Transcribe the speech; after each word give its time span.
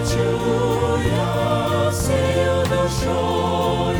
Господь, 0.00 0.08
хочу 0.08 0.98
я 1.10 1.90
всею 1.90 2.64
душою 2.64 3.99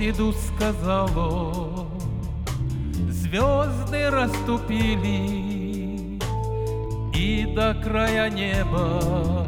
иду, 0.00 0.32
сказал 0.32 1.08
он, 1.16 1.88
звезды 3.10 4.10
расступили, 4.10 6.18
и 7.14 7.46
до 7.54 7.74
края 7.82 8.28
неба 8.30 9.46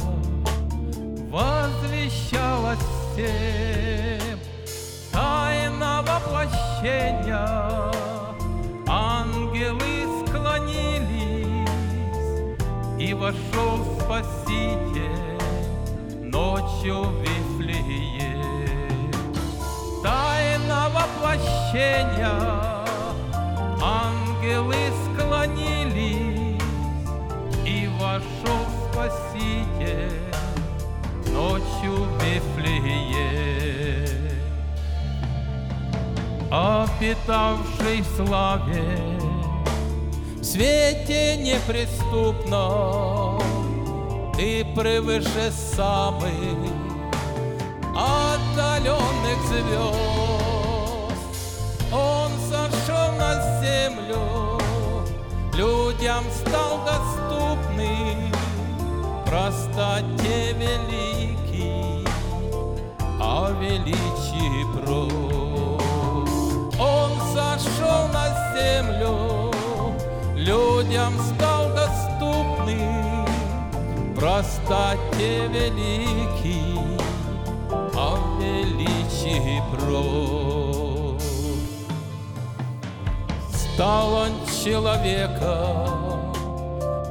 возвещалась 1.29 2.79
всем 3.13 4.39
тайна 5.11 6.01
воплощения. 6.01 7.91
Ангелы 8.87 10.25
склонились, 10.25 11.69
и 12.99 13.13
вошел 13.13 13.85
Спаситель 13.99 15.37
ночью 16.23 17.05
воплощения, 21.29 22.33
ангелы 23.81 24.75
склонились, 25.05 26.61
и 27.65 27.89
вошел 27.99 28.61
Спаситель 28.91 30.11
ночью 31.31 32.03
в 32.03 32.05
Вифлеем. 32.23 34.09
Обитавший 36.51 38.01
в 38.01 38.07
славе, 38.15 38.97
в 40.35 40.43
свете 40.43 41.37
неприступном, 41.37 43.39
ты 44.35 44.65
превыше 44.75 45.51
самых 45.51 46.33
отдаленных 47.95 49.39
звезд. 49.47 50.28
Людям 55.59 56.23
стал 56.31 56.79
доступным, 56.85 58.31
простоте 59.25 60.53
великий, 60.53 62.07
о 63.19 63.51
величии 63.59 64.63
прост. 64.73 65.83
Он 66.79 67.11
сошел 67.33 68.07
на 68.13 68.25
землю, 68.55 69.51
людям 70.35 71.13
стал 71.35 71.63
доступным, 71.75 73.27
простоте 74.15 75.47
великий, 75.49 76.79
о 77.97 78.17
величии 78.39 79.61
прост. 79.73 80.39
Стал 83.51 84.13
он 84.13 84.38
человеком 84.69 86.33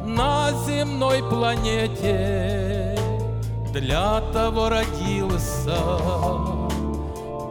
на 0.05 0.53
земной 0.64 1.23
планете, 1.29 2.97
для 3.73 4.21
того 4.33 4.68
родился, 4.68 5.77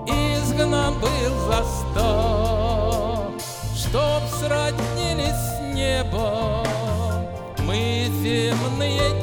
изгнан 0.06 0.94
был 1.00 1.34
за 1.48 1.64
сто, 1.64 3.32
чтоб 3.76 4.24
сроднились 4.40 5.36
с 5.36 5.60
небом 5.76 6.66
мы 7.66 8.10
земные 8.24 9.17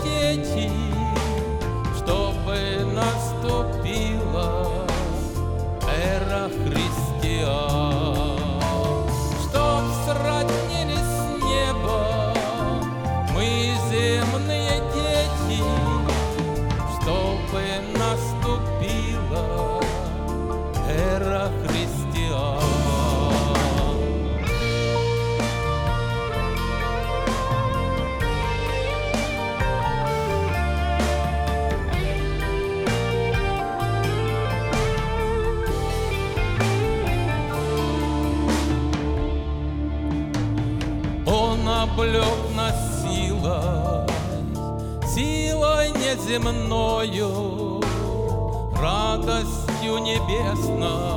неземною, 46.35 47.81
радостью 48.81 49.99
небесной 49.99 51.14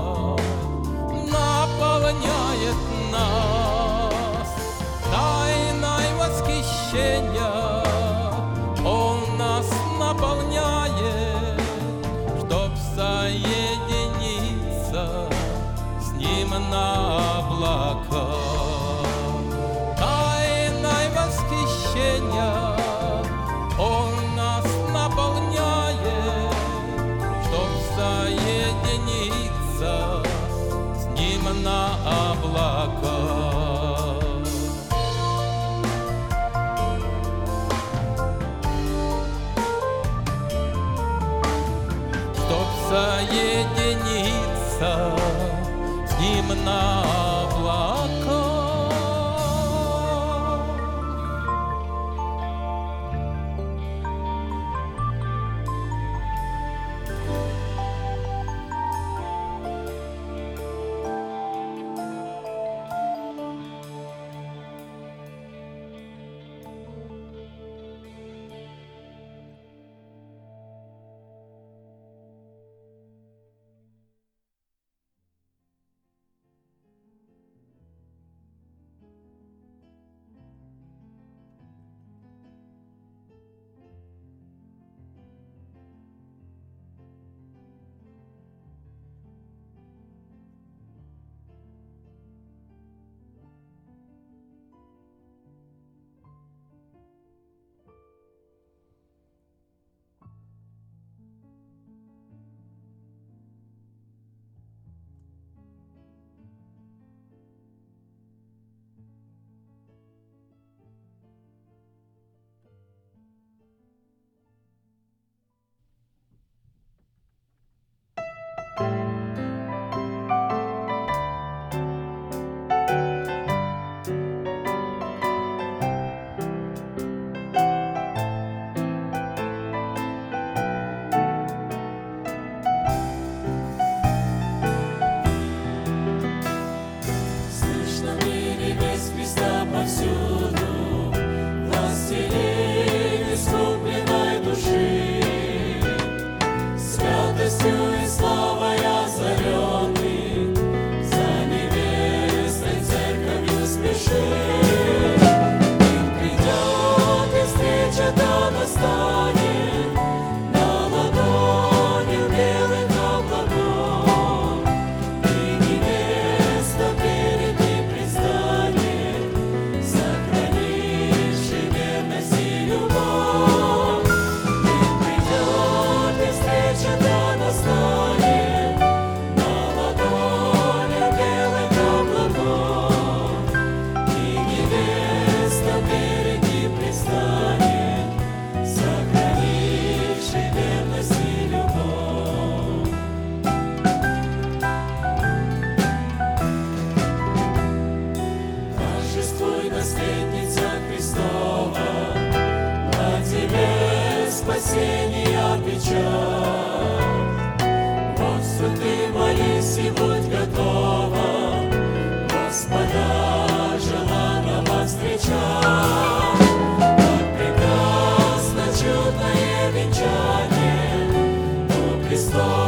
у 222.17 222.66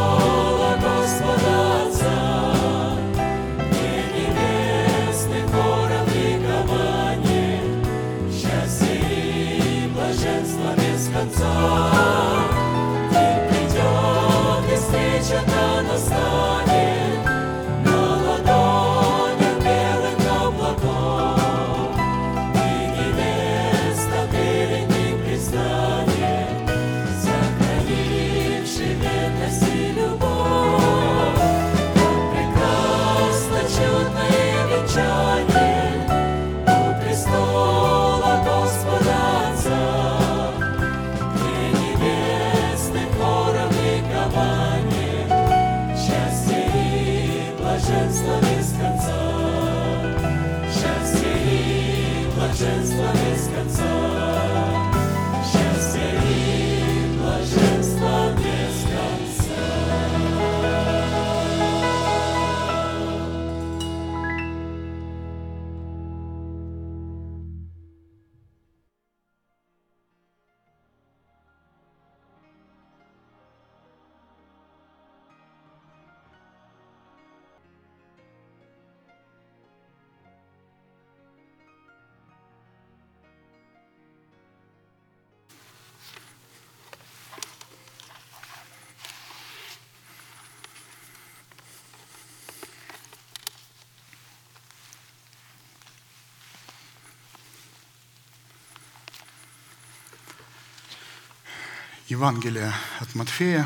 Евангелие 102.20 102.74
от 103.00 103.15
Матфея, 103.15 103.65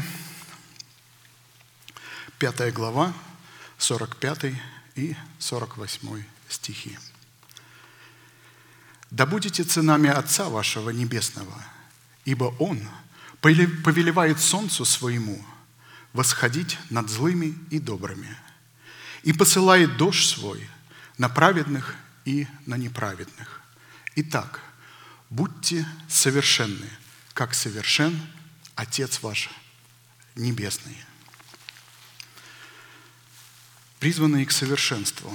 5 2.38 2.72
глава, 2.72 3.12
45 3.80 4.54
и 4.93 5.16
48 5.39 6.24
стихи. 6.47 6.99
«Да 9.10 9.26
будете 9.26 9.64
сынами 9.64 10.08
Отца 10.08 10.49
вашего 10.49 10.91
Небесного, 10.91 11.66
ибо 12.26 12.54
Он 12.60 12.80
повелевает 13.41 14.39
солнцу 14.39 14.86
своему 14.86 15.43
восходить 16.14 16.78
над 16.91 17.10
злыми 17.10 17.58
и 17.72 17.80
добрыми, 17.80 18.38
и 19.24 19.34
посылает 19.34 19.97
дождь 19.97 20.30
свой 20.30 20.70
на 21.18 21.28
праведных 21.28 21.95
и 22.24 22.47
на 22.68 22.76
неправедных. 22.76 23.62
Итак, 24.16 24.60
будьте 25.32 25.88
совершенны, 26.08 26.88
как 27.34 27.56
совершен 27.56 28.16
Отец 28.76 29.21
ваш 29.21 29.49
Небесный. 30.36 30.97
Призванные 33.99 34.45
к 34.47 34.51
совершенству. 34.51 35.32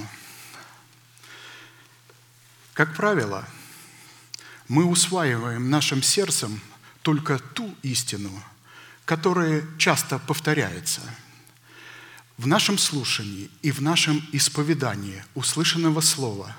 Как 2.73 2.95
правило, 2.95 3.47
мы 4.67 4.85
усваиваем 4.85 5.69
нашим 5.69 6.03
сердцем 6.03 6.61
только 7.01 7.39
ту 7.39 7.73
истину, 7.81 8.43
которая 9.05 9.65
часто 9.77 10.19
повторяется. 10.19 11.01
В 12.37 12.45
нашем 12.45 12.77
слушании 12.77 13.49
и 13.61 13.71
в 13.71 13.81
нашем 13.81 14.21
исповедании 14.33 15.23
услышанного 15.33 16.01
слова, 16.01 16.55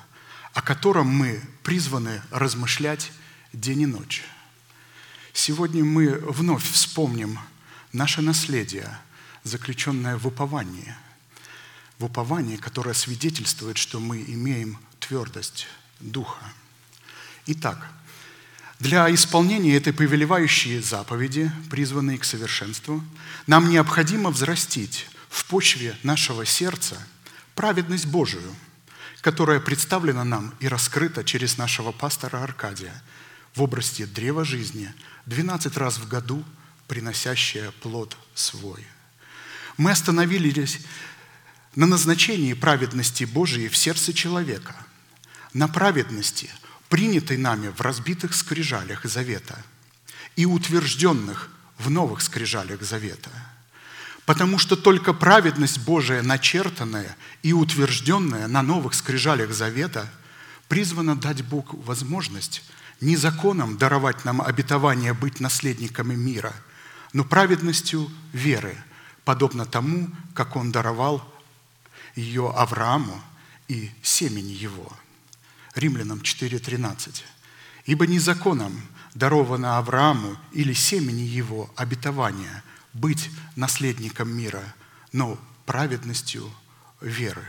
о 0.54 0.62
котором 0.62 1.08
мы 1.08 1.42
призваны 1.62 2.22
размышлять 2.30 3.12
день 3.52 3.82
и 3.82 3.86
ночь. 3.86 4.24
Сегодня 5.32 5.84
мы 5.84 6.10
вновь 6.10 6.68
вспомним 6.68 7.38
наше 7.92 8.22
наследие, 8.22 8.98
заключенное 9.44 10.16
в 10.16 10.26
уповании. 10.26 10.94
В 11.98 12.06
уповании, 12.06 12.56
которое 12.56 12.94
свидетельствует, 12.94 13.76
что 13.76 14.00
мы 14.00 14.22
имеем 14.22 14.78
твердость 14.98 15.66
духа. 16.00 16.44
Итак, 17.46 17.90
для 18.78 19.12
исполнения 19.14 19.76
этой 19.76 19.92
повелевающей 19.92 20.80
заповеди, 20.80 21.52
призванной 21.70 22.18
к 22.18 22.24
совершенству, 22.24 23.04
нам 23.46 23.68
необходимо 23.68 24.30
взрастить 24.30 25.06
в 25.28 25.44
почве 25.46 25.96
нашего 26.02 26.46
сердца 26.46 26.96
праведность 27.54 28.06
Божию, 28.06 28.54
которая 29.20 29.60
представлена 29.60 30.24
нам 30.24 30.54
и 30.60 30.68
раскрыта 30.68 31.24
через 31.24 31.58
нашего 31.58 31.92
пастора 31.92 32.42
Аркадия 32.42 33.02
в 33.54 33.62
области 33.62 34.04
древа 34.06 34.44
жизни, 34.44 34.92
12 35.30 35.76
раз 35.76 35.98
в 35.98 36.08
году 36.08 36.44
приносящая 36.88 37.70
плод 37.70 38.16
свой. 38.34 38.84
Мы 39.76 39.92
остановились 39.92 40.80
на 41.76 41.86
назначении 41.86 42.52
праведности 42.52 43.24
Божией 43.24 43.68
в 43.68 43.76
сердце 43.76 44.12
человека, 44.12 44.74
на 45.54 45.68
праведности– 45.68 46.50
принятый 46.90 47.36
нами 47.36 47.68
в 47.68 47.80
разбитых 47.80 48.34
скрижалях 48.34 49.04
Завета 49.04 49.64
и 50.34 50.44
утвержденных 50.44 51.48
в 51.78 51.88
новых 51.88 52.20
скрижалях 52.20 52.82
Завета. 52.82 53.30
Потому 54.26 54.58
что 54.58 54.74
только 54.76 55.12
праведность 55.12 55.78
Божия, 55.78 56.22
начертанная 56.22 57.16
и 57.44 57.52
утвержденная 57.52 58.48
на 58.48 58.62
новых 58.62 58.94
скрижалях 58.94 59.52
Завета, 59.52 60.10
призвана 60.70 61.14
дать 61.14 61.44
Богу 61.44 61.76
возможность 61.82 62.62
не 63.02 63.16
законом 63.16 63.76
даровать 63.76 64.24
нам 64.24 64.40
обетование 64.40 65.12
быть 65.12 65.40
наследниками 65.40 66.14
мира, 66.14 66.54
но 67.12 67.24
праведностью 67.24 68.10
веры, 68.32 68.74
подобно 69.26 69.66
тому, 69.66 70.08
как 70.32 70.56
Он 70.56 70.72
даровал 70.72 71.22
ее 72.14 72.50
Аврааму 72.56 73.20
и 73.68 73.90
семени 74.02 74.52
его– 74.52 74.90
Римлянам 75.74 76.18
4.13. 76.18 77.22
«Ибо 77.86 78.06
не 78.06 78.18
законом 78.18 78.80
даровано 79.14 79.78
Аврааму 79.78 80.36
или 80.52 80.72
семени 80.72 81.22
его 81.22 81.70
обетование 81.76 82.62
быть 82.92 83.30
наследником 83.56 84.30
мира, 84.30 84.74
но 85.12 85.38
праведностью 85.66 86.50
веры». 87.00 87.44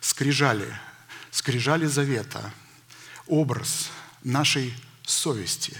Скрижали, 0.00 0.72
скрижали 1.30 1.86
завета, 1.86 2.52
образ 3.26 3.90
нашей 4.22 4.74
совести, 5.04 5.76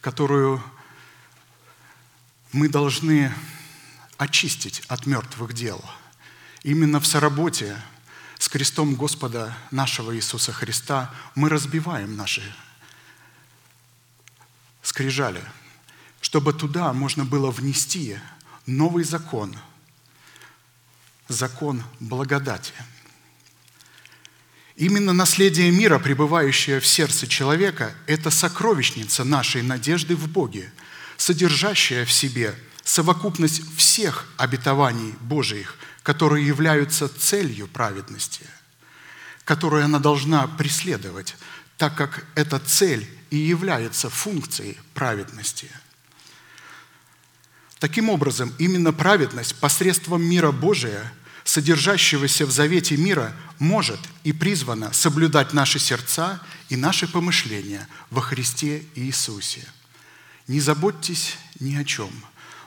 которую 0.00 0.62
мы 2.52 2.68
должны 2.68 3.32
очистить 4.18 4.82
от 4.88 5.06
мертвых 5.06 5.52
дел. 5.52 5.82
Именно 6.62 7.00
в 7.00 7.06
соработе 7.06 7.76
с 8.38 8.48
крестом 8.48 8.94
Господа 8.94 9.56
нашего 9.70 10.14
Иисуса 10.14 10.52
Христа 10.52 11.14
мы 11.34 11.48
разбиваем 11.48 12.16
наши 12.16 12.42
скрижали, 14.82 15.42
чтобы 16.20 16.52
туда 16.52 16.92
можно 16.92 17.24
было 17.24 17.50
внести 17.50 18.18
новый 18.66 19.04
закон, 19.04 19.56
закон 21.28 21.82
благодати. 22.00 22.74
Именно 24.82 25.12
наследие 25.12 25.70
мира, 25.70 25.98
пребывающее 25.98 26.80
в 26.80 26.86
сердце 26.86 27.26
человека, 27.26 27.94
это 28.06 28.30
сокровищница 28.30 29.22
нашей 29.24 29.62
надежды 29.62 30.16
в 30.16 30.28
Боге, 30.28 30.72
содержащая 31.16 32.04
в 32.04 32.12
себе 32.12 32.54
совокупность 32.82 33.62
всех 33.76 34.26
обетований 34.36 35.14
Божиих– 35.20 35.76
которые 36.02 36.46
являются 36.46 37.08
целью 37.08 37.68
праведности, 37.68 38.44
которую 39.44 39.84
она 39.84 39.98
должна 39.98 40.46
преследовать, 40.46 41.36
так 41.76 41.96
как 41.96 42.26
эта 42.34 42.58
цель 42.58 43.08
и 43.30 43.36
является 43.36 44.10
функцией 44.10 44.78
праведности. 44.94 45.68
Таким 47.78 48.10
образом, 48.10 48.52
именно 48.58 48.92
праведность 48.92 49.56
посредством 49.56 50.22
мира 50.22 50.52
Божия, 50.52 51.12
содержащегося 51.44 52.46
в 52.46 52.50
завете 52.50 52.96
мира, 52.96 53.34
может 53.58 54.00
и 54.24 54.32
призвана 54.32 54.92
соблюдать 54.92 55.52
наши 55.52 55.78
сердца 55.78 56.40
и 56.68 56.76
наши 56.76 57.06
помышления 57.06 57.88
во 58.10 58.20
Христе 58.20 58.84
Иисусе. 58.94 59.66
Не 60.48 60.60
заботьтесь 60.60 61.36
ни 61.60 61.74
о 61.76 61.84
чем, 61.84 62.10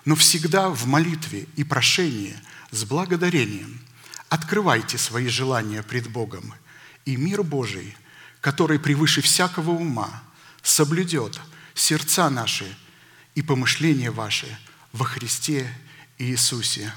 но 0.06 0.16
всегда 0.16 0.70
в 0.70 0.86
молитве 0.88 1.48
и 1.56 1.64
прошении– 1.64 2.36
с 2.76 2.84
благодарением 2.84 3.80
открывайте 4.30 4.98
свои 4.98 5.28
желания 5.28 5.82
пред 5.82 6.10
Богом, 6.10 6.54
и 7.06 7.16
мир 7.16 7.42
Божий, 7.42 7.96
который 8.42 8.80
превыше 8.80 9.22
всякого 9.22 9.72
ума, 9.72 10.24
соблюдет 10.62 11.40
сердца 11.74 12.30
наши 12.30 12.66
и 13.34 13.42
помышления 13.42 14.12
ваши 14.12 14.58
во 14.92 15.06
Христе 15.06 15.74
Иисусе. 16.18 16.94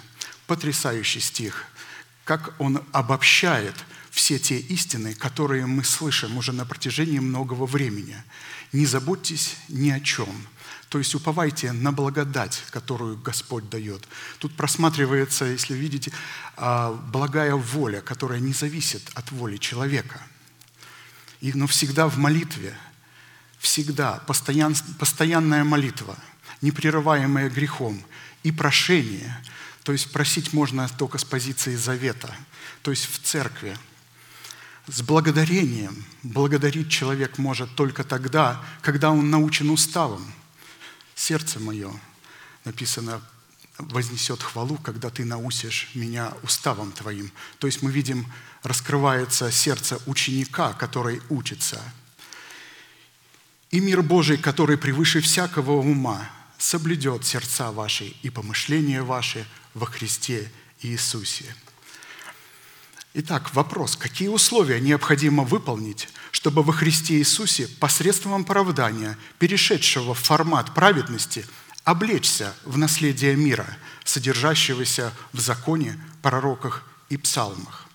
Потрясающий 0.48 1.20
стих, 1.20 1.66
как 2.24 2.60
он 2.60 2.82
обобщает 2.90 3.76
все 4.10 4.40
те 4.40 4.58
истины, 4.58 5.14
которые 5.14 5.66
мы 5.66 5.84
слышим 5.84 6.36
уже 6.36 6.52
на 6.52 6.64
протяжении 6.64 7.20
многого 7.20 7.66
времени. 7.66 8.16
Не 8.72 8.86
заботьтесь 8.86 9.56
ни 9.68 9.90
о 9.90 10.00
чем– 10.00 10.48
то 10.88 10.98
есть 10.98 11.14
уповайте 11.14 11.72
на 11.72 11.92
благодать, 11.92 12.62
которую 12.70 13.18
Господь 13.18 13.68
дает. 13.68 14.08
Тут 14.38 14.54
просматривается, 14.56 15.44
если 15.44 15.74
видите, 15.74 16.10
а, 16.56 16.92
благая 16.92 17.54
воля, 17.54 18.00
которая 18.00 18.40
не 18.40 18.54
зависит 18.54 19.02
от 19.14 19.30
воли 19.30 19.58
человека. 19.58 20.20
И, 21.40 21.52
но 21.52 21.66
всегда 21.66 22.08
в 22.08 22.16
молитве, 22.16 22.74
всегда 23.58 24.14
постоян, 24.26 24.74
постоянная 24.98 25.62
молитва, 25.62 26.16
непрерываемая 26.62 27.50
грехом 27.50 28.02
и 28.42 28.50
прошение. 28.50 29.36
То 29.88 29.92
есть 29.92 30.12
просить 30.12 30.52
можно 30.52 30.86
только 30.86 31.16
с 31.16 31.24
позиции 31.24 31.74
завета, 31.74 32.30
то 32.82 32.90
есть 32.90 33.06
в 33.06 33.22
церкви. 33.22 33.74
С 34.86 35.00
благодарением 35.00 36.04
благодарить 36.22 36.90
человек 36.90 37.38
может 37.38 37.74
только 37.74 38.04
тогда, 38.04 38.62
когда 38.82 39.10
он 39.10 39.30
научен 39.30 39.70
уставом– 39.70 40.30
сердце 41.14 41.58
мое, 41.58 41.90
написано, 42.66 43.22
вознесет 43.78 44.42
хвалу, 44.42 44.76
когда 44.76 45.08
ты 45.08 45.24
наусишь 45.24 45.88
меня 45.94 46.34
уставом 46.42 46.92
твоим. 46.92 47.32
То 47.58 47.66
есть 47.66 47.80
мы 47.80 47.90
видим, 47.90 48.30
раскрывается 48.62 49.50
сердце 49.50 49.98
ученика, 50.04 50.74
который 50.74 51.22
учится. 51.30 51.80
И 53.70 53.80
мир 53.80 54.02
Божий, 54.02 54.36
который 54.36 54.76
превыше 54.76 55.22
всякого 55.22 55.78
ума, 55.80 56.28
соблюдет 56.58 57.24
сердца 57.24 57.72
ваши 57.72 58.04
и 58.22 58.28
помышления 58.28 59.02
ваши 59.02 59.46
во 59.74 59.86
Христе 59.86 60.50
Иисусе. 60.82 61.54
Итак, 63.14 63.54
вопрос, 63.54 63.96
какие 63.96 64.28
условия 64.28 64.80
необходимо 64.80 65.44
выполнить– 65.44 66.08
чтобы 66.30 66.62
во 66.62 66.72
Христе 66.72 67.18
Иисусе 67.18 67.66
посредством 67.66 68.42
оправдания, 68.42 69.18
перешедшего 69.38 70.14
в 70.14 70.18
формат 70.18 70.74
праведности, 70.74 71.44
облечься 71.84 72.54
в 72.64 72.76
наследие 72.76 73.34
мира, 73.34 73.66
содержащегося 74.04 75.12
в 75.32 75.40
законе, 75.40 75.98
пророках 76.22 76.84
и 77.08 77.16
псалмах. 77.16 77.86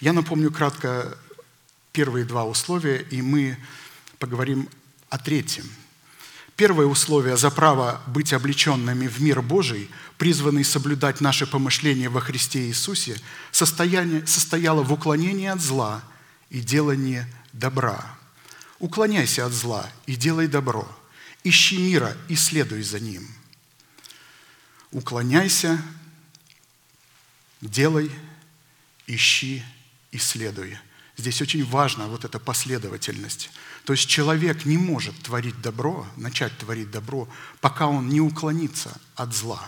Я 0.00 0.12
напомню 0.12 0.50
кратко 0.50 1.16
первые 1.92 2.24
два 2.24 2.44
условия, 2.44 3.02
и 3.02 3.20
мы 3.20 3.58
поговорим 4.18 4.68
о 5.08 5.18
третьем. 5.18 5.70
Первое 6.56 6.86
условие 6.86 7.36
за 7.36 7.50
право 7.50 8.00
быть 8.06 8.32
облеченными 8.32 9.06
в 9.06 9.20
мир 9.20 9.40
Божий, 9.40 9.90
призванный 10.18 10.64
соблюдать 10.64 11.20
наши 11.20 11.46
помышления 11.46 12.10
во 12.10 12.20
Христе 12.20 12.66
Иисусе, 12.66 13.16
состояло 13.50 14.82
в 14.82 14.92
уклонении 14.92 15.48
от 15.48 15.60
зла 15.60 16.02
и 16.50 16.60
делании 16.60 17.26
добра. 17.52 18.16
Уклоняйся 18.78 19.46
от 19.46 19.52
зла 19.52 19.90
и 20.06 20.14
делай 20.14 20.46
добро. 20.46 20.86
Ищи 21.44 21.78
мира 21.78 22.16
и 22.28 22.36
следуй 22.36 22.82
за 22.82 23.00
ним. 23.00 23.26
Уклоняйся, 24.90 25.82
делай, 27.60 28.10
ищи 29.06 29.64
и 30.10 30.18
следуй. 30.18 30.78
Здесь 31.22 31.40
очень 31.40 31.64
важна 31.64 32.08
вот 32.08 32.24
эта 32.24 32.40
последовательность. 32.40 33.50
То 33.84 33.92
есть 33.92 34.08
человек 34.08 34.64
не 34.64 34.76
может 34.76 35.16
творить 35.22 35.60
добро, 35.60 36.04
начать 36.16 36.58
творить 36.58 36.90
добро, 36.90 37.28
пока 37.60 37.86
он 37.86 38.08
не 38.08 38.20
уклонится 38.20 39.00
от 39.14 39.32
зла. 39.32 39.62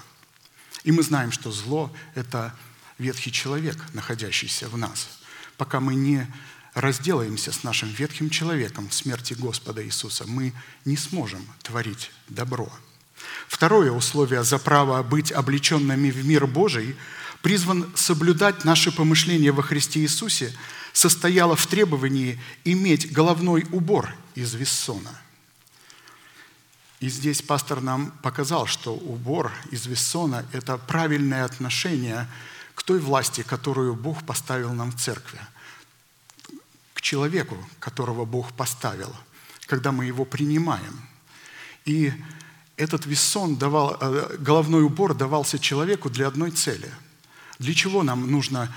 И 0.83 0.91
мы 0.91 1.05
знаем, 1.05 1.31
что 1.31 1.53
зло– 1.53 1.95
это 2.17 2.53
ветхий 2.99 3.31
человек, 3.31 3.77
находящийся 3.93 4.69
в 4.69 4.77
нас. 4.77 5.09
Пока 5.57 5.79
мы 5.79 5.95
не 5.95 6.27
разделаемся 6.75 7.53
с 7.53 7.63
нашим 7.63 7.89
ветхим 7.89 8.31
человеком 8.31 8.89
в 8.89 8.95
смерти 8.95 9.35
Господа 9.35 9.85
Иисуса, 9.87 10.25
мы 10.27 10.53
не 10.85 10.97
сможем 10.97 11.47
творить 11.63 12.11
добро. 12.29 12.69
Второе 13.47 13.93
условие 13.93 14.43
за 14.43 14.59
право 14.59 15.01
быть 15.05 15.31
облеченными 15.31 16.11
в 16.11 16.27
мир 16.27 16.49
Божий 16.49 16.97
призван 17.43 17.93
соблюдать 17.95 18.65
наши 18.65 18.91
помышления 18.91 19.53
во 19.53 19.63
Христе 19.63 20.01
Иисусе, 20.01 20.53
состояло 20.95 21.57
в 21.57 21.67
требовании 21.67 22.41
иметь 22.65 23.13
головной 23.13 23.67
убор 23.71 24.15
из 24.35 24.55
вессона. 24.55 25.21
И 27.01 27.11
здесь 27.11 27.43
пастор 27.43 27.83
нам 27.83 28.13
показал, 28.23 28.65
что 28.67 28.95
убор 28.95 29.53
из 29.71 29.85
вессона– 29.85 30.47
это 30.53 30.79
правильное 30.79 31.45
отношение 31.45 32.27
к 32.75 32.83
той 32.83 32.99
власти, 32.99 33.43
которую 33.43 33.95
Бог 33.95 34.25
поставил 34.25 34.73
нам 34.73 34.91
в 34.91 34.97
церкви– 34.99 35.39
человеку, 37.05 37.57
которого 37.79 38.25
Бог 38.25 38.53
поставил, 38.55 39.15
когда 39.67 39.93
мы 39.93 40.07
его 40.07 40.25
принимаем. 40.25 41.03
И 41.85 42.13
этот 42.77 43.05
вессон 43.07 43.57
давал, 43.57 43.99
э, 44.01 44.37
головной 44.39 44.83
убор 44.83 45.15
давался 45.15 45.59
человеку 45.59 46.09
для 46.09 46.27
одной 46.27 46.51
цели. 46.51 46.91
Для 47.59 47.75
чего 47.75 48.03
нам 48.03 48.31
нужно 48.31 48.75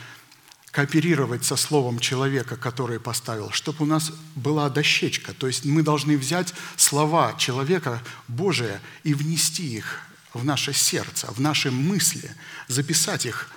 кооперировать 0.72 1.46
со 1.46 1.56
словом 1.56 2.00
человека, 2.00 2.56
который 2.56 3.00
поставил, 3.00 3.52
чтобы 3.52 3.84
у 3.84 3.88
нас 3.88 4.12
была 4.36 4.70
дощечка. 4.70 5.34
То 5.34 5.48
есть 5.48 5.66
мы 5.66 5.82
должны 5.82 6.18
взять 6.18 6.54
слова 6.76 7.34
человека 7.38 8.02
Божия 8.28 8.82
и 9.04 9.14
внести 9.14 9.76
их 9.78 10.02
в 10.34 10.46
наше 10.46 10.74
сердце, 10.74 11.28
в 11.32 11.40
наши 11.40 11.72
мысли, 11.72 12.30
записать 12.68 13.26
их 13.26 13.50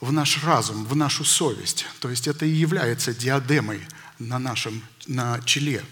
в 0.00 0.12
наш 0.12 0.42
разум, 0.42 0.84
в 0.84 0.96
нашу 0.96 1.24
совесть. 1.24 1.86
То 2.00 2.10
есть 2.10 2.28
это 2.28 2.44
и 2.44 2.50
является 2.50 3.14
диадемой 3.14 3.80
на 4.18 4.38
нашем 4.38 4.82
на 5.06 5.40
челе. 5.42 5.82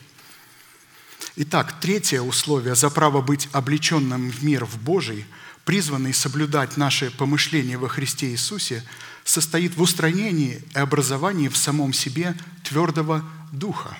Итак, 1.36 1.80
третье 1.80 2.20
условие 2.20 2.74
за 2.74 2.90
право 2.90 3.20
быть 3.20 3.48
облеченным 3.52 4.30
в 4.30 4.42
мир 4.42 4.64
в 4.64 4.78
Божий, 4.78 5.26
призванный 5.64 6.12
соблюдать 6.12 6.76
наши 6.76 7.10
помышления 7.10 7.78
во 7.78 7.88
Христе 7.88 8.30
Иисусе, 8.30 8.84
состоит 9.30 9.76
в 9.76 9.82
устранении 9.82 10.62
и 10.74 10.78
образовании 10.78 11.48
в 11.48 11.56
самом 11.56 11.92
себе 11.92 12.36
твердого 12.64 13.24
духа. 13.52 13.96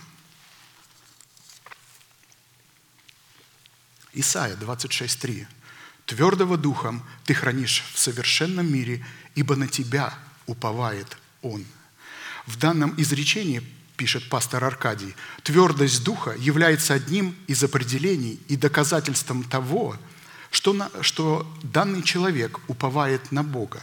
Исайя 4.12 4.56
26.3. 4.56 5.46
«Твердого 6.06 6.56
духом 6.56 7.04
ты 7.24 7.34
хранишь 7.34 7.84
в 7.94 7.98
совершенном 7.98 8.72
мире 8.72 9.04
ибо 9.36 9.54
на 9.54 9.68
тебя 9.68 10.12
уповает 10.46 11.16
Он». 11.42 11.64
В 12.46 12.56
данном 12.56 12.94
изречении, 13.00 13.62
пишет 13.96 14.28
пастор 14.28 14.64
Аркадий, 14.64 15.14
твердость 15.44 16.02
духа 16.02 16.34
является 16.36 16.94
одним 16.94 17.36
из 17.46 17.62
определений 17.62 18.40
и 18.48 18.56
доказательством 18.56 19.44
того, 19.44 19.96
что, 20.50 20.72
на, 20.72 20.90
что 21.02 21.46
данный 21.62 22.02
человек 22.02 22.58
уповает 22.66 23.30
на 23.30 23.44
Бога. 23.44 23.80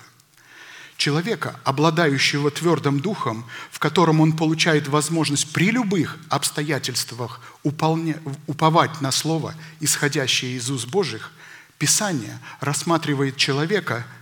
Человека, 0.97 1.59
обладающего 1.63 2.51
твердым 2.51 2.99
духом, 2.99 3.45
в 3.71 3.79
котором 3.79 4.19
он 4.19 4.35
получает 4.35 4.87
возможность 4.87 5.53
при 5.53 5.71
любых 5.71 6.17
обстоятельствах 6.29 7.39
уполня, 7.63 8.19
уповать 8.47 8.99
на 8.99 9.11
Слово, 9.11 9.53
исходящее 9.79 10.57
из 10.57 10.69
уст 10.69 10.87
Божьих, 10.87 11.31
Писание 11.77 12.39
рассматривает 12.59 13.37
человека– 13.37 14.05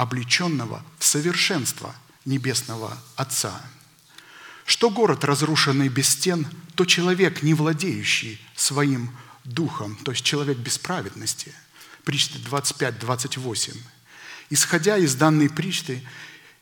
облеченного 0.00 0.82
в 0.98 1.04
совершенство 1.04 1.94
Небесного 2.24 2.96
Отца. 3.16 3.60
Что 4.64 4.88
город, 4.88 5.24
разрушенный 5.24 5.88
без 5.88 6.08
стен, 6.08 6.46
то 6.74 6.86
человек, 6.86 7.42
не 7.42 7.52
владеющий 7.52 8.40
своим 8.56 9.14
духом, 9.44 9.96
то 9.96 10.12
есть 10.12 10.24
человек 10.24 10.56
без 10.56 10.78
праведности. 10.78 11.52
Причты 12.04 12.38
25-28. 12.38 13.76
Исходя 14.50 14.98
из 14.98 15.14
данной 15.14 15.48
причты, 15.48 16.02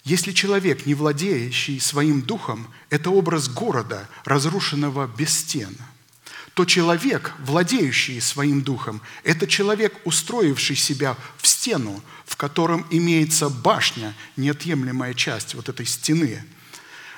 если 0.05 0.33
человек, 0.33 0.87
не 0.87 0.95
владеющий 0.95 1.81
своим 1.81 2.23
духом, 2.23 2.69
это 2.91 3.11
образ 3.11 3.49
города, 3.49 4.09
разрушенного 4.25 5.07
без 5.07 5.37
стен– 5.37 5.77
то 6.59 6.65
человек, 6.65 7.35
владеющий 7.39 8.21
своим 8.21 8.63
духом, 8.63 9.01
это 9.23 9.47
человек, 9.47 9.95
устроивший 10.05 10.75
себя 10.75 11.17
в 11.37 11.47
стену, 11.47 12.03
в 12.27 12.35
котором 12.35 12.85
имеется 12.91 13.49
башня, 13.49 14.13
неотъемлемая 14.37 15.15
часть 15.15 15.55
вот 15.55 15.69
этой 15.69 15.87
стены, 15.87 16.45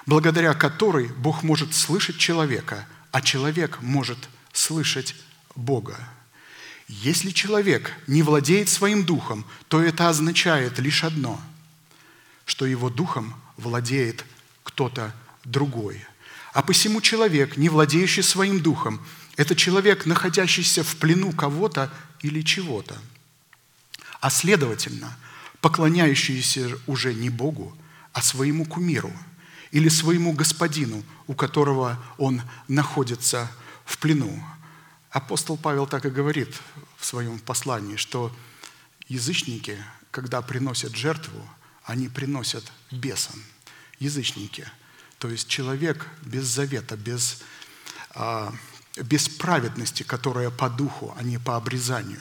благодаря 0.04 0.52
которой 0.52 1.06
Бог 1.06 1.42
может 1.42 1.74
слышать 1.74 2.18
человека, 2.18 2.86
а 3.12 3.22
человек 3.22 3.78
может 3.80 4.18
слышать 4.52 5.16
Бога. 5.54 5.96
Если 6.90 7.30
человек 7.30 7.92
не 8.08 8.24
владеет 8.24 8.68
своим 8.68 9.04
духом, 9.04 9.44
то 9.68 9.80
это 9.80 10.08
означает 10.08 10.80
лишь 10.80 11.04
одно, 11.04 11.40
что 12.44 12.66
его 12.66 12.90
духом 12.90 13.32
владеет 13.56 14.24
кто-то 14.64 15.14
другой. 15.44 16.04
А 16.52 16.62
посему 16.62 17.00
человек, 17.00 17.56
не 17.56 17.68
владеющий 17.68 18.24
своим 18.24 18.60
духом, 18.60 19.00
это 19.36 19.54
человек, 19.54 20.04
находящийся 20.04 20.82
в 20.82 20.96
плену 20.96 21.30
кого-то 21.30 21.92
или 22.22 22.42
чего-то. 22.42 22.98
А 24.20 24.28
следовательно, 24.28 25.16
поклоняющийся 25.60 26.76
уже 26.88 27.14
не 27.14 27.30
Богу, 27.30 27.72
а 28.12 28.20
своему 28.20 28.64
кумиру 28.64 29.12
или 29.70 29.88
своему 29.88 30.32
господину, 30.32 31.04
у 31.28 31.34
которого 31.34 32.02
он 32.18 32.42
находится 32.66 33.48
в 33.84 33.96
плену. 33.98 34.44
Апостол 35.10 35.56
Павел 35.56 35.86
так 35.86 36.04
и 36.04 36.10
говорит 36.10 36.60
в 37.00 37.04
своем 37.06 37.38
послании, 37.38 37.96
что 37.96 38.34
язычники, 39.08 39.82
когда 40.10 40.42
приносят 40.42 40.94
жертву, 40.94 41.40
они 41.84 42.08
приносят 42.08 42.70
бесам. 42.90 43.42
Язычники. 43.98 44.66
То 45.18 45.28
есть 45.28 45.48
человек 45.48 46.06
без 46.22 46.44
завета, 46.44 46.96
без 46.96 47.42
а, 48.14 48.52
без 48.96 49.28
праведности, 49.28 50.02
которая 50.02 50.50
по 50.50 50.68
духу, 50.68 51.14
а 51.16 51.22
не 51.22 51.38
по 51.38 51.56
обрезанию. 51.56 52.20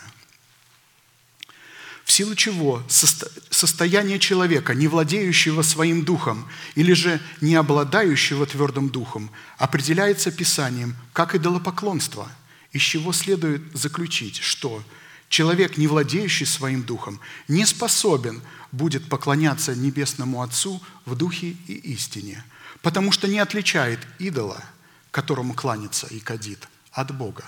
В 2.06 2.12
силу 2.12 2.34
чего 2.34 2.84
состояние 2.88 4.18
человека, 4.18 4.74
не 4.74 4.88
владеющего 4.88 5.62
своим 5.62 6.04
духом 6.04 6.48
или 6.74 6.94
же 6.94 7.22
не 7.40 7.56
обладающего 7.56 8.48
твердым 8.48 8.90
духом, 8.90 9.32
определяется 9.58 10.32
Писанием 10.32 10.96
как 11.14 11.36
идолопоклонство, 11.36 12.28
из 12.72 12.82
чего 12.82 13.14
следует 13.14 13.62
заключить, 13.74 14.38
что 14.38 14.84
человек, 15.30 15.78
не 15.78 15.88
владеющий 15.88 16.46
своим 16.46 16.84
духом, 16.84 17.20
не 17.48 17.66
способен 17.66 18.42
будет 18.72 19.10
поклоняться 19.10 19.76
Небесному 19.76 20.42
Отцу 20.42 20.82
в 21.06 21.16
духе 21.16 21.56
и 21.68 21.74
истине, 21.94 22.44
потому 22.82 23.12
что 23.12 23.28
не 23.28 23.40
отличает 23.40 24.00
идола– 24.20 24.64
которому 25.12 25.54
кланится 25.54 26.08
и 26.08 26.20
кадит, 26.20 26.68
от 26.92 27.16
Бога. 27.16 27.46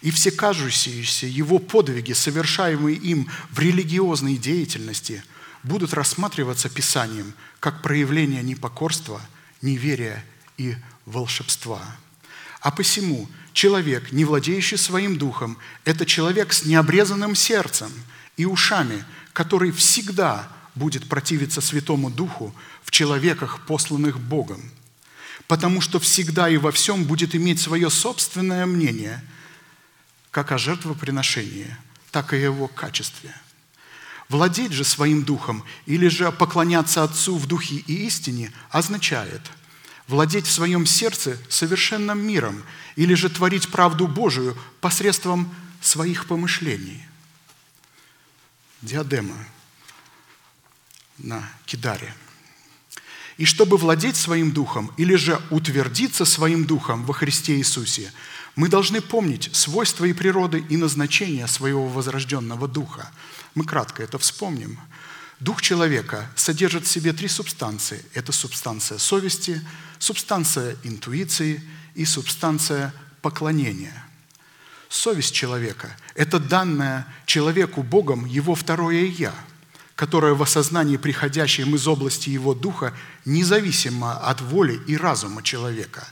И 0.00 0.10
все 0.10 0.30
кажущиеся 0.30 1.26
его 1.26 1.58
подвиги, 1.58 2.12
совершаемые 2.12 2.96
им 2.96 3.28
в 3.50 3.58
религиозной 3.58 4.36
деятельности, 4.36 5.22
будут 5.62 5.92
рассматриваться 5.92 6.68
Писанием 6.68 7.34
как 7.58 7.82
проявление 7.82 8.42
непокорства, 8.42 9.20
неверия 9.60 10.24
и 10.56 10.76
волшебства. 11.04 11.82
А 12.60 12.70
посему 12.70 13.28
человек, 13.52 14.12
не 14.12 14.24
владеющий 14.24 14.78
своим 14.78 15.16
духом, 15.16 15.58
это 15.84 16.04
человек 16.04 16.52
с 16.52 16.64
необрезанным 16.64 17.34
сердцем 17.34 17.90
и 18.36 18.44
ушами, 18.44 19.04
который 19.32 19.70
всегда 19.70 20.48
будет 20.74 21.08
противиться 21.08 21.60
Святому 21.60 22.10
Духу 22.10 22.54
в 22.82 22.90
человеках, 22.90 23.66
посланных 23.66 24.18
Богом, 24.18 24.70
потому 25.46 25.80
что 25.80 25.98
всегда 26.00 26.48
и 26.48 26.56
во 26.56 26.72
всем 26.72 27.04
будет 27.04 27.34
иметь 27.34 27.60
свое 27.60 27.90
собственное 27.90 28.66
мнение, 28.66 29.22
как 30.30 30.52
о 30.52 30.58
жертвоприношении, 30.58 31.76
так 32.10 32.32
и 32.32 32.36
о 32.36 32.40
его 32.40 32.68
качестве. 32.68 33.34
Владеть 34.28 34.72
же 34.72 34.84
своим 34.84 35.22
духом 35.22 35.64
или 35.86 36.08
же 36.08 36.30
поклоняться 36.30 37.02
Отцу 37.02 37.36
в 37.36 37.46
духе 37.46 37.76
и 37.76 38.06
истине 38.06 38.52
означает 38.70 39.40
владеть 40.08 40.46
в 40.46 40.52
своем 40.52 40.86
сердце 40.86 41.38
совершенным 41.48 42.18
миром 42.26 42.64
или 42.96 43.14
же 43.14 43.28
творить 43.28 43.68
правду 43.68 44.08
Божию 44.08 44.56
посредством 44.80 45.54
своих 45.80 46.26
помышлений. 46.26 47.04
Диадема 48.82 49.36
на 51.18 51.48
Кидаре. 51.66 52.14
И 53.36 53.44
чтобы 53.44 53.76
владеть 53.76 54.16
своим 54.16 54.50
духом 54.50 54.92
или 54.96 55.14
же 55.14 55.40
утвердиться 55.50 56.24
своим 56.24 56.64
духом 56.64 57.04
во 57.04 57.14
Христе 57.14 57.56
Иисусе, 57.56 58.12
мы 58.56 58.68
должны 58.68 59.00
помнить 59.00 59.54
свойства 59.54 60.04
и 60.04 60.12
природы 60.12 60.64
и 60.68 60.76
назначения 60.76 61.46
своего 61.46 61.86
возрожденного 61.86 62.66
духа. 62.66 63.12
Мы 63.54 63.64
кратко 63.64 64.02
это 64.02 64.18
вспомним. 64.18 64.80
Дух 65.40 65.62
человека 65.62 66.28
содержит 66.34 66.84
в 66.84 66.90
себе 66.90 67.12
три 67.12 67.28
субстанции. 67.28 68.04
Это 68.14 68.32
субстанция 68.32 68.98
совести, 68.98 69.64
субстанция 69.98 70.76
интуиции 70.82 71.62
и 71.94 72.04
субстанция 72.04 72.92
поклонения. 73.22 74.04
Совесть 74.88 75.34
человека– 75.34 75.94
это 76.14 76.40
данное 76.40 77.06
человеку 77.26 77.82
Богом 77.82 78.24
его 78.24 78.54
второе 78.54 79.04
«я», 79.04 79.34
которое 79.94 80.34
в 80.34 80.42
осознании, 80.42 80.96
приходящем 80.96 81.74
из 81.74 81.86
области 81.86 82.30
его 82.30 82.54
духа, 82.54 82.94
независимо 83.24 84.16
от 84.18 84.40
воли 84.40 84.80
и 84.86 84.96
разума 84.96 85.42
человека. 85.42 86.06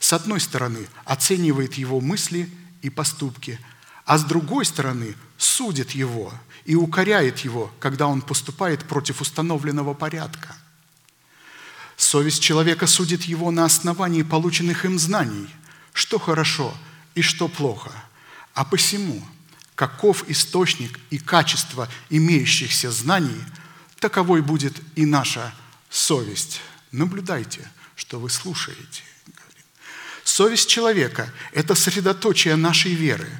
С 0.00 0.12
одной 0.12 0.40
стороны, 0.40 0.86
оценивает 1.04 1.74
его 1.74 2.00
мысли 2.00 2.50
и 2.82 2.90
поступки, 2.90 3.58
а 4.04 4.18
с 4.18 4.24
другой 4.24 4.64
стороны, 4.64 5.14
судит 5.38 5.92
его 5.92 6.32
и 6.66 6.74
укоряет 6.74 7.38
его, 7.38 7.72
когда 7.78 8.08
он 8.08 8.20
поступает 8.20 8.84
против 8.84 9.20
установленного 9.20 9.94
порядка. 9.94 10.56
Совесть 11.96 12.42
человека 12.42 12.86
судит 12.86 13.22
его 13.22 13.50
на 13.50 13.64
основании 13.64 14.22
полученных 14.22 14.84
им 14.84 14.98
знаний, 14.98 15.48
что 15.92 16.18
хорошо 16.18 16.76
и 17.14 17.22
что 17.22 17.48
плохо. 17.48 17.92
А 18.52 18.64
посему, 18.64 19.26
каков 19.74 20.28
источник 20.28 20.98
и 21.10 21.18
качество 21.18 21.88
имеющихся 22.10 22.90
знаний, 22.90 23.42
таковой 24.00 24.42
будет 24.42 24.74
и 24.96 25.06
наша 25.06 25.54
совесть. 25.88 26.60
Наблюдайте, 26.90 27.70
что 27.94 28.18
вы 28.18 28.28
слушаете. 28.28 29.02
Совесть 30.24 30.68
человека– 30.68 31.32
это 31.52 31.76
средоточие 31.76 32.56
нашей 32.56 32.94
веры, 32.94 33.30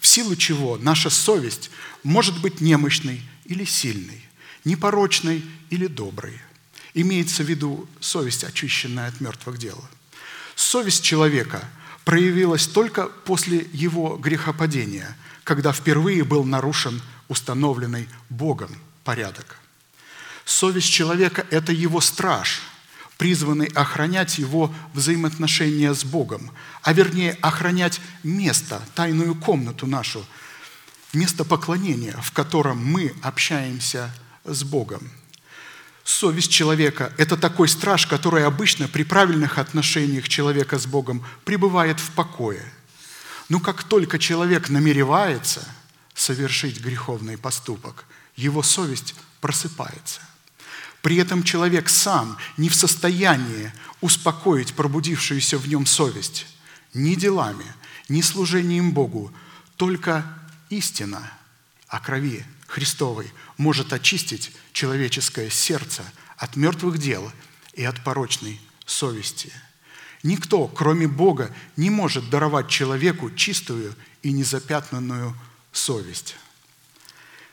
в 0.00 0.06
силу 0.06 0.34
чего 0.34 0.76
наша 0.76 1.08
совесть 1.08 1.70
может 2.02 2.40
быть 2.40 2.60
немощной 2.60 3.22
или 3.44 3.64
сильной, 3.64 4.22
непорочной 4.64 5.44
или 5.70 5.86
доброй. 5.86 6.40
Имеется 6.94 7.42
в 7.42 7.46
виду 7.48 7.88
совесть, 8.00 8.44
очищенная 8.44 9.08
от 9.08 9.20
мертвых 9.20 9.58
дел. 9.58 9.82
Совесть 10.54 11.02
человека 11.02 11.64
проявилась 12.04 12.66
только 12.66 13.06
после 13.06 13.66
его 13.72 14.16
грехопадения, 14.16 15.16
когда 15.44 15.72
впервые 15.72 16.24
был 16.24 16.44
нарушен 16.44 17.00
установленный 17.28 18.08
Богом 18.28 18.70
порядок. 19.04 19.58
Совесть 20.44 20.90
человека– 20.90 21.46
это 21.50 21.72
его 21.72 22.00
страж, 22.00 22.62
призванный 23.16 23.66
охранять 23.66 24.38
его 24.38 24.74
взаимоотношения 24.92 25.94
с 25.94 26.04
Богом, 26.04 26.50
а 26.82 26.92
вернее 26.92 27.38
охранять 27.40 28.00
место, 28.22 28.82
тайную 28.94 29.34
комнату 29.34 29.86
нашу, 29.86 30.26
место 31.12 31.44
поклонения, 31.44 32.16
в 32.22 32.32
котором 32.32 32.78
мы 32.78 33.14
общаемся 33.22 34.14
с 34.44 34.64
Богом. 34.64 35.10
Совесть 36.04 36.50
человека– 36.50 37.12
это 37.18 37.36
такой 37.36 37.68
страж, 37.68 38.06
который 38.06 38.44
обычно 38.44 38.88
при 38.88 39.04
правильных 39.04 39.58
отношениях 39.58 40.28
человека 40.28 40.78
с 40.78 40.86
Богом 40.86 41.24
пребывает 41.44 42.00
в 42.00 42.10
покое. 42.10 42.64
Но 43.48 43.60
как 43.60 43.84
только 43.84 44.18
человек 44.18 44.68
намеревается 44.68 45.66
совершить 46.14 46.80
греховный 46.80 47.38
поступок, 47.38 48.04
его 48.34 48.62
совесть 48.62 49.14
просыпается. 49.40 50.20
При 51.02 51.16
этом 51.16 51.42
человек 51.42 51.88
сам 51.88 52.36
не 52.56 52.68
в 52.68 52.74
состоянии 52.74 53.72
успокоить 54.00 54.74
пробудившуюся 54.74 55.58
в 55.58 55.68
нем 55.68 55.86
совесть 55.86 56.46
ни 56.94 57.14
делами, 57.14 57.64
ни 58.08 58.20
служением 58.20 58.92
Богу, 58.92 59.32
только 59.76 60.24
истина 60.72 61.30
о 61.86 62.00
крови 62.00 62.44
Христовой 62.66 63.30
может 63.58 63.92
очистить 63.92 64.52
человеческое 64.72 65.50
сердце 65.50 66.02
от 66.36 66.56
мертвых 66.56 66.98
дел 66.98 67.30
и 67.74 67.84
от 67.84 68.02
порочной 68.02 68.60
совести. 68.86 69.52
Никто, 70.22 70.68
кроме 70.68 71.06
Бога, 71.06 71.54
не 71.76 71.90
может 71.90 72.30
даровать 72.30 72.68
человеку 72.68 73.30
чистую 73.30 73.94
и 74.22 74.32
незапятнанную 74.32 75.36
совесть. 75.72 76.36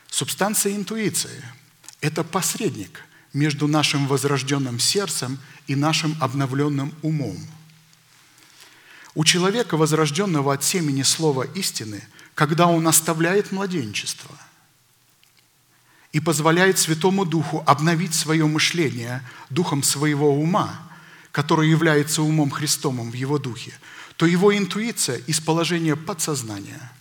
Субстанция 0.10 0.76
интуиции– 0.76 1.44
это 2.02 2.24
посредник 2.24 3.04
между 3.34 3.68
нашим 3.68 4.08
возрожденным 4.08 4.80
сердцем 4.80 5.40
и 5.68 5.76
нашим 5.76 6.16
обновленным 6.20 6.94
умом. 7.02 7.38
У 9.16 9.26
человека, 9.26 9.76
возрожденного 9.76 10.54
от 10.54 10.64
семени 10.64 11.02
слова 11.02 11.44
истины, 11.44 12.04
когда 12.40 12.68
он 12.68 12.88
оставляет 12.88 13.52
младенчество– 13.52 14.32
и 16.12 16.20
позволяет 16.20 16.80
Святому 16.80 17.26
Духу 17.26 17.64
обновить 17.68 18.16
свое 18.16 18.48
мышление 18.48 19.22
духом 19.50 19.84
своего 19.84 20.34
ума, 20.34 20.82
который 21.32 21.70
является 21.70 22.22
умом 22.24 22.50
Христомом 22.50 23.12
в 23.12 23.14
его 23.14 23.38
духе, 23.38 23.78
то 24.16 24.26
его 24.26 24.58
интуиция 24.58 25.18
из 25.18 25.40
положения 25.40 25.96
подсознания, 25.96 26.92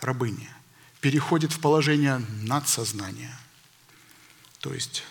рабыни, 0.00 0.50
переходит 1.00 1.52
в 1.52 1.60
положение 1.60 2.20
надсознания. 2.42 3.38
То 4.60 4.74
есть 4.74 5.04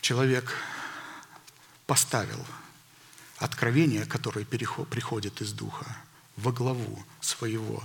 человек 0.00 0.56
поставил 1.86 2.46
откровение, 3.36 4.06
которое 4.06 4.46
приходит 4.46 5.42
из 5.42 5.52
духа, 5.52 5.96
во 6.36 6.52
главу 6.52 7.04
своего 7.20 7.82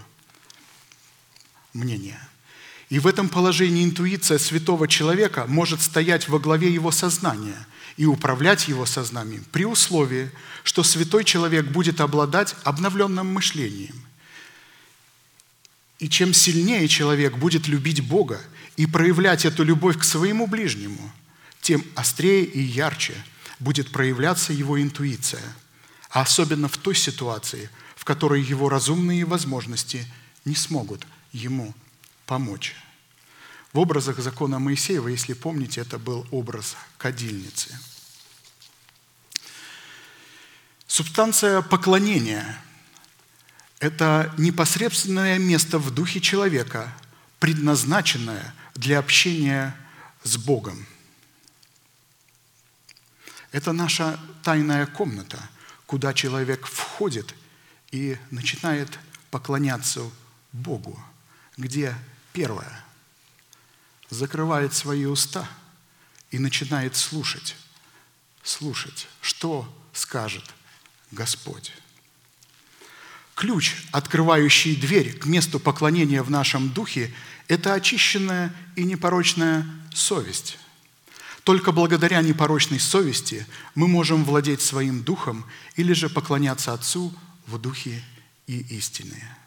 мнения– 1.77 2.19
и 2.89 2.99
в 2.99 3.07
этом 3.07 3.27
положении 3.27 3.83
интуиция 3.83 4.37
святого 4.37 4.87
человека 4.87 5.45
может 5.47 5.81
стоять 5.81 6.29
во 6.29 6.39
главе 6.39 6.71
его 6.71 6.91
сознания 6.91 7.67
и 7.97 8.05
управлять 8.05 8.67
его 8.67 8.85
сознанием 8.85 9.43
при 9.51 9.65
условии, 9.65 10.31
что 10.63 10.83
святой 10.83 11.25
человек 11.25 11.65
будет 11.65 11.99
обладать 11.99 12.55
обновленным 12.63 13.27
мышлением. 13.27 13.95
И 15.99 16.07
чем 16.07 16.33
сильнее 16.33 16.87
человек 16.87 17.35
будет 17.35 17.67
любить 17.67 18.01
Бога 18.07 18.39
и 18.77 18.85
проявлять 18.85 19.45
эту 19.45 19.63
любовь 19.63 19.97
к 19.97 20.03
своему 20.03 20.47
ближнему, 20.47 21.11
тем 21.61 21.83
острее 21.95 22.45
и 22.45 22.61
ярче 22.61 23.15
будет 23.59 23.91
проявляться 23.91 24.53
его 24.53 24.81
интуиция, 24.81 25.41
а 26.09 26.21
особенно 26.21 26.69
в 26.69 26.77
той 26.77 26.95
ситуации, 26.95 27.69
в 27.95 28.05
которой 28.05 28.41
его 28.41 28.69
разумные 28.69 29.25
возможности 29.25 30.05
не 30.45 30.55
смогут 30.55 31.05
ему 31.31 31.73
помочь. 32.25 32.75
В 33.73 33.79
образах 33.79 34.19
закона 34.19 34.59
Моисеева, 34.59 35.07
если 35.07 35.33
помните, 35.33 35.81
это 35.81 35.99
был 35.99 36.25
образ 36.31 36.75
кадильницы. 36.97 37.77
Субстанция 40.87 41.61
поклонения– 41.61 42.59
это 43.79 44.33
непосредственное 44.37 45.37
место 45.37 45.77
в 45.77 45.91
духе 45.91 46.21
человека, 46.21 46.91
предназначенное 47.39 48.53
для 48.73 48.99
общения 48.99 49.75
с 50.23 50.37
Богом. 50.37 50.87
Это 53.51 53.73
наша 53.73 54.19
тайная 54.43 54.85
комната, 54.85 55.39
куда 55.85 56.13
человек 56.13 56.65
входит 56.65 57.35
и 57.91 58.17
начинает 58.31 58.97
поклоняться 59.29 60.01
Богу, 60.51 60.99
где 61.57 61.95
Первое. 62.33 62.85
Закрывает 64.09 64.73
свои 64.73 65.05
уста 65.05 65.49
и 66.31 66.39
начинает 66.39 66.95
слушать 66.95 67.55
слушать, 68.47 69.07
что 69.21 69.67
скажет 69.93 70.43
Господь. 71.11 71.73
Ключ, 73.35 73.75
открывающий 73.91 74.75
дверь 74.75 75.15
к 75.17 75.25
месту 75.25 75.59
поклонения 75.59 76.23
в 76.23 76.31
нашем 76.31 76.69
духе, 76.69 77.13
это 77.47 77.73
очищенная 77.73 78.53
и 78.75 78.83
непорочная 78.83 79.65
совесть. 79.93 80.57
Только 81.43 81.71
благодаря 81.71 82.21
непорочной 82.21 82.79
совести 82.79 83.45
мы 83.75 83.87
можем 83.87 84.25
владеть 84.25 84.61
своим 84.61 85.03
духом 85.03 85.45
или 85.75 85.93
же 85.93 86.09
поклоняться 86.09 86.73
Отцу 86.73 87.13
в 87.45 87.59
духе 87.59 88.03
и 88.47 88.59
истине. 88.75 89.37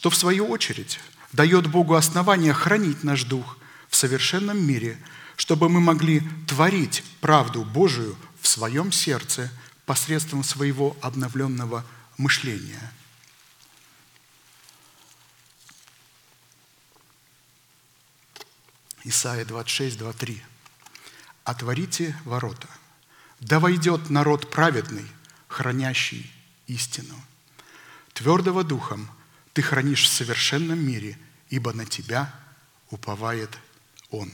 Что 0.00 0.08
в 0.08 0.16
свою 0.16 0.46
очередь 0.46 0.98
дает 1.34 1.66
Богу 1.66 1.94
основание 1.94 2.54
хранить 2.54 3.04
наш 3.04 3.24
дух 3.24 3.58
в 3.90 3.96
совершенном 3.96 4.58
мире, 4.58 4.98
чтобы 5.36 5.68
мы 5.68 5.78
могли 5.78 6.22
творить 6.48 7.04
правду 7.20 7.64
Божию 7.64 8.16
в 8.40 8.48
своем 8.48 8.92
сердце 8.92 9.52
посредством 9.84 10.42
своего 10.42 10.96
обновленного 11.02 11.84
мышления. 12.16 12.94
Исайя 19.04 19.44
26, 19.44 19.98
23. 19.98 20.42
«Отворите 21.44 22.16
ворота, 22.24 22.68
да 23.40 23.60
войдет 23.60 24.08
народ 24.08 24.50
праведный, 24.50 25.04
хранящий 25.46 26.32
истину. 26.68 27.22
Твердого 28.14 28.64
духом 28.64 29.10
ты 29.52 29.62
хранишь 29.62 30.04
в 30.04 30.12
совершенном 30.12 30.78
мире, 30.78 31.18
ибо 31.48 31.72
на 31.72 31.86
тебя 31.86 32.32
уповает 32.90 33.56
Он». 34.10 34.30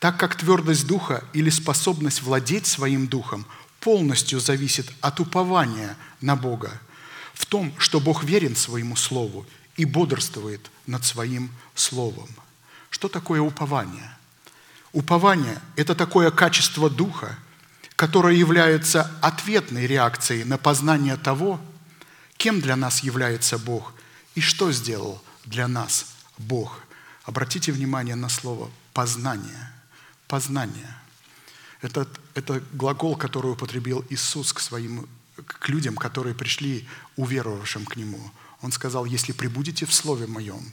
Так 0.00 0.18
как 0.18 0.36
твердость 0.36 0.86
духа 0.86 1.24
или 1.32 1.50
способность 1.50 2.22
владеть 2.22 2.66
своим 2.66 3.08
духом 3.08 3.46
полностью 3.80 4.38
зависит 4.38 4.92
от 5.00 5.18
упования 5.20 5.96
на 6.20 6.36
Бога, 6.36 6.80
в 7.34 7.46
том, 7.46 7.72
что 7.78 8.00
Бог 8.00 8.24
верен 8.24 8.54
своему 8.54 8.96
Слову 8.96 9.46
и 9.76 9.84
бодрствует 9.84 10.70
над 10.86 11.04
своим 11.04 11.50
Словом. 11.74 12.28
Что 12.90 13.08
такое 13.08 13.40
упование? 13.40 14.16
Упование– 14.92 15.60
это 15.76 15.94
такое 15.94 16.30
качество 16.30 16.88
духа, 16.88 17.36
которое 17.96 18.34
является 18.34 19.10
ответной 19.20 19.86
реакцией 19.86 20.44
на 20.44 20.58
познание 20.58 21.16
того, 21.16 21.60
кем 22.36 22.60
для 22.60 22.76
нас 22.76 23.00
является 23.00 23.58
Бог 23.58 23.92
и 24.38 24.40
что 24.40 24.70
сделал 24.70 25.20
для 25.46 25.66
нас 25.66 26.14
Бог. 26.38 26.80
Обратите 27.24 27.72
внимание 27.72 28.14
на 28.14 28.28
слово 28.28 28.70
«познание». 28.94 29.72
Познание– 30.28 30.94
это, 31.82 32.06
это 32.34 32.62
глагол, 32.72 33.16
который 33.16 33.50
употребил 33.50 34.04
Иисус 34.10 34.52
к, 34.52 34.60
своим, 34.60 35.08
к 35.44 35.68
людям, 35.68 35.96
которые 35.96 36.36
пришли 36.36 36.86
уверовавшим 37.16 37.84
к 37.84 37.96
Нему. 37.96 38.30
Он 38.62 38.70
сказал, 38.70 39.06
если 39.06 39.32
прибудете 39.32 39.86
в 39.86 39.92
Слове 39.92 40.28
Моем, 40.28 40.72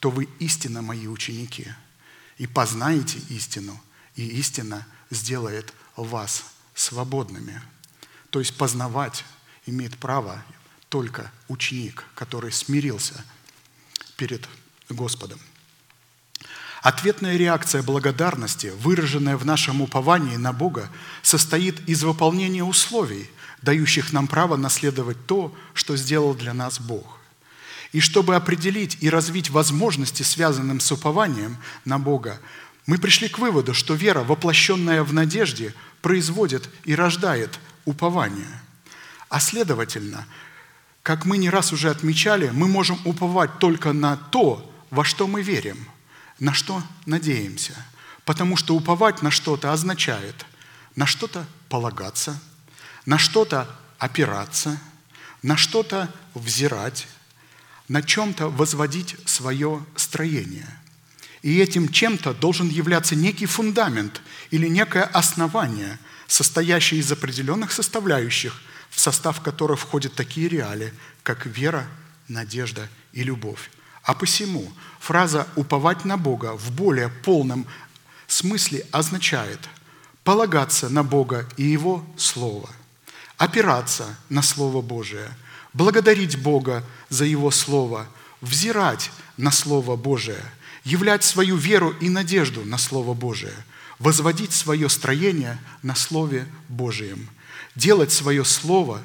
то 0.00 0.10
вы 0.10 0.28
истинно 0.38 0.82
мои 0.82 1.06
ученики, 1.06 1.72
и 2.36 2.46
познаете 2.46 3.18
истину, 3.30 3.80
и 4.14 4.26
истина 4.40 4.86
сделает 5.08 5.72
вас 5.96 6.44
свободными. 6.74 7.62
То 8.28 8.40
есть 8.40 8.58
познавать 8.58 9.24
имеет 9.64 9.96
право 9.96 10.44
только 10.94 11.28
ученик, 11.48 12.04
который 12.14 12.52
смирился 12.52 13.24
перед 14.16 14.48
Господом. 14.88 15.40
Ответная 16.82 17.36
реакция 17.36 17.82
благодарности, 17.82 18.72
выраженная 18.78 19.36
в 19.36 19.44
нашем 19.44 19.80
уповании 19.80 20.36
на 20.36 20.52
Бога, 20.52 20.88
состоит 21.20 21.80
из 21.88 22.04
выполнения 22.04 22.62
условий, 22.62 23.28
дающих 23.60 24.12
нам 24.12 24.28
право 24.28 24.54
наследовать 24.56 25.26
то, 25.26 25.52
что 25.72 25.96
сделал 25.96 26.32
для 26.32 26.54
нас 26.54 26.78
Бог. 26.78 27.18
И 27.90 27.98
чтобы 27.98 28.36
определить 28.36 28.98
и 29.00 29.10
развить 29.10 29.50
возможности, 29.50 30.22
связанные 30.22 30.78
с 30.78 30.92
упованием 30.92 31.56
на 31.84 31.98
Бога, 31.98 32.38
мы 32.86 32.98
пришли 32.98 33.28
к 33.28 33.40
выводу, 33.40 33.74
что 33.74 33.94
вера, 33.94 34.22
воплощенная 34.22 35.02
в 35.02 35.12
надежде, 35.12 35.74
производит 36.02 36.70
и 36.84 36.94
рождает 36.94 37.58
упование. 37.84 38.60
А 39.28 39.40
следовательно, 39.40 40.24
как 41.04 41.24
мы 41.24 41.38
не 41.38 41.50
раз 41.50 41.72
уже 41.72 41.90
отмечали, 41.90 42.50
мы 42.52 42.66
можем 42.66 42.98
уповать 43.04 43.60
только 43.60 43.92
на 43.92 44.16
то, 44.16 44.68
во 44.90 45.04
что 45.04 45.28
мы 45.28 45.42
верим– 45.42 45.88
на 46.38 46.52
что 46.52 46.82
надеемся. 47.06 47.74
Потому 48.24 48.56
что 48.56 48.74
уповать 48.74 49.22
на 49.22 49.30
что-то 49.30 49.72
означает 49.72 50.46
на 50.96 51.06
что-то 51.06 51.44
полагаться, 51.68 52.40
на 53.04 53.18
что-то 53.18 53.68
опираться, 53.98 54.80
на 55.42 55.56
что-то 55.56 56.08
взирать, 56.34 57.08
на 57.88 58.00
чем-то 58.00 58.48
возводить 58.48 59.16
свое 59.26 59.84
строение. 59.96 60.68
И 61.42 61.58
этим 61.58 61.88
чем-то 61.88 62.32
должен 62.32 62.68
являться 62.68 63.16
некий 63.16 63.46
фундамент 63.46 64.22
или 64.52 64.68
некое 64.68 65.02
основание, 65.02 65.98
состоящее 66.28 67.00
из 67.00 67.10
определенных 67.10 67.72
составляющих, 67.72 68.62
в 68.94 69.00
состав 69.00 69.40
которых 69.40 69.80
входят 69.80 70.14
такие 70.14 70.48
реалии, 70.48 70.94
как 71.24 71.46
вера, 71.46 71.86
надежда 72.28 72.88
и 73.12 73.24
любовь. 73.24 73.70
А 74.04 74.14
посему 74.14 74.72
фраза 75.00 75.48
«уповать 75.56 76.04
на 76.04 76.16
Бога» 76.16 76.56
в 76.56 76.70
более 76.70 77.08
полном 77.08 77.66
смысле 78.28 78.86
означает 78.92 79.58
полагаться 80.22 80.88
на 80.88 81.02
Бога 81.02 81.48
и 81.56 81.64
Его 81.64 82.04
Слово, 82.16 82.70
опираться 83.36 84.16
на 84.28 84.42
Слово 84.42 84.80
Божие, 84.80 85.28
благодарить 85.72 86.40
Бога 86.40 86.84
за 87.08 87.24
Его 87.24 87.50
Слово, 87.50 88.06
взирать 88.40 89.10
на 89.36 89.50
Слово 89.50 89.96
Божие, 89.96 90.42
являть 90.84 91.24
свою 91.24 91.56
веру 91.56 91.90
и 92.00 92.08
надежду 92.08 92.64
на 92.64 92.78
Слово 92.78 93.12
Божие, 93.12 93.56
возводить 93.98 94.52
свое 94.52 94.88
строение 94.88 95.58
на 95.82 95.96
Слове 95.96 96.46
Божием, 96.68 97.28
делать 97.74 98.12
свое 98.12 98.44
Слово, 98.44 99.02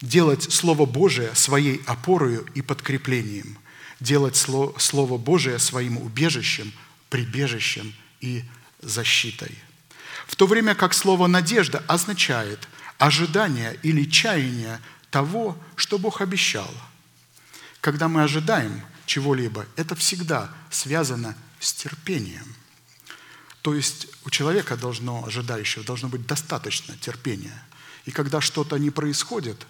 делать 0.00 0.52
Слово 0.52 0.86
Божие 0.86 1.34
своей 1.34 1.82
опорою 1.86 2.46
и 2.54 2.62
подкреплением– 2.62 3.58
делать 4.00 4.36
Слово 4.36 5.18
Божие 5.18 5.58
своим 5.58 5.98
убежищем, 5.98 6.72
прибежищем 7.10 7.94
и 8.20 8.44
защитой. 8.80 9.56
В 10.26 10.36
то 10.36 10.46
время 10.46 10.74
как 10.74 10.94
слово 10.94 11.26
«надежда» 11.26 11.82
означает 11.86 12.68
ожидание 12.98 13.78
или 13.82 14.04
чаяние 14.04 14.80
того, 15.10 15.56
что 15.76 15.98
Бог 15.98 16.20
обещал. 16.20 16.70
Когда 17.80 18.08
мы 18.08 18.22
ожидаем 18.22 18.82
чего-либо, 19.06 19.66
это 19.76 19.94
всегда 19.94 20.50
связано 20.70 21.36
с 21.58 21.72
терпением. 21.72 22.54
То 23.62 23.74
есть 23.74 24.06
у 24.24 24.30
человека 24.30 24.76
должно, 24.76 25.24
ожидающего, 25.26 25.84
должно 25.84 26.08
быть 26.08 26.26
достаточно 26.26 26.96
терпения. 26.96 27.62
И 28.04 28.10
когда 28.10 28.40
что-то 28.40 28.76
не 28.78 28.90
происходит, 28.90 29.66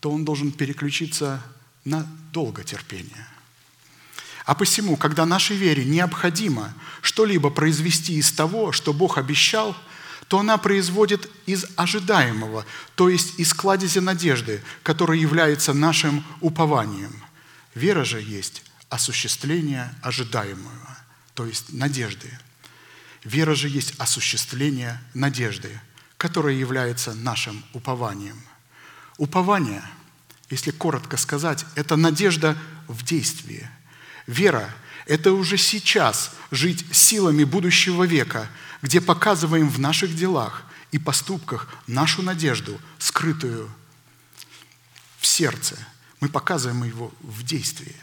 то 0.00 0.10
он 0.10 0.24
должен 0.24 0.52
переключиться 0.52 1.42
на 1.84 2.06
долготерпение– 2.32 3.26
а 4.46 4.54
посему, 4.54 4.96
когда 4.96 5.26
нашей 5.26 5.56
вере 5.56 5.84
необходимо 5.84 6.72
что-либо 7.02 7.50
произвести 7.50 8.14
из 8.14 8.30
того, 8.30 8.70
что 8.70 8.92
Бог 8.92 9.18
обещал, 9.18 9.76
то 10.28 10.38
она 10.38 10.56
производит 10.56 11.28
из 11.46 11.66
ожидаемого, 11.74 12.64
то 12.94 13.08
есть 13.08 13.40
из 13.40 13.52
кладези 13.52 13.98
надежды, 13.98 14.62
которая 14.84 15.18
является 15.18 15.72
нашим 15.72 16.24
упованием. 16.40 17.12
Вера 17.74 18.04
же 18.04 18.22
есть 18.22 18.62
осуществление 18.88 19.92
ожидаемого, 20.00 20.96
то 21.34 21.44
есть 21.44 21.72
надежды. 21.72 22.30
Вера 23.24 23.56
же 23.56 23.68
есть 23.68 23.94
осуществление 23.98 25.02
надежды, 25.12 25.80
которая 26.16 26.54
является 26.54 27.14
нашим 27.14 27.64
упованием. 27.72 28.40
Упование, 29.18 29.82
если 30.50 30.70
коротко 30.70 31.16
сказать, 31.16 31.64
это 31.74 31.96
надежда 31.96 32.56
в 32.88 33.04
действии– 33.04 33.68
Вера– 34.26 34.74
это 35.06 35.32
уже 35.32 35.56
сейчас 35.56 36.32
жить 36.50 36.84
силами 36.92 37.44
будущего 37.44 38.04
века, 38.04 38.48
где 38.82 39.00
показываем 39.00 39.68
в 39.68 39.78
наших 39.78 40.14
делах 40.14 40.64
и 40.90 40.98
поступках 40.98 41.68
нашу 41.86 42.22
надежду, 42.22 42.80
скрытую 42.98 43.70
в 45.18 45.26
сердце. 45.26 45.76
Мы 46.20 46.28
показываем 46.28 46.82
его 46.84 47.12
в 47.20 47.44
действии. 47.44 47.94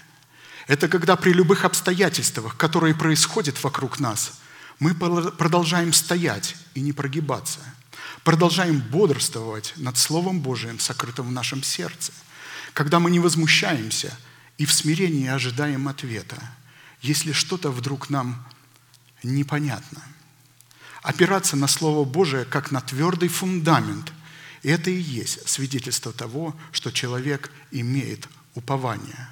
Это 0.67 0.87
когда 0.87 1.17
при 1.17 1.33
любых 1.33 1.65
обстоятельствах, 1.65 2.55
которые 2.55 2.95
происходят 2.95 3.61
вокруг 3.63 3.99
нас, 3.99 4.39
мы 4.79 4.93
продолжаем 4.95 5.91
стоять 5.91 6.55
и 6.73 6.79
не 6.79 6.93
прогибаться. 6.93 7.59
Продолжаем 8.23 8.79
бодрствовать 8.79 9.73
над 9.77 9.97
Словом 9.97 10.39
Божиим, 10.39 10.79
сокрытым 10.79 11.27
в 11.27 11.31
нашем 11.31 11.63
сердце. 11.63 12.11
Когда 12.73 12.99
мы 12.99 13.11
не 13.11 13.19
возмущаемся– 13.19 14.17
и 14.57 14.65
в 14.65 14.73
смирении 14.73 15.27
ожидаем 15.27 15.87
ответа, 15.87 16.37
если 17.01 17.31
что-то 17.31 17.71
вдруг 17.71 18.09
нам 18.09 18.45
непонятно. 19.23 20.01
опираться 21.01 21.57
на 21.57 21.67
Слово 21.67 22.05
Божие 22.05 22.45
как 22.45 22.71
на 22.71 22.79
твердый 22.79 23.27
фундамент. 23.27 24.13
И 24.61 24.69
это 24.69 24.89
и 24.89 24.95
есть 24.95 25.49
свидетельство 25.49 26.13
того, 26.13 26.55
что 26.71 26.91
человек 26.91 27.51
имеет 27.71 28.29
упование. 28.55 29.27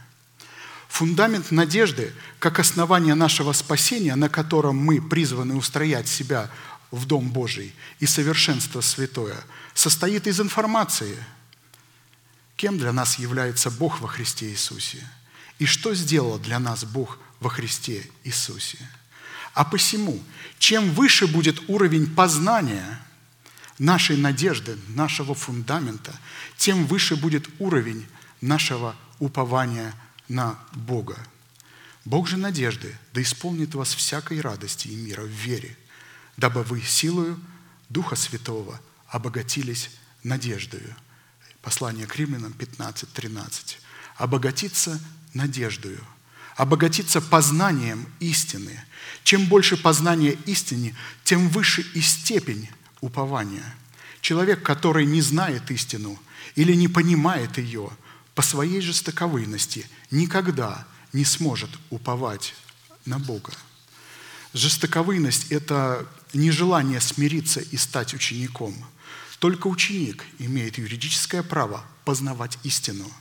Фундамент 0.89 1.51
надежды, 1.51 2.13
как 2.39 2.59
основание 2.59 3.15
нашего 3.15 3.53
спасения, 3.53 4.15
на 4.15 4.27
котором 4.27 4.75
мы 4.75 5.01
призваны 5.01 5.55
устроять 5.55 6.09
себя 6.09 6.51
в 6.91 7.05
Дом 7.05 7.31
Божий 7.31 7.73
и 7.99 8.05
совершенство 8.05 8.81
святое, 8.81 9.37
состоит 9.73 10.27
из 10.27 10.39
информации, 10.39 11.17
кем 12.57 12.77
для 12.77 12.91
нас 12.91 13.17
является 13.17 13.71
Бог 13.71 14.01
во 14.01 14.07
Христе 14.07 14.49
Иисусе 14.49 15.07
и 15.57 15.65
что 15.65 15.93
сделал 15.95 16.39
для 16.39 16.59
нас 16.59 16.83
Бог 16.83 17.17
во 17.39 17.49
Христе 17.49 18.09
Иисусе. 18.23 18.77
А 19.53 19.65
посему, 19.65 20.21
чем 20.59 20.91
выше 20.93 21.27
будет 21.27 21.69
уровень 21.69 22.07
познания 22.07 22.99
нашей 23.77 24.17
надежды, 24.17 24.77
нашего 24.89 25.35
фундамента, 25.35 26.17
тем 26.57 26.85
выше 26.85 27.15
будет 27.15 27.47
уровень 27.59 28.05
нашего 28.41 28.95
упования 29.19 29.93
на 30.27 30.57
Бога. 30.73 31.17
Бог 32.05 32.27
же 32.27 32.37
надежды 32.37 32.95
да 33.13 33.21
исполнит 33.21 33.75
вас 33.75 33.93
всякой 33.93 34.41
радости 34.41 34.87
и 34.87 34.95
мира 34.95 35.21
в 35.21 35.29
вере, 35.29 35.77
дабы 36.37 36.63
вы 36.63 36.81
силою 36.81 37.39
Духа 37.89 38.15
Святого 38.15 38.79
обогатились 39.07 39.89
надеждою. 40.23 40.95
Послание 41.61 42.07
к 42.07 42.15
римлянам 42.15 42.53
15, 42.53 43.11
13. 43.11 43.79
Обогатиться 44.15 44.99
надеждою, 45.33 45.99
обогатиться 46.55 47.21
познанием 47.21 48.07
истины. 48.19 48.83
Чем 49.23 49.47
больше 49.47 49.77
познания 49.77 50.37
истины, 50.45 50.95
тем 51.23 51.49
выше 51.49 51.85
и 51.93 52.01
степень 52.01 52.69
упования. 53.01 53.75
Человек, 54.21 54.63
который 54.63 55.05
не 55.05 55.21
знает 55.21 55.69
истину 55.71 56.19
или 56.55 56.73
не 56.73 56.87
понимает 56.87 57.57
ее, 57.57 57.89
по 58.35 58.41
своей 58.41 58.81
жестоковыйности 58.81 59.85
никогда 60.09 60.87
не 61.13 61.25
сможет 61.25 61.69
уповать 61.89 62.55
на 63.05 63.19
Бога. 63.19 63.51
Жестоковыйность– 64.53 65.47
это 65.51 66.07
нежелание 66.33 67.01
смириться 67.01 67.59
и 67.59 67.77
стать 67.77 68.13
учеником. 68.13 68.75
Только 69.39 69.67
ученик 69.67 70.23
имеет 70.39 70.77
юридическое 70.77 71.43
право 71.43 71.83
познавать 72.05 72.57
истину. 72.63 73.11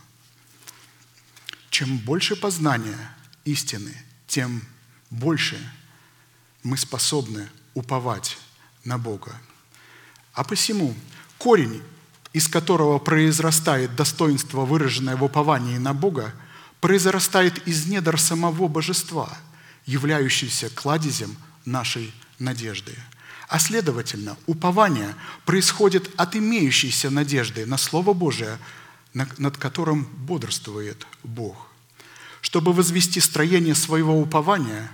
Чем 1.71 1.99
больше 1.99 2.37
познания 2.37 3.17
истины, 3.45 3.95
тем 4.27 4.63
больше 5.11 5.59
мы 6.63 6.77
способны 6.77 7.49
уповать 7.75 8.37
на 8.85 8.99
Бога. 8.99 9.41
А 10.35 10.45
посему 10.45 10.95
корень, 11.39 11.83
из 12.33 12.49
которого 12.49 12.99
произрастает 12.99 13.97
достоинство, 13.97 14.65
выраженное 14.65 15.17
в 15.17 15.25
уповании 15.25 15.79
на 15.79 15.95
Бога, 15.95 16.35
произрастает 16.81 17.67
из 17.67 17.87
недр 17.87 18.19
самого 18.19 18.69
божества, 18.69 19.37
являющегося 19.87 20.71
кладезем 20.71 21.37
нашей 21.65 22.13
надежды. 22.41 22.95
А 23.49 23.59
следовательно, 23.59 24.37
упование 24.47 25.15
происходит 25.45 26.11
от 26.17 26.37
имеющейся 26.37 27.11
надежды 27.11 27.67
на 27.67 27.77
Слово 27.77 28.13
Божие, 28.13 28.59
над 29.13 29.57
которым 29.57 30.05
бодрствует 30.05 31.07
Бог. 31.25 31.67
Чтобы 32.43 32.73
возвести 32.73 33.21
строение 33.21 33.75
своего 33.75 34.19
упования 34.19 34.91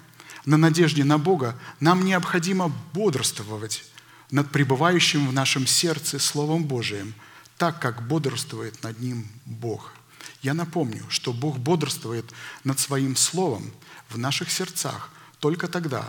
на 0.46 0.56
надежде 0.56 1.04
на 1.04 1.18
Бога, 1.18 1.58
нам 1.80 2.04
необходимо 2.04 2.72
бодрствовать 2.92 3.84
над 4.30 4.50
пребывающим 4.50 5.28
в 5.28 5.32
нашем 5.32 5.66
сердце 5.66 6.18
Словом 6.18 6.64
Божиим, 6.64 7.14
так 7.58 7.80
как 7.80 8.06
бодрствует 8.08 8.82
над 8.82 8.98
ним 9.00 9.28
Бог. 9.44 9.92
Я 10.42 10.54
напомню, 10.54 11.04
что 11.08 11.32
Бог 11.32 11.58
бодрствует 11.58 12.24
над 12.64 12.78
Своим 12.80 13.16
Словом 13.16 13.70
в 14.08 14.18
наших 14.18 14.50
сердцах 14.50 15.10
только 15.40 15.68
тогда, 15.68 16.08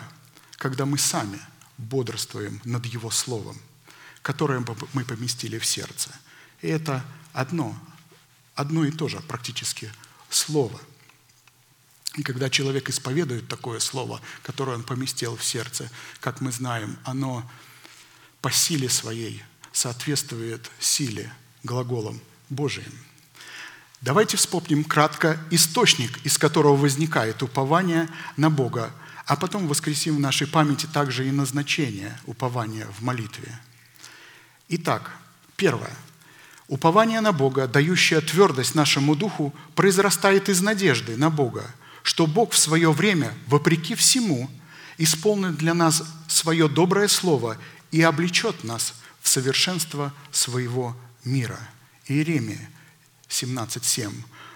когда 0.58 0.86
мы 0.86 0.97
сами 0.97 1.39
бодрствуем 1.78 2.62
над 2.66 2.86
Его 2.86 3.12
Словом, 3.12 3.58
которое 4.22 4.64
мы 4.93 5.05
поместили 5.05 5.58
в 5.58 5.66
сердце. 5.66 6.10
И 6.62 6.68
это 6.68 7.05
одно, 7.34 7.78
одно 8.55 8.84
и 8.84 8.91
то 8.91 9.08
же 9.08 9.20
практически 9.22 9.91
слово. 10.30 10.80
И 12.16 12.24
когда 12.24 12.49
человек 12.49 12.89
исповедует 12.89 13.47
такое 13.47 13.80
слово, 13.80 14.22
которое 14.41 14.76
он 14.76 14.84
поместил 14.84 15.38
в 15.38 15.43
сердце, 15.43 15.89
как 16.20 16.41
мы 16.41 16.51
знаем, 16.51 16.97
оно 17.03 17.49
по 18.41 18.51
силе 18.51 18.89
своей 18.89 19.43
соответствует 19.72 20.72
силе 20.80 21.32
глаголам 21.64 22.20
Божиим. 22.49 22.91
Давайте 24.01 24.38
вспомним 24.38 24.84
кратко 24.84 25.39
источник, 25.51 26.26
из 26.26 26.38
которого 26.38 26.76
возникает 26.76 27.43
упование 27.43 28.10
на 28.36 28.49
Бога, 28.49 28.91
а 29.28 29.36
потом 29.36 29.67
воскресим 29.67 30.15
в 30.15 30.19
нашей 30.21 30.47
памяти 30.47 30.86
также 30.86 31.28
и 31.28 31.32
назначение 31.32 32.17
упования 32.25 32.88
в 32.97 33.03
молитве. 33.03 33.59
Итак, 34.69 35.11
первое. 35.57 35.93
Упование 36.69 37.19
на 37.19 37.34
Бога, 37.34 37.67
дающее 37.67 38.21
твердость 38.21 38.73
нашему 38.73 39.15
духу, 39.15 39.53
произрастает 39.75 40.47
из 40.47 40.61
надежды 40.61 41.17
на 41.17 41.30
Бога, 41.30 41.65
что 42.03 42.25
Бог 42.25 42.53
в 42.53 42.57
свое 42.57 42.91
время, 42.93 43.34
вопреки 43.47 43.95
всему, 43.95 44.49
исполнит 44.97 45.57
для 45.57 45.73
нас 45.73 46.03
свое 46.30 46.69
доброе 46.69 47.09
слово 47.09 47.57
и 47.91 48.01
облечет 48.01 48.63
нас 48.63 48.93
в 49.21 49.28
совершенство 49.28 50.13
своего 50.32 50.95
мира. 51.25 51.59
Иеремия 52.07 52.69
17.7. 53.28 54.09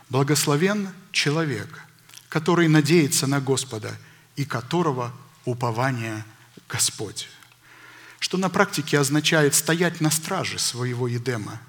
«Благословен 0.09 0.89
человек, 1.11 1.81
который 2.29 2.69
надеется 2.69 3.27
на 3.27 3.41
Господа 3.41 3.97
и 4.41 4.45
которого 4.45 5.13
упование 5.45 6.25
Господь». 6.67 7.29
Что 8.19 8.37
на 8.37 8.49
практике 8.49 8.99
означает 8.99 9.55
стоять 9.55 10.01
на 10.01 10.11
страже 10.11 10.59
своего 10.59 11.07
Едема, 11.07 11.59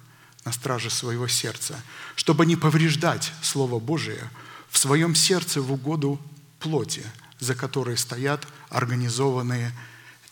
на 0.45 0.53
страже 0.53 0.91
своего 0.91 1.29
сердца, 1.29 1.81
чтобы 2.15 2.47
не 2.47 2.57
повреждать 2.57 3.33
Слово 3.43 3.79
Божие 3.79 4.31
в 4.71 4.79
своем 4.79 5.15
сердце 5.15 5.61
в 5.61 5.73
угоду 5.73 6.21
плоти, 6.61 7.05
за 7.41 7.55
которой 7.55 7.97
стоят 7.97 8.47
организованные 8.69 9.73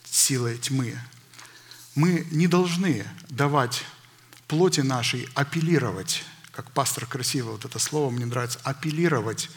силы 0.05 0.59
тьмы, 0.59 0.99
мы 1.95 2.26
не 2.30 2.47
должны 2.47 3.07
давать 3.28 3.84
плоти 4.47 4.80
нашей 4.80 5.28
апеллировать, 5.34 6.24
как 6.53 6.70
пастор 6.72 7.07
красиво 7.07 7.53
вот 7.53 7.64
это 7.64 7.78
слово 7.78 8.11
мне 8.11 8.26
нравится, 8.26 8.61
апеллировать, 8.62 9.51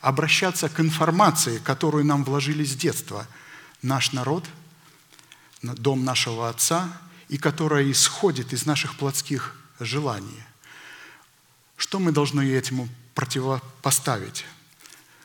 обращаться 0.00 0.68
к 0.68 0.80
информации, 0.80 1.58
которую 1.58 2.04
нам 2.04 2.24
вложили 2.24 2.64
с 2.64 2.74
детства. 2.74 3.26
Наш 3.82 4.12
народ, 4.12 4.44
дом 5.62 6.04
нашего 6.04 6.48
Отца, 6.48 6.88
и 7.28 7.38
которая 7.38 7.90
исходит 7.90 8.52
из 8.52 8.66
наших 8.66 8.96
плотских 8.96 9.56
желаний. 9.80 10.42
Что 11.76 11.98
мы 11.98 12.12
должны 12.12 12.42
этому 12.42 12.88
противопоставить? 13.14 14.44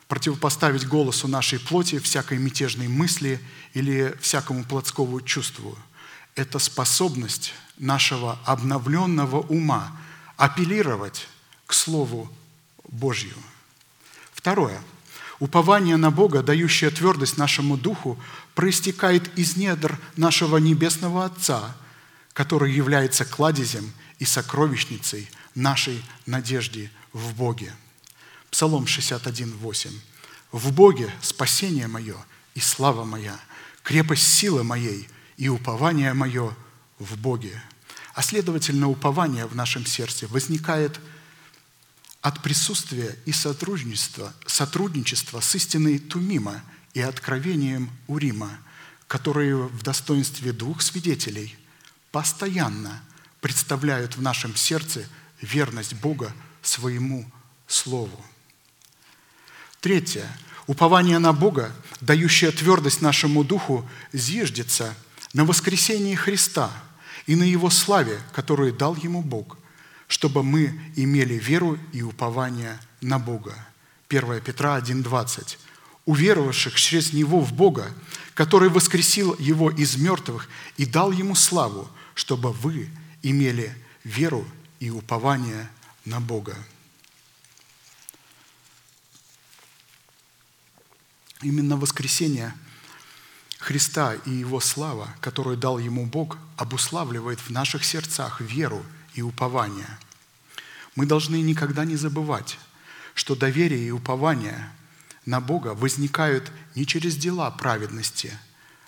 Противопоставить 0.07 0.87
голосу 0.87 1.27
нашей 1.27 1.59
плоти, 1.59 1.99
всякой 1.99 2.37
мятежной 2.37 2.87
мысли 2.87 3.39
или 3.73 4.17
всякому 4.19 4.63
плотскому 4.65 5.21
чувству– 5.21 5.77
это 6.35 6.59
способность 6.59 7.53
нашего 7.77 8.39
обновленного 8.45 9.39
ума 9.39 9.97
апеллировать 10.37 11.27
к 11.65 11.73
Слову 11.73 12.31
Божью. 12.87 13.35
Второе. 14.41 14.81
Упование 15.39 15.97
на 15.97 16.11
Бога, 16.11 16.43
дающее 16.43 16.89
твердость 16.89 17.37
нашему 17.37 17.77
духу, 17.77 18.19
проистекает 18.53 19.37
из 19.37 19.55
недр 19.55 19.97
нашего 20.15 20.57
Небесного 20.57 21.25
Отца, 21.25 21.75
который 22.33 22.73
является 22.73 23.23
кладезем 23.25 23.91
и 24.19 24.25
сокровищницей 24.25 25.29
нашей 25.55 26.03
надежды 26.25 26.91
в 27.13 27.33
Боге. 27.33 27.73
Псалом 28.51 28.85
61:8. 28.85 29.89
«В 30.51 30.73
Боге 30.73 31.09
спасение 31.21 31.87
мое 31.87 32.17
и 32.53 32.59
слава 32.59 33.05
моя, 33.05 33.39
крепость 33.83 34.27
силы 34.27 34.63
моей– 34.63 35.07
и 35.41 35.49
упование 35.49 36.13
мое 36.13 36.55
в 36.99 37.17
Боге. 37.17 37.59
А 38.13 38.21
следовательно, 38.21 38.87
упование 38.89 39.47
в 39.47 39.55
нашем 39.55 39.87
сердце 39.87 40.27
возникает 40.27 40.99
от 42.21 42.41
присутствия 42.41 43.17
и 43.25 43.31
сотрудничества, 43.31 44.33
сотрудничества 44.45 45.39
с 45.39 45.55
истиной 45.55 45.99
Тумима 45.99 46.63
и 46.93 47.01
откровением 47.01 47.89
Урима, 48.07 48.59
которые 49.07 49.55
в 49.55 49.81
достоинстве 49.83 50.51
двух 50.51 50.81
свидетелей 50.81 51.57
постоянно 52.11 53.01
представляют 53.39 54.17
в 54.17 54.21
нашем 54.21 54.55
сердце 54.55 55.05
верность 55.41 55.95
Бога 55.95 56.33
своему 56.61 57.29
Слову. 57.67 58.25
Третье. 59.79 60.27
Упование 60.67 61.19
на 61.19 61.33
Бога, 61.33 61.73
дающее 62.01 62.51
твердость 62.51 63.01
нашему 63.01 63.43
духу, 63.43 63.89
зиждется– 64.13 64.95
на 65.33 65.45
воскресении 65.45 66.15
Христа 66.15 66.71
и 67.25 67.35
на 67.35 67.43
Его 67.43 67.69
славе, 67.69 68.19
которую 68.33 68.73
дал 68.73 68.95
Ему 68.95 69.21
Бог, 69.21 69.57
чтобы 70.11 70.43
мы 70.43 70.77
имели 70.97 71.35
веру 71.35 71.79
и 71.93 72.01
упование 72.01 72.77
на 72.99 73.17
Бога. 73.17 73.55
1 74.09 74.41
Петра 74.41 74.77
1,20. 74.77 75.57
Уверовавших 76.05 76.75
через 76.75 77.13
Него 77.13 77.39
в 77.39 77.53
Бога, 77.53 77.93
который 78.33 78.67
воскресил 78.67 79.37
Его 79.39 79.71
из 79.71 79.95
мертвых 79.95 80.49
и 80.75 80.85
дал 80.85 81.13
Ему 81.13 81.33
славу, 81.33 81.89
чтобы 82.13 82.51
вы 82.51 82.89
имели 83.23 83.73
веру 84.03 84.45
и 84.81 84.89
упование 84.89 85.69
на 86.03 86.19
Бога. 86.19 86.57
Именно 91.41 91.77
воскресение 91.77 92.53
Христа 93.59 94.15
и 94.25 94.31
Его 94.31 94.59
слава, 94.59 95.07
которую 95.21 95.55
дал 95.55 95.79
Ему 95.79 96.05
Бог, 96.05 96.37
обуславливает 96.57 97.39
в 97.39 97.49
наших 97.49 97.85
сердцах 97.85 98.41
веру 98.41 98.85
и 99.13 99.21
упование. 99.21 99.97
Мы 100.95 101.05
должны 101.05 101.41
никогда 101.41 101.85
не 101.85 101.95
забывать, 101.95 102.57
что 103.13 103.35
доверие 103.35 103.87
и 103.87 103.91
упование 103.91 104.71
на 105.25 105.39
Бога 105.39 105.73
возникают 105.73 106.51
не 106.75 106.85
через 106.85 107.15
дела 107.15 107.49
праведности, 107.51 108.37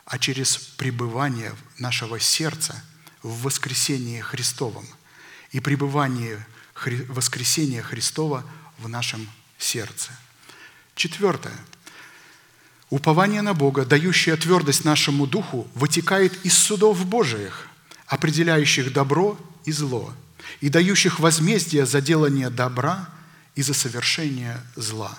а 0.05 0.19
через 0.19 0.57
пребывание 0.57 1.53
нашего 1.77 2.19
сердца 2.19 2.83
в 3.21 3.43
воскресении 3.43 4.19
Христовом 4.19 4.85
и 5.51 5.59
пребывание 5.59 6.45
воскресения 7.07 7.81
Христова 7.81 8.43
в 8.79 8.89
нашем 8.89 9.29
сердце. 9.57 10.11
Четвертое– 10.95 11.55
Упование 12.93 13.41
на 13.41 13.55
Бога, 13.55 13.85
дающее 13.85 14.35
твердость 14.35 14.85
нашему 14.85 15.25
духу, 15.25 15.67
вытекает 15.73 16.45
из 16.45 16.55
судов 16.55 17.03
Божиих, 17.07 17.67
определяющих 18.05 18.93
добро 18.93 19.35
и 19.65 19.71
зло, 19.71 20.13
и 20.61 20.69
дающих 20.69 21.19
возмездие 21.19 21.85
за 21.85 22.01
делание 22.01 22.49
добра 22.49 23.09
и 23.55 23.61
за 23.61 23.73
совершение 23.73 24.59
зла. 24.75 25.17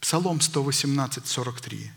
Псалом 0.00 0.40
118, 0.40 1.26
43. 1.26 1.90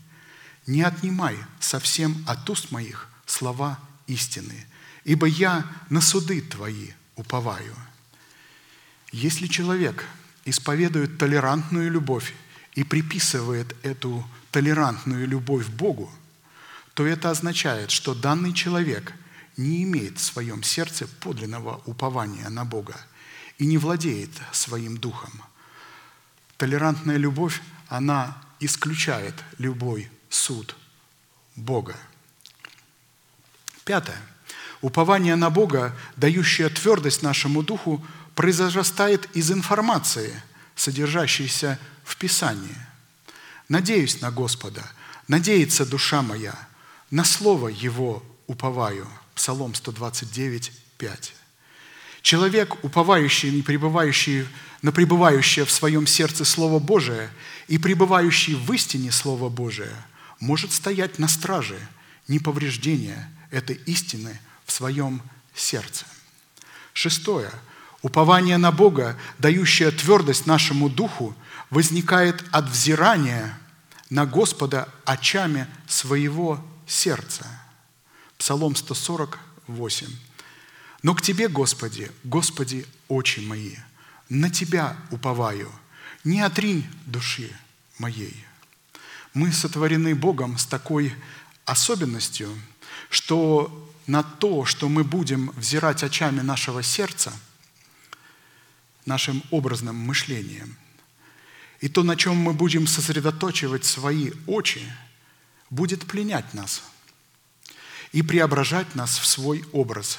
«Не 0.66 0.82
отнимай 0.82 1.36
совсем 1.60 2.24
от 2.26 2.48
уст 2.48 2.70
моих 2.70 3.08
слова 3.26 3.78
истины, 4.06 4.66
ибо 5.04 5.26
я 5.26 5.66
на 5.90 6.00
суды 6.00 6.40
Твои 6.40 6.90
уповаю». 7.16 7.74
Если 9.12 9.46
человек 9.46 10.04
исповедует 10.44 11.18
толерантную 11.18 11.90
любовь 11.90 12.34
и 12.74 12.82
приписывает 12.82 13.76
эту 13.84 14.26
толерантную 14.50 15.28
любовь 15.28 15.68
Богу, 15.68 16.10
то 16.94 17.06
это 17.06 17.30
означает, 17.30 17.90
что 17.90 18.14
данный 18.14 18.52
человек 18.52 19.12
не 19.56 19.82
имеет 19.84 20.18
в 20.18 20.22
своем 20.22 20.62
сердце 20.62 21.06
подлинного 21.06 21.80
упования 21.86 22.48
на 22.48 22.64
Бога 22.64 22.96
и 23.58 23.66
не 23.66 23.78
владеет 23.78 24.30
своим 24.52 24.96
духом. 24.96 25.32
Толерантная 26.56 27.16
любовь, 27.16 27.60
она 27.88 28.36
исключает 28.60 29.34
любой 29.58 30.10
суд 30.28 30.76
Бога. 31.56 31.96
Пятое. 33.84 34.20
Упование 34.80 35.36
на 35.36 35.50
Бога, 35.50 35.96
дающее 36.16 36.68
твердость 36.68 37.22
нашему 37.22 37.62
духу, 37.62 38.04
произрастает 38.34 39.34
из 39.36 39.50
информации, 39.50 40.34
содержащейся 40.74 41.78
в 42.04 42.16
Писании– 42.16 42.76
Надеюсь 43.68 44.20
на 44.20 44.30
Господа, 44.30 44.84
надеется 45.26 45.86
душа 45.86 46.22
моя, 46.22 46.54
на 47.10 47.24
Слово 47.24 47.68
Его 47.68 48.22
уповаю. 48.46 49.08
Псалом 49.34 49.74
129, 49.74 50.72
5. 50.98 51.34
Человек, 52.22 52.82
уповающий 52.82 53.58
и 53.58 53.62
пребывающий 53.62 54.46
на 54.82 54.92
пребывающее 54.92 55.64
в 55.64 55.70
своем 55.70 56.06
сердце 56.06 56.44
Слово 56.44 56.78
Божие 56.78 57.30
и 57.68 57.78
пребывающий 57.78 58.54
в 58.54 58.70
истине 58.72 59.12
Слово 59.12 59.48
Божие, 59.48 59.94
может 60.40 60.72
стоять 60.72 61.18
на 61.18 61.26
страже 61.26 61.78
неповреждения 62.28 63.30
этой 63.50 63.76
истины 63.86 64.38
в 64.66 64.72
своем 64.72 65.22
сердце. 65.54 66.06
Шестое. 66.92 67.50
Упование 68.02 68.58
на 68.58 68.70
Бога, 68.72 69.18
дающее 69.38 69.90
твердость 69.90 70.46
нашему 70.46 70.90
духу, 70.90 71.34
возникает 71.70 72.44
от 72.50 72.68
взирания 72.68 73.58
на 74.10 74.26
Господа 74.26 74.88
очами 75.06 75.66
своего 75.86 76.62
сердца. 76.86 77.46
Псалом 78.38 78.76
148. 78.76 80.08
«Но 81.02 81.14
к 81.14 81.22
Тебе, 81.22 81.48
Господи, 81.48 82.10
Господи, 82.24 82.86
очи 83.08 83.40
мои, 83.40 83.76
на 84.28 84.50
Тебя 84.50 84.96
уповаю, 85.10 85.70
не 86.24 86.40
отринь 86.40 86.86
души 87.06 87.50
моей». 87.98 88.44
Мы 89.34 89.52
сотворены 89.52 90.14
Богом 90.14 90.58
с 90.58 90.64
такой 90.64 91.12
особенностью, 91.64 92.48
что 93.10 93.92
на 94.06 94.22
то, 94.22 94.64
что 94.64 94.88
мы 94.88 95.02
будем 95.02 95.50
взирать 95.56 96.04
очами 96.04 96.40
нашего 96.40 96.82
сердца, 96.82 97.32
нашим 99.06 99.42
образным 99.50 99.96
мышлением– 99.96 100.76
и 101.84 101.88
то, 101.88 102.02
на 102.02 102.16
чем 102.16 102.36
мы 102.36 102.54
будем 102.54 102.86
сосредоточивать 102.86 103.84
свои 103.84 104.30
очи, 104.46 104.80
будет 105.68 106.06
пленять 106.06 106.54
нас 106.54 106.82
и 108.14 108.22
преображать 108.22 108.94
нас 108.94 109.18
в 109.18 109.26
свой 109.26 109.64
образ. 109.72 110.18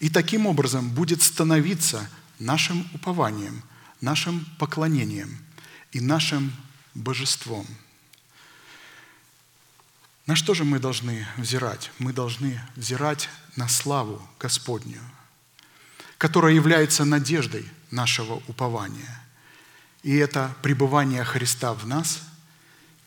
И 0.00 0.10
таким 0.10 0.46
образом 0.46 0.90
будет 0.90 1.22
становиться 1.22 2.10
нашим 2.38 2.86
упованием, 2.92 3.62
нашим 4.00 4.44
поклонением 4.58 5.38
и 5.92 6.00
нашим 6.00 6.52
божеством. 6.94 7.66
На 10.26 10.36
что 10.36 10.52
же 10.52 10.64
мы 10.64 10.78
должны 10.78 11.26
взирать? 11.36 11.90
Мы 11.98 12.12
должны 12.12 12.60
взирать 12.76 13.30
на 13.56 13.68
славу 13.68 14.20
Господню, 14.38 15.00
которая 16.18 16.52
является 16.52 17.04
надеждой 17.04 17.66
нашего 17.90 18.42
упования– 18.48 19.24
и 20.02 20.16
это 20.16 20.54
пребывание 20.62 21.24
Христа 21.24 21.74
в 21.74 21.86
нас, 21.86 22.20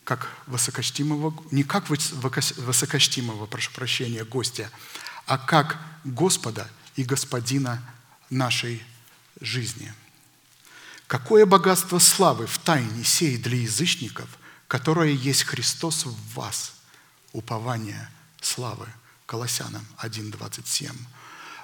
как 0.04 0.28
высокочтимого, 0.46 1.34
не 1.50 1.62
как 1.62 1.88
высокочтимого, 1.88 3.46
прошу 3.46 3.70
прощения, 3.72 4.24
гостя, 4.24 4.70
а 5.26 5.38
как 5.38 5.78
Господа 6.04 6.68
и 6.96 7.04
Господина 7.04 7.82
нашей 8.30 8.82
жизни. 9.40 9.92
Какое 11.06 11.46
богатство 11.46 11.98
славы 11.98 12.46
в 12.46 12.58
тайне 12.58 13.04
сей 13.04 13.36
для 13.36 13.58
язычников, 13.58 14.28
которое 14.66 15.12
есть 15.12 15.44
Христос 15.44 16.06
в 16.06 16.34
вас, 16.34 16.74
упование 17.32 18.08
славы. 18.40 18.86
Колоссянам 19.26 19.86
1.27. 20.02 20.90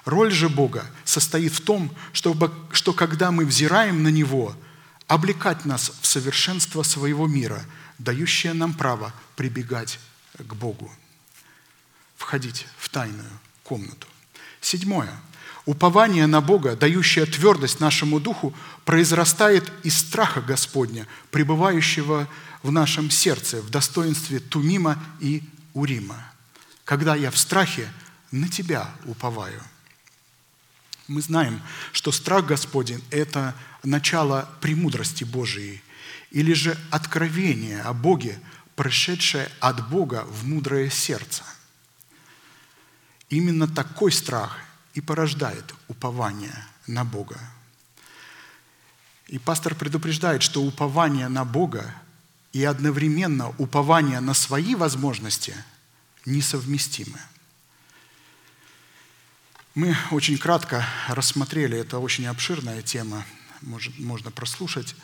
Роль 0.05 0.31
же 0.31 0.49
Бога 0.49 0.89
состоит 1.03 1.53
в 1.53 1.61
том, 1.61 1.93
чтобы, 2.13 2.51
что 2.71 2.93
когда 2.93 3.31
мы 3.31 3.45
взираем 3.45 4.01
на 4.03 4.09
Него– 4.09 4.55
облекать 5.09 5.65
нас 5.65 5.91
в 6.01 6.05
совершенство 6.05 6.83
своего 6.83 7.27
мира, 7.27 7.65
дающее 7.99 8.53
нам 8.53 8.73
право 8.73 9.13
прибегать 9.35 9.99
к 10.37 10.53
Богу, 10.55 10.91
входить 12.17 12.65
в 12.77 12.89
тайную 12.89 13.29
комнату. 13.63 14.07
Седьмое. 14.61 15.13
Упование 15.65 16.25
на 16.25 16.41
Бога, 16.41 16.75
дающее 16.75 17.25
твердость 17.25 17.79
нашему 17.79 18.19
духу, 18.19 18.55
произрастает 18.85 19.71
из 19.83 19.95
страха 19.97 20.41
Господня, 20.41 21.05
пребывающего 21.29 22.27
в 22.63 22.71
нашем 22.71 23.11
сердце, 23.11 23.61
в 23.61 23.69
достоинстве 23.69 24.39
Тумима 24.39 24.97
и 25.19 25.43
Урима. 25.73 26.31
Когда 26.85 27.15
я 27.15 27.29
в 27.29 27.37
страхе, 27.37 27.87
на 28.31 28.47
Тебя 28.47 28.89
уповаю– 29.05 29.61
мы 31.09 31.23
знаем, 31.23 31.59
что 31.91 32.11
страх 32.11 32.45
Господень– 32.45 33.03
это 33.09 33.55
начало 33.83 34.47
премудрости 34.61 35.23
Божией, 35.23 35.81
или 36.31 36.53
же 36.53 36.77
откровение 36.91 37.81
о 37.81 37.93
Боге, 37.93 38.39
пришедшее 38.75 39.49
от 39.59 39.89
Бога 39.89 40.25
в 40.25 40.45
мудрое 40.45 40.89
сердце. 40.89 41.43
Именно 43.29 43.67
такой 43.67 44.11
страх 44.11 44.57
и 44.93 45.01
порождает 45.01 45.73
упование 45.87 46.65
на 46.87 47.03
Бога. 47.03 47.39
И 49.27 49.37
пастор 49.37 49.75
предупреждает, 49.75 50.41
что 50.41 50.63
упование 50.63 51.27
на 51.27 51.45
Бога 51.45 51.93
и 52.51 52.63
одновременно 52.63 53.49
упование 53.59 54.19
на 54.19 54.33
свои 54.33 54.73
возможности 54.73 55.55
несовместимы. 56.25 57.19
Мы 59.75 59.95
очень 60.11 60.37
кратко 60.37 60.85
рассмотрели, 61.07 61.77
это 61.77 61.99
очень 61.99 62.25
обширная 62.25 62.81
тема, 62.81 63.23
может, 63.61 63.97
можно 63.99 64.31
прослушать. 64.31 64.95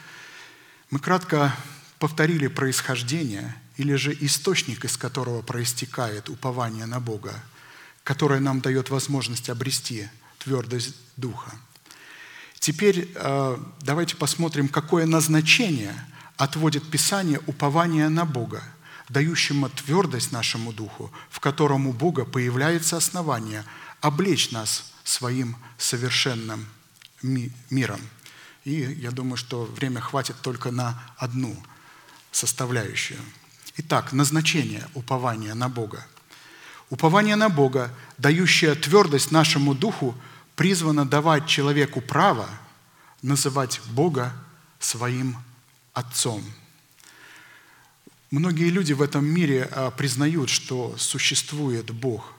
Мы 0.96 1.00
кратко 1.00 1.54
повторили 2.00 2.48
происхождение 2.48 3.54
или 3.76 3.96
же 3.96 4.18
источник, 4.22 4.86
из 4.86 4.96
которого 4.96 5.42
проистекает 5.42 6.30
упование 6.30 6.86
на 6.86 7.02
Бога, 7.02 7.34
которое 8.06 8.40
нам 8.40 8.62
дает 8.62 8.90
возможность 8.90 9.50
обрести 9.50 10.08
твердость 10.40 10.96
духа. 11.18 11.52
Теперь 12.60 13.12
э, 13.14 13.58
давайте 13.82 14.16
посмотрим, 14.16 14.70
какое 14.70 15.06
назначение 15.06 15.94
отводит 16.38 16.90
Писание 16.90 17.42
упования 17.46 18.08
на 18.08 18.24
Бога, 18.24 18.64
дающему 19.10 19.68
твердость 19.68 20.32
нашему 20.32 20.72
духу, 20.72 21.12
в 21.30 21.42
котором 21.42 21.88
у 21.88 21.92
Бога 21.92 22.24
появляется 22.24 22.96
основание 22.96 23.66
облечь 24.00 24.52
нас 24.52 24.94
своим 25.04 25.58
совершенным 25.78 26.66
ми- 27.22 27.52
миром. 27.70 28.00
И 28.66 28.98
я 29.00 29.12
думаю, 29.12 29.38
что 29.38 29.64
время 29.64 30.02
хватит 30.02 30.36
только 30.42 30.72
на 30.72 31.02
одну 31.18 31.56
составляющую. 32.32 33.20
Итак, 33.78 34.12
назначение 34.12 34.88
упования 34.96 35.54
на 35.54 35.70
Бога. 35.70 36.06
Упование 36.90 37.36
на 37.36 37.50
Бога, 37.50 37.94
дающее 38.18 38.74
твердость 38.76 39.32
нашему 39.32 39.76
духу, 39.76 40.16
призвано 40.56 41.06
давать 41.06 41.48
человеку 41.48 42.02
право 42.02 42.50
называть 43.22 43.82
Бога 43.92 44.34
своим 44.80 45.38
Отцом. 45.94 46.44
Многие 48.32 48.70
люди 48.70 48.92
в 48.92 49.02
этом 49.02 49.26
мире 49.26 49.70
а, 49.72 49.92
признают, 49.92 50.50
что 50.50 50.98
существует 50.98 51.92
Бог, 51.92 52.34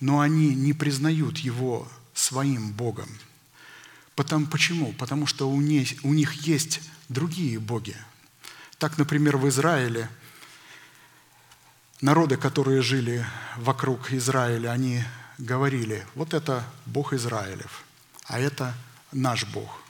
но 0.00 0.20
они 0.20 0.54
не 0.54 0.74
признают 0.74 1.38
Его 1.38 1.88
своим 2.12 2.72
Богом. 2.72 3.08
Потому, 4.16 4.46
почему? 4.46 4.92
Потому 4.92 5.26
что 5.26 5.50
у 5.50 5.60
них, 5.60 5.94
у 6.02 6.12
них 6.12 6.32
есть 6.46 6.80
другие 7.08 7.58
боги. 7.58 7.96
Так, 8.78 8.98
например, 8.98 9.36
в 9.36 9.48
Израиле 9.48 10.08
народы, 12.00 12.36
которые 12.36 12.82
жили 12.82 13.26
вокруг 13.56 14.12
Израиля, 14.12 14.70
они 14.70 15.02
говорили, 15.38 16.06
вот 16.14 16.34
это 16.34 16.64
Бог 16.86 17.12
Израилев, 17.12 17.84
а 18.24 18.38
это 18.38 18.74
наш 19.12 19.44
Бог. 19.46 19.80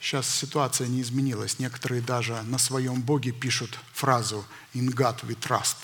Сейчас 0.00 0.28
ситуация 0.28 0.86
не 0.86 1.00
изменилась. 1.00 1.58
Некоторые 1.58 2.02
даже 2.02 2.42
на 2.42 2.58
своем 2.58 3.00
Боге 3.00 3.32
пишут 3.32 3.78
фразу 3.94 4.44
«In 4.74 4.90
God 4.90 5.24
we 5.24 5.34
trust». 5.34 5.76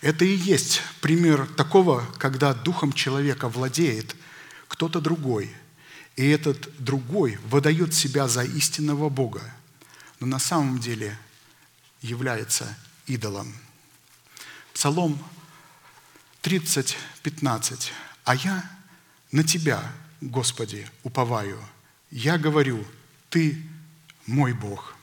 Это 0.00 0.24
и 0.24 0.34
есть 0.34 0.82
пример 1.00 1.46
такого, 1.56 2.04
когда 2.18 2.54
духом 2.54 2.92
человека 2.92 3.48
владеет 3.48 4.16
кто-то 4.68 5.00
другой, 5.00 5.50
и 6.16 6.28
этот 6.28 6.82
другой 6.82 7.38
выдает 7.46 7.94
себя 7.94 8.28
за 8.28 8.44
истинного 8.44 9.08
Бога, 9.08 9.42
но 10.20 10.26
на 10.26 10.38
самом 10.38 10.78
деле 10.78 11.16
является 12.00 12.76
идолом. 13.06 13.52
Псалом 14.74 15.18
30, 16.42 16.96
15. 17.22 17.92
«А 18.24 18.34
я 18.34 18.64
на 19.32 19.42
Тебя, 19.42 19.82
Господи, 20.20 20.88
уповаю. 21.02 21.62
Я 22.10 22.38
говорю, 22.38 22.84
Ты 23.30 23.62
мой 24.26 24.52
Бог». 24.52 24.94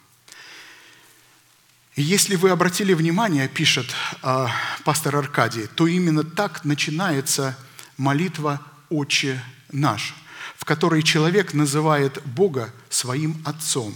И 1.95 2.01
если 2.01 2.35
вы 2.35 2.49
обратили 2.49 2.93
внимание, 2.93 3.47
пишет 3.47 3.93
э, 4.21 4.47
пастор 4.83 5.15
Аркадий, 5.15 5.67
то 5.67 5.87
именно 5.87 6.23
так 6.23 6.65
начинается 6.65 7.57
молитва 7.97 8.61
«Отче 8.89 9.41
наш», 9.75 10.15
в 10.57 10.65
которой 10.65 11.03
человек 11.03 11.53
называет 11.53 12.21
Бога 12.25 12.73
своим 12.89 13.41
Отцом. 13.45 13.93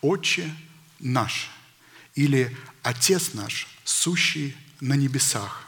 «Отче 0.00 0.54
наш» 1.00 1.50
или 2.14 2.56
«Отец 2.82 3.30
наш, 3.34 3.66
сущий 3.84 4.56
на 4.80 4.94
небесах». 4.94 5.66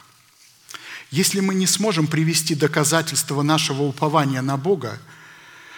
Если 1.11 1.39
мы 1.39 1.55
не 1.55 1.65
сможем 1.65 2.07
привести 2.07 2.53
доказательства 2.53 3.41
нашего 3.41 3.83
упования 3.83 4.41
на 4.41 4.57
Бога, 4.57 4.99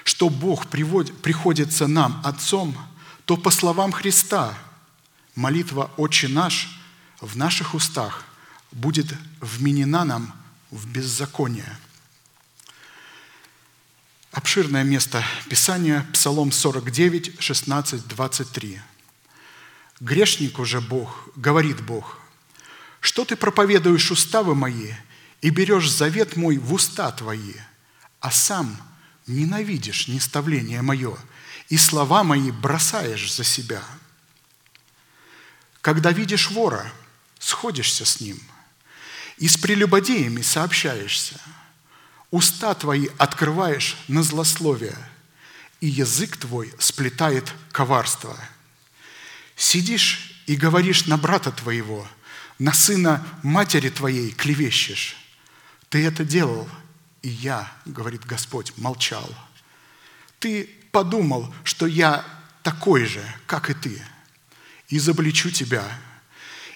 что 0.04 0.30
Бог 0.30 0.68
приводит, 0.68 1.22
приходится 1.22 1.88
нам 1.88 2.22
Отцом, 2.24 2.78
то 3.26 3.38
по 3.38 3.50
словам 3.50 3.92
Христа 3.92 4.54
молитва 5.36 5.92
«Отче 5.96 6.28
наш» 6.28 6.68
в 7.22 7.38
наших 7.38 7.74
устах 7.76 8.26
будет 8.72 9.14
вменена 9.40 10.04
нам 10.04 10.34
в 10.70 10.88
беззаконие. 10.88 11.78
Обширное 14.32 14.86
место 14.86 15.26
Писания, 15.50 16.08
Псалом 16.14 16.54
49, 16.54 17.42
16, 17.42 18.08
23. 18.08 18.82
«Грешнику 20.00 20.64
же 20.64 20.80
Бог, 20.80 21.28
говорит 21.36 21.82
Бог, 21.82 22.18
что 23.02 23.26
ты 23.26 23.36
проповедуешь 23.36 24.10
уставы 24.10 24.56
мои 24.56 24.94
и 25.42 25.50
берешь 25.50 25.92
завет 25.92 26.38
мой 26.38 26.58
в 26.58 26.74
уста 26.74 27.12
твои, 27.12 27.56
а 28.22 28.32
сам 28.32 28.82
ненавидишь 29.28 30.08
неставление 30.08 30.82
мое, 30.82 31.18
и 31.68 31.76
слова 31.76 32.24
мои 32.24 32.52
бросаешь 32.52 33.34
за 33.34 33.44
себя. 33.44 33.84
Когда 35.82 36.14
видишь 36.14 36.52
вора, 36.52 36.90
сходишься 37.38 38.06
с 38.06 38.22
ним, 38.22 38.40
и 39.40 39.50
с 39.50 39.58
прелюбодеями 39.58 40.42
сообщаешься. 40.42 41.38
Уста 42.32 42.74
твои 42.74 43.10
открываешь 43.18 43.98
на 44.08 44.24
злословие, 44.24 44.98
и 45.82 45.88
язык 45.88 46.38
твой 46.38 46.74
сплетает 46.80 47.54
коварство. 47.72 48.38
Сидишь 49.58 50.42
и 50.48 50.56
говоришь 50.56 51.08
на 51.08 51.18
брата 51.18 51.52
твоего, 51.52 52.08
на 52.58 52.72
сына 52.72 53.26
матери 53.44 53.90
твоей 53.90 54.32
клевещешь. 54.32 55.18
Ты 55.90 56.06
это 56.06 56.24
делал, 56.24 56.70
и 57.22 57.28
я, 57.28 57.70
говорит 57.86 58.26
Господь, 58.26 58.72
молчал. 58.78 59.30
Ты 60.40 60.70
подумал, 60.92 61.54
что 61.66 61.86
я 61.86 62.26
такой 62.64 63.06
же, 63.06 63.24
как 63.46 63.70
и 63.70 63.74
ты, 63.74 64.02
изобличу 64.88 65.52
тебя, 65.52 65.86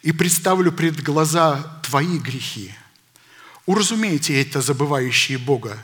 и 0.01 0.11
представлю 0.11 0.71
пред 0.71 1.01
глаза 1.01 1.79
твои 1.81 2.17
грехи. 2.19 2.75
Уразумейте 3.65 4.39
это, 4.41 4.61
забывающие 4.61 5.37
Бога, 5.37 5.77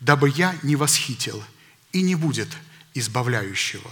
дабы 0.00 0.28
я 0.30 0.56
не 0.62 0.76
восхитил, 0.76 1.42
и 1.92 2.02
не 2.02 2.14
будет 2.14 2.48
избавляющего. 2.94 3.90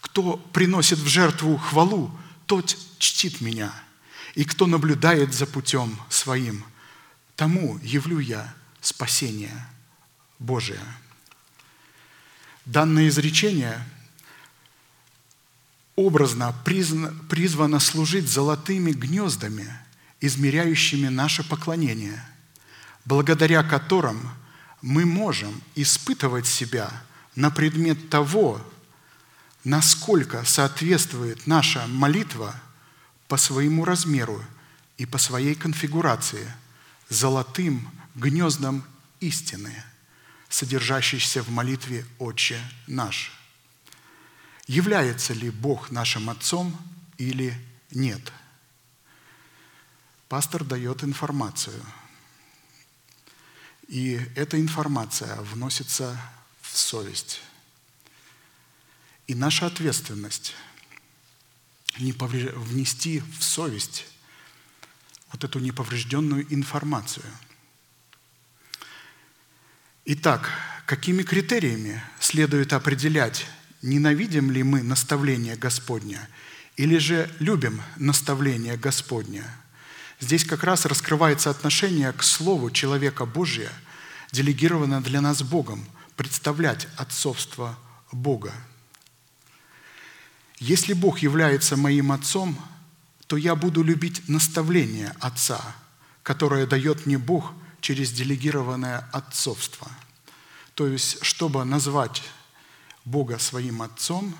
Кто 0.00 0.36
приносит 0.52 0.98
в 0.98 1.06
жертву 1.06 1.56
хвалу, 1.56 2.10
тот 2.46 2.76
чтит 2.98 3.40
меня, 3.40 3.72
и 4.34 4.44
кто 4.44 4.66
наблюдает 4.66 5.32
за 5.34 5.46
путем 5.46 5.98
своим– 6.08 6.64
тому 7.36 7.78
явлю 7.82 8.18
я 8.18 8.54
спасение 8.80 9.66
Божие. 10.38 10.80
Данное 12.64 13.08
изречение 13.08 13.84
образно 15.96 16.54
призвано 16.64 17.80
служить 17.80 18.28
золотыми 18.28 18.92
гнездами, 18.92 19.76
измеряющими 20.20 21.08
наше 21.08 21.42
поклонение, 21.42 22.24
благодаря 23.04 23.62
которым 23.62 24.30
мы 24.80 25.04
можем 25.04 25.62
испытывать 25.74 26.46
себя 26.46 26.90
на 27.34 27.50
предмет 27.50 28.10
того, 28.10 28.60
насколько 29.64 30.44
соответствует 30.44 31.46
наша 31.46 31.86
молитва 31.86 32.54
по 33.28 33.36
своему 33.36 33.84
размеру 33.84 34.44
и 34.96 35.06
по 35.06 35.18
своей 35.18 35.54
конфигурации– 35.54 36.52
золотым 37.12 37.90
гнездом 38.14 38.84
истины, 39.20 39.74
содержащейся 40.48 41.42
в 41.42 41.50
молитве 41.50 42.06
«Отче 42.18 42.58
наш». 42.86 43.32
Является 44.66 45.34
ли 45.34 45.50
Бог 45.50 45.90
нашим 45.90 46.30
Отцом 46.30 46.74
или 47.18 47.54
нет? 47.90 48.32
Пастор 50.28 50.64
дает 50.64 51.04
информацию. 51.04 51.82
И 53.92 54.18
эта 54.36 54.58
информация 54.58 55.36
вносится 55.42 56.18
в 56.62 56.78
совесть. 56.78 57.42
И 59.26 59.34
наша 59.34 59.66
ответственность 59.66 60.54
не 61.98 62.12
внести 62.12 63.20
в 63.20 63.44
совесть 63.44 64.06
вот 65.30 65.44
эту 65.44 65.58
неповрежденную 65.58 66.46
информацию. 66.54 67.26
Итак, 70.06 70.48
какими 70.86 71.22
критериями 71.22 72.02
следует 72.18 72.72
определять, 72.72 73.44
ненавидим 73.82 74.50
ли 74.50 74.62
мы 74.62 74.82
наставление 74.82 75.56
Господня 75.56 76.30
или 76.78 76.96
же 76.96 77.30
любим 77.40 77.82
наставление 77.96 78.78
Господня? 78.78 79.61
Здесь 80.22 80.46
как 80.46 80.64
раз 80.64 80.86
раскрывается 80.86 81.50
отношение 81.50 82.10
к 82.14 82.22
Слову 82.22 82.70
человека 82.70 83.26
Божия, 83.26 83.70
делегированное 84.30 85.02
для 85.02 85.20
нас 85.20 85.42
Богом, 85.42 85.86
представлять 86.16 86.88
отцовство 86.96 87.78
Бога. 88.10 88.54
Если 90.58 90.94
Бог 90.94 91.18
является 91.18 91.76
моим 91.76 92.10
отцом– 92.10 92.58
то 93.32 93.38
я 93.38 93.56
буду 93.56 93.82
любить 93.82 94.28
наставление 94.28 95.16
Отца, 95.18 95.58
которое 96.22 96.66
дает 96.66 97.06
мне 97.06 97.16
Бог 97.16 97.54
через 97.80 98.12
делегированное 98.12 99.08
отцовство. 99.10 99.88
То 100.74 100.86
есть, 100.86 101.24
чтобы 101.24 101.64
назвать 101.64 102.22
Бога 103.06 103.38
своим 103.38 103.80
отцом, 103.80 104.36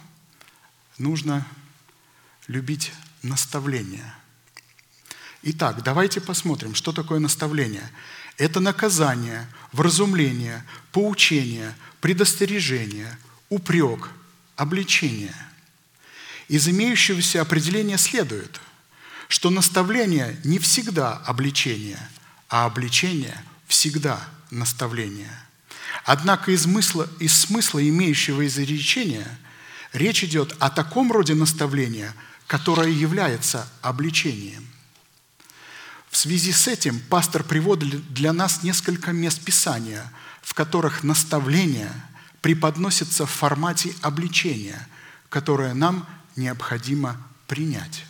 нужно 0.98 1.46
любить 2.48 2.92
наставление. 3.22 4.14
Итак, 5.44 5.82
давайте 5.82 6.20
посмотрим, 6.20 6.74
что 6.74 6.92
такое 6.92 7.18
наставление. 7.18 7.90
Это 8.38 8.60
наказание, 8.60 9.48
вразумление, 9.72 10.64
поучение, 10.92 11.74
предостережение, 12.00 13.18
упрек, 13.48 14.10
обличение. 14.56 15.34
Из 16.48 16.68
имеющегося 16.68 17.40
определения 17.40 17.98
следует, 17.98 18.60
что 19.28 19.50
наставление 19.50 20.38
не 20.44 20.58
всегда 20.58 21.16
обличение, 21.16 21.98
а 22.48 22.66
обличение 22.66 23.42
всегда 23.66 24.20
наставление. 24.50 25.36
Однако 26.04 26.52
из 26.52 26.62
смысла, 26.62 27.08
из 27.18 27.36
смысла 27.36 27.86
имеющего 27.88 28.46
изречения 28.46 29.26
речь 29.92 30.22
идет 30.22 30.54
о 30.60 30.70
таком 30.70 31.10
роде 31.10 31.34
наставления, 31.34 32.14
которое 32.46 32.90
является 32.90 33.68
обличением. 33.80 34.71
В 36.12 36.16
связи 36.18 36.52
с 36.52 36.68
этим 36.68 37.00
пастор 37.00 37.42
приводит 37.42 38.12
для 38.12 38.34
нас 38.34 38.62
несколько 38.62 39.12
мест 39.12 39.42
Писания, 39.42 40.12
в 40.42 40.52
которых 40.52 41.02
наставление 41.02 41.90
преподносится 42.42 43.24
в 43.24 43.30
формате 43.30 43.94
обличения, 44.02 44.86
которое 45.30 45.72
нам 45.72 46.06
необходимо 46.36 47.16
принять. 47.48 48.04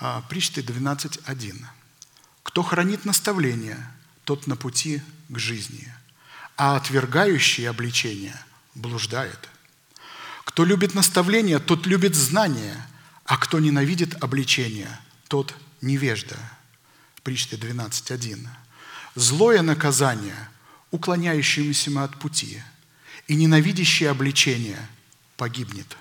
А, 0.00 0.22
Причты 0.22 0.62
12.1. 0.62 1.64
«Кто 2.42 2.62
хранит 2.64 3.04
наставление, 3.04 3.78
тот 4.24 4.48
на 4.48 4.56
пути 4.56 5.00
к 5.28 5.38
жизни, 5.38 5.94
а 6.56 6.74
отвергающий 6.74 7.70
обличение 7.70 8.36
блуждает. 8.74 9.48
Кто 10.54 10.64
любит 10.64 10.94
наставление, 10.94 11.58
тот 11.58 11.84
любит 11.84 12.14
знание, 12.14 12.80
а 13.24 13.38
кто 13.38 13.58
ненавидит 13.58 14.22
обличение, 14.22 15.00
тот 15.26 15.52
невежда». 15.80 16.38
Причты 17.24 17.56
12.1. 17.56 18.46
«Злое 19.16 19.62
наказание, 19.62 20.48
уклоняющемуся 20.92 22.04
от 22.04 22.16
пути, 22.20 22.62
и 23.26 23.34
ненавидящее 23.34 24.10
обличение 24.10 24.78
погибнет». 25.36 25.96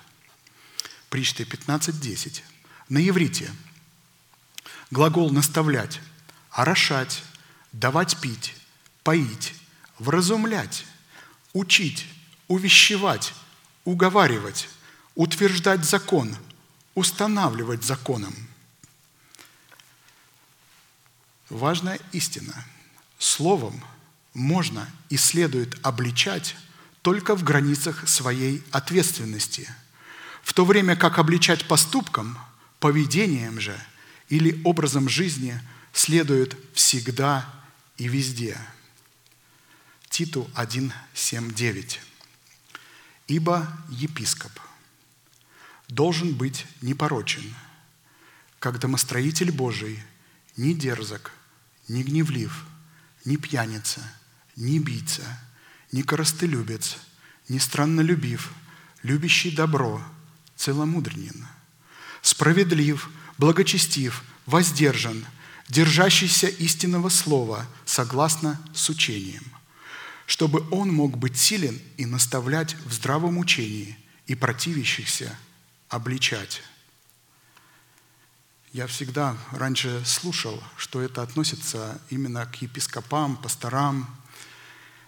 Причты 1.09 1.45
15.10. 1.45 2.43
На 2.89 2.99
иврите 3.09 3.49
глагол 4.91 5.31
«наставлять»– 5.31 5.99
орошать, 6.51 7.23
давать 7.71 8.21
пить, 8.21 8.53
поить, 9.03 9.55
вразумлять, 9.97 10.85
учить, 11.53 12.05
увещевать, 12.47 13.33
уговаривать, 13.85 14.69
утверждать 15.15 15.83
закон, 15.83 16.35
устанавливать 16.95 17.83
законом. 17.83 18.35
Важная 21.49 21.99
истина. 22.11 22.53
Словом 23.19 23.83
можно 24.33 24.89
и 25.09 25.17
следует 25.17 25.77
обличать 25.85 26.55
только 27.01 27.35
в 27.35 27.43
границах 27.43 28.07
своей 28.07 28.63
ответственности, 28.71 29.69
в 30.41 30.53
то 30.53 30.65
время 30.65 30.95
как 30.95 31.19
обличать 31.19 31.67
поступком, 31.67 32.37
поведением 32.79 33.59
же 33.59 33.79
или 34.29 34.59
образом 34.63 35.07
жизни 35.07 35.59
следует 35.91 36.57
всегда 36.73 37.47
и 37.97 38.07
везде. 38.07 38.57
Титу 40.09 40.49
1.7.9. 40.55 41.99
«Ибо 43.27 43.67
епископ 43.89 44.51
должен 45.87 46.33
быть 46.35 46.65
непорочен, 46.81 47.43
как 48.59 48.79
домостроитель 48.79 49.51
Божий, 49.51 50.01
не 50.57 50.73
дерзок, 50.73 51.31
не 51.87 52.03
гневлив, 52.03 52.65
не 53.25 53.37
пьяница, 53.37 54.01
не 54.55 54.79
бийца, 54.79 55.23
не 55.91 56.03
коростолюбец, 56.03 56.97
не 57.49 57.59
страннолюбив, 57.59 58.51
любящий 59.03 59.51
добро, 59.51 60.03
целомудренен, 60.55 61.47
справедлив, 62.21 63.09
благочестив, 63.37 64.23
воздержан, 64.45 65.25
держащийся 65.69 66.47
истинного 66.47 67.09
слова 67.09 67.67
согласно 67.85 68.59
с 68.73 68.89
учением, 68.89 69.43
чтобы 70.25 70.67
он 70.71 70.91
мог 70.91 71.17
быть 71.17 71.37
силен 71.37 71.79
и 71.97 72.05
наставлять 72.05 72.75
в 72.85 72.93
здравом 72.93 73.37
учении 73.37 73.97
и 74.25 74.35
противящихся 74.35 75.37
обличать. 75.89 76.61
Я 78.71 78.87
всегда 78.87 79.37
раньше 79.51 80.01
слушал, 80.05 80.61
что 80.77 81.01
это 81.01 81.21
относится 81.21 82.01
именно 82.09 82.45
к 82.45 82.55
епископам, 82.55 83.37
пасторам, 83.37 84.07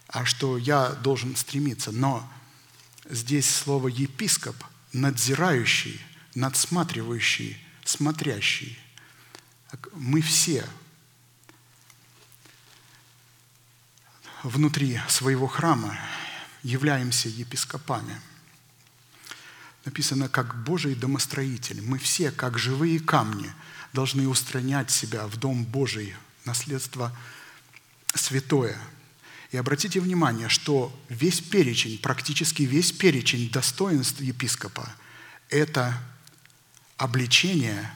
а 0.07 0.25
что 0.25 0.57
я 0.57 0.89
должен 0.89 1.35
стремиться. 1.35 1.91
Но 1.91 2.31
здесь 3.09 3.49
слово 3.49 3.87
«епископ»– 3.87 4.55
надзирающий, 4.93 5.99
надсматривающий, 6.35 7.57
смотрящий. 7.83 8.77
Мы 9.93 10.21
все 10.21 10.65
внутри 14.45 14.99
своего 15.07 15.47
храма 15.47 15.97
являемся 16.61 17.29
епископами. 17.29 18.21
Написано, 19.85 20.29
как 20.29 20.63
Божий 20.63 20.95
домостроитель. 20.95 21.81
Мы 21.81 21.97
все, 21.97 22.31
как 22.31 22.57
живые 22.57 22.99
камни, 22.99 23.51
должны 23.93 24.27
устранять 24.27 24.91
себя 24.91 25.27
в 25.27 25.37
Дом 25.37 25.63
Божий, 25.63 26.15
наследство 26.43 27.15
святое. 28.13 28.77
И 29.51 29.57
обратите 29.57 29.99
внимание, 29.99 30.49
что 30.49 30.95
весь 31.09 31.41
перечень, 31.41 31.99
практически 31.99 32.63
весь 32.63 32.91
перечень 32.91 33.49
достоинств 33.49 34.21
епископа– 34.21 34.87
это 35.49 35.97
обличение 36.97 37.91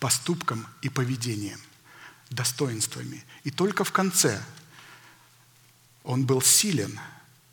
поступком 0.00 0.66
и 0.80 0.88
поведением, 0.88 1.60
достоинствами. 2.30 3.24
И 3.44 3.50
только 3.50 3.84
в 3.84 3.92
конце 3.92 4.42
он 6.04 6.24
был 6.26 6.42
силен, 6.42 6.98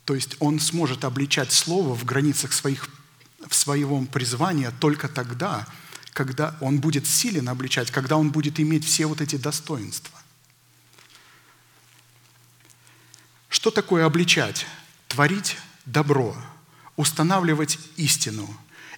то 0.04 0.14
есть 0.14 0.36
он 0.38 0.60
сможет 0.60 1.04
обличать 1.04 1.52
слово 1.52 1.94
в 1.94 2.04
границах 2.04 2.52
своих, 2.52 2.88
в 3.46 3.54
своего 3.54 4.00
призвания 4.06 4.70
только 4.70 5.08
тогда, 5.08 5.66
когда 6.12 6.56
он 6.60 6.80
будет 6.80 7.06
силен 7.06 7.48
обличать, 7.48 7.90
когда 7.90 8.16
он 8.16 8.30
будет 8.30 8.58
иметь 8.60 8.84
все 8.86 9.06
вот 9.06 9.20
эти 9.20 9.36
достоинства. 9.36 10.18
Что 13.48 13.70
такое 13.70 14.06
обличать? 14.06 14.66
Творить 15.08 15.56
добро, 15.84 16.36
устанавливать 16.96 17.78
истину, 17.96 18.48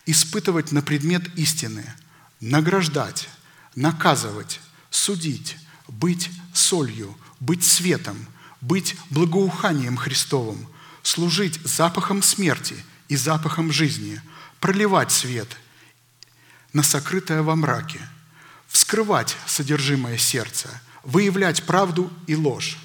испытывать 0.07 0.73
на 0.73 0.83
предмет 0.83 1.35
истины, 1.37 1.93
награждать, 2.41 3.29
наказывать, 3.75 4.61
судить, 4.91 5.57
быть 5.89 6.31
солью, 6.53 7.17
быть 7.41 7.65
светом, 7.65 8.17
быть 8.61 8.97
благоуханием 9.11 9.97
Христовым, 9.97 10.67
служить 11.03 11.61
запахом 11.65 12.23
смерти 12.23 12.77
и 13.09 13.17
запахом 13.17 13.73
жизни, 13.73 14.21
проливать 14.61 15.13
свет 15.13 15.57
на 16.73 16.83
сокрытое 16.83 17.43
во 17.43 17.57
мраке, 17.57 18.01
вскрывать 18.67 19.37
содержимое 19.47 20.19
сердца, 20.19 20.69
выявлять 21.03 21.65
правду 21.65 22.13
и 22.27 22.37
ложь, 22.37 22.79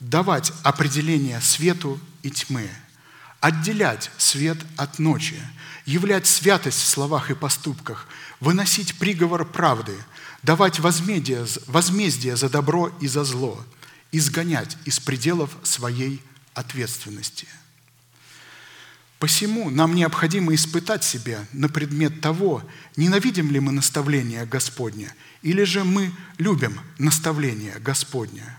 давать 0.00 0.52
определение 0.62 1.40
свету 1.40 1.98
и 2.22 2.30
тьмы, 2.30 2.68
отделять 3.40 4.10
свет 4.18 4.58
от 4.76 4.98
ночи, 4.98 5.40
являть 5.86 6.26
святость 6.26 6.82
в 6.82 6.86
словах 6.86 7.30
и 7.30 7.34
поступках, 7.34 8.06
выносить 8.40 8.98
приговор 8.98 9.46
правды, 9.46 9.96
давать 10.46 10.78
возмездие, 10.78 11.44
возмездие 11.66 12.36
за 12.36 12.48
добро 12.48 12.96
и 13.00 13.08
за 13.08 13.24
зло, 13.24 13.62
изгонять 14.12 14.78
из 14.84 15.00
пределов 15.00 15.50
своей 15.64 16.22
ответственности. 16.54 17.48
Посему 19.18 19.70
нам 19.70 19.96
необходимо 19.96 20.54
испытать 20.54 21.02
себя 21.02 21.44
на 21.52 21.68
предмет 21.68 22.20
того, 22.20 22.62
ненавидим 22.96 23.50
ли 23.50 23.58
мы 23.58 23.72
наставление 23.72 24.46
Господня, 24.46 25.12
или 25.42 25.64
же 25.64 25.82
мы 25.82 26.12
любим 26.38 26.80
наставление 26.98 27.80
Господня. 27.80 28.56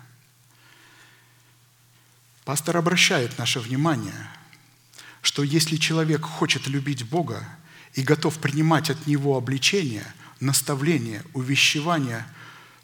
Пастор 2.44 2.76
обращает 2.76 3.38
наше 3.38 3.62
внимание, 3.62 4.30
что 5.22 5.42
если 5.42 5.78
человек 5.78 6.26
хочет 6.26 6.68
любить 6.68 7.08
Бога, 7.08 7.48
и 7.94 8.04
готов 8.04 8.38
принимать 8.38 8.92
от 8.92 9.08
него 9.08 9.38
обличение, 9.38 10.06
наставление, 10.40 11.24
увещевание, 11.34 12.26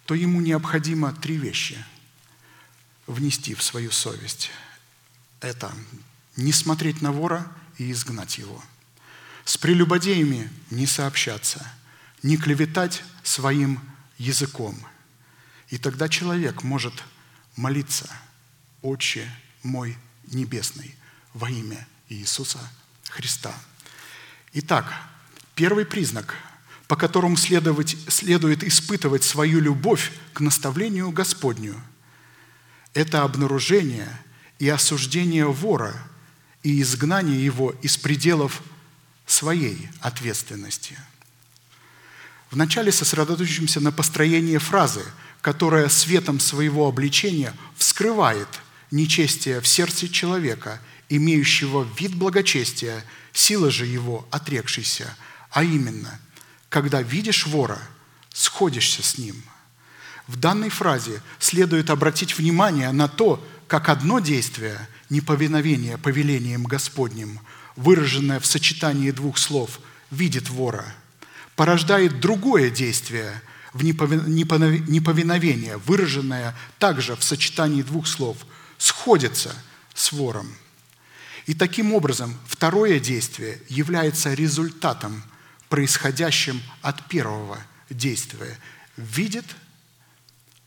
то 0.06 0.16
ему 0.16 0.42
необходимо 0.42 1.14
три 1.14 1.38
вещи 1.38 1.84
внести 3.08 3.54
в 3.54 3.64
свою 3.64 3.92
совесть. 3.92 4.52
Это 5.40 5.74
не 6.36 6.52
смотреть 6.52 7.02
на 7.02 7.12
вора 7.12 7.52
и 7.78 7.92
изгнать 7.92 8.38
его. 8.38 8.64
С 9.46 9.58
прелюбодеями 9.58 10.50
не 10.72 10.88
сообщаться, 10.88 11.66
не 12.22 12.38
клеветать 12.38 13.04
своим 13.24 13.80
языком. 14.18 14.78
И 15.70 15.78
тогда 15.78 16.08
человек 16.08 16.64
может 16.64 17.04
молиться, 17.56 18.10
«Отче 18.82 19.30
мой 19.64 19.98
небесный, 20.28 20.96
во 21.34 21.50
имя 21.50 21.88
Иисуса 22.10 22.60
Христа». 23.10 23.54
Итак, 24.54 24.94
первый 25.56 25.86
признак, 25.86 26.36
по 26.94 26.98
которому 26.98 27.36
следовать, 27.38 27.98
следует 28.08 28.64
испытывать 28.64 29.24
свою 29.24 29.60
любовь 29.60 30.12
к 30.32 30.42
наставлению 30.42 31.10
Господню, 31.10 31.74
это 32.94 33.24
обнаружение 33.24 34.08
и 34.60 34.70
осуждение 34.70 35.48
вора 35.48 35.96
и 36.62 36.80
изгнание 36.84 37.44
его 37.44 37.72
из 37.82 37.98
пределов 37.98 38.62
своей 39.26 39.90
ответственности. 40.02 40.96
Вначале 42.52 42.92
сосредоточимся 42.92 43.80
на 43.80 43.92
построении 43.92 44.58
фразы, 44.58 45.04
которая 45.42 45.90
светом 45.90 46.40
своего 46.40 46.88
обличения 46.88 47.56
вскрывает 47.76 48.50
нечестие 48.92 49.62
в 49.62 49.68
сердце 49.68 50.08
человека, 50.08 50.80
имеющего 51.10 51.88
вид 51.98 52.14
благочестия, 52.14 53.04
сила 53.32 53.72
же 53.72 53.88
его 53.88 54.28
отрекшейся, 54.30 55.18
а 55.50 55.64
именно, 55.64 56.20
когда 56.74 57.04
видишь 57.04 57.46
вора, 57.46 57.78
сходишься 58.34 59.04
с 59.04 59.20
ним. 59.20 59.36
В 60.26 60.38
данной 60.38 60.70
фразе 60.70 61.22
следует 61.38 61.92
обратить 61.92 62.36
внимание 62.36 62.92
на 62.92 63.08
то, 63.08 63.46
как 63.68 63.90
одно 63.90 64.18
действие, 64.20 64.90
неповиновение 65.12 66.00
повелением 66.00 66.64
Господним, 66.64 67.40
выраженное 67.76 68.40
в 68.40 68.48
сочетании 68.48 69.12
двух 69.12 69.38
слов 69.38 69.80
«видит 70.10 70.50
вора», 70.50 70.84
порождает 71.56 72.20
другое 72.20 72.72
действие– 72.72 73.40
в 73.74 73.84
неповиновение, 73.84 75.78
выраженное 75.78 76.56
также 76.78 77.16
в 77.16 77.24
сочетании 77.24 77.82
двух 77.82 78.06
слов 78.06 78.38
«сходится 78.78 79.56
с 79.96 80.12
вором». 80.12 80.48
И 81.48 81.56
таким 81.56 81.92
образом 81.92 82.38
второе 82.48 83.00
действие 83.00 83.60
является 83.70 84.36
результатом, 84.36 85.24
происходящим 85.74 86.62
от 86.84 87.08
первого 87.08 87.58
действия. 87.90 88.60
Видит 88.96 89.56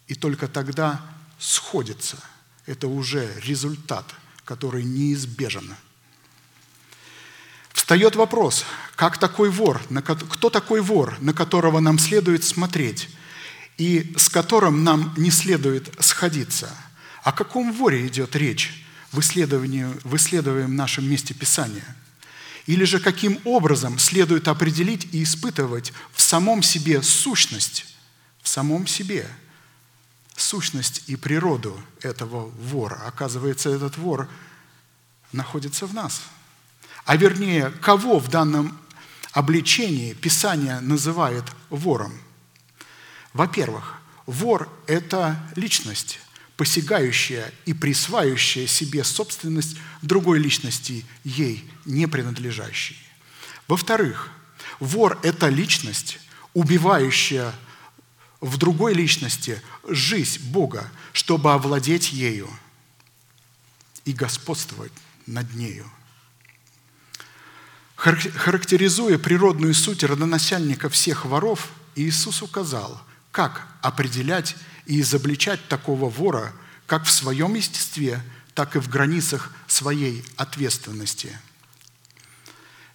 и 0.08 0.16
только 0.16 0.48
тогда 0.48 1.00
сходится. 1.38 2.16
Это 2.66 2.88
уже 2.88 3.32
результат, 3.40 4.04
который 4.44 4.82
неизбежен. 4.82 5.76
Встает 7.72 8.16
вопрос, 8.16 8.64
как 8.96 9.16
такой 9.18 9.48
вор, 9.48 9.80
кто 10.28 10.50
такой 10.50 10.80
вор, 10.80 11.16
на 11.20 11.32
которого 11.32 11.78
нам 11.78 12.00
следует 12.00 12.42
смотреть 12.42 13.08
и 13.76 14.12
с 14.16 14.28
которым 14.28 14.82
нам 14.82 15.14
не 15.16 15.30
следует 15.30 15.94
сходиться. 16.00 16.68
О 17.22 17.30
каком 17.30 17.72
воре 17.72 18.08
идет 18.08 18.34
речь 18.34 18.84
в 19.12 19.20
исследовании, 19.20 19.86
в 20.02 20.16
исследуемом 20.16 20.74
нашем 20.74 21.08
месте 21.08 21.32
Писания? 21.32 21.94
Или 22.66 22.84
же 22.84 22.98
каким 23.00 23.40
образом 23.44 23.98
следует 23.98 24.48
определить 24.48 25.08
и 25.12 25.22
испытывать 25.22 25.92
в 26.12 26.20
самом 26.20 26.62
себе 26.62 27.02
сущность, 27.02 27.86
в 28.42 28.48
самом 28.48 28.86
себе 28.86 29.28
сущность 30.36 31.04
и 31.06 31.16
природу 31.16 31.80
этого 32.02 32.48
вора? 32.48 33.02
Оказывается, 33.06 33.70
этот 33.70 33.96
вор 33.96 34.28
находится 35.32 35.86
в 35.86 35.94
нас– 35.94 36.22
а 37.06 37.16
вернее, 37.16 37.70
кого 37.70 38.18
в 38.18 38.28
данном 38.28 38.76
обличении 39.30 40.12
Писание 40.12 40.80
называет 40.80 41.44
вором? 41.70 42.12
Во-первых, 43.32 44.00
вор– 44.26 44.68
это 44.88 45.40
личность, 45.54 46.18
посягающая 46.56 47.52
и 47.64 47.74
присваивающая 47.74 48.66
себе 48.66 49.04
собственность 49.04 49.76
другой 50.02 50.38
личности, 50.38 51.04
ей 51.24 51.68
не 51.84 52.06
принадлежащей. 52.06 52.96
Во-вторых, 53.68 54.30
вор– 54.80 55.18
это 55.22 55.48
личность, 55.48 56.18
убивающая 56.54 57.52
в 58.40 58.56
другой 58.58 58.94
личности 58.94 59.60
жизнь 59.88 60.40
Бога, 60.50 60.90
чтобы 61.12 61.52
овладеть 61.52 62.12
ею 62.12 62.48
и 64.04 64.12
господствовать 64.12 64.92
над 65.26 65.52
нею. 65.54 65.90
Характеризуя 67.96 69.18
природную 69.18 69.74
суть 69.74 70.04
родоначальника 70.04 70.88
всех 70.88 71.24
воров, 71.24 71.70
Иисус 71.94 72.42
указал, 72.42 73.02
как 73.32 73.66
определять 73.80 74.54
и 74.86 75.00
изобличать 75.00 75.68
такого 75.68 76.08
вора 76.08 76.52
как 76.86 77.04
в 77.04 77.10
своем 77.10 77.54
естестве, 77.54 78.22
так 78.54 78.76
и 78.76 78.78
в 78.78 78.88
границах 78.88 79.52
своей 79.66 80.24
ответственности. 80.36 81.38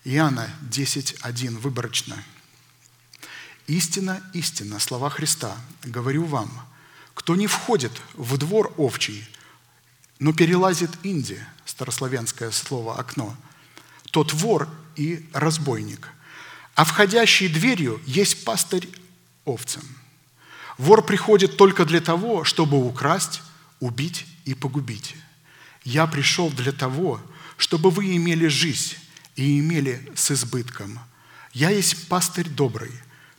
Иоанна 0.04 0.50
10.1 0.70 1.58
выборочно. 1.60 2.24
«Истина, 3.68 4.22
истина, 4.34 4.80
слова 4.80 5.10
Христа, 5.10 5.56
говорю 5.84 6.26
вам, 6.26 6.50
кто 7.14 7.36
не 7.36 7.48
входит 7.48 7.92
в 8.14 8.38
двор 8.38 8.74
овчий, 8.78 9.28
но 10.20 10.34
перелазит 10.34 10.92
инди, 11.04 11.44
старославянское 11.66 12.52
слово 12.52 12.98
«окно», 12.98 13.36
тот 14.12 14.34
вор 14.34 14.70
и 14.96 15.30
разбойник. 15.34 16.10
А 16.76 16.84
входящий 16.84 17.48
дверью 17.48 18.02
есть 18.06 18.44
пастырь 18.44 18.90
овцам. 19.46 19.84
Вор 20.77 21.03
приходит 21.03 21.57
только 21.57 21.85
для 21.85 22.02
того, 22.02 22.43
чтобы 22.43 22.84
украсть, 22.84 23.41
убить 23.80 24.26
и 24.45 24.53
погубить. 24.53 25.15
Я 25.84 26.07
пришел 26.07 26.49
для 26.49 26.72
того, 26.72 27.19
чтобы 27.57 27.89
вы 27.89 28.15
имели 28.15 28.48
жизнь 28.48 28.95
и 29.35 29.60
имели 29.60 30.11
с 30.15 30.31
избытком. 30.31 30.99
Я 31.53 31.69
есть 31.69 32.07
пастырь 32.07 32.49
добрый. 32.49 32.91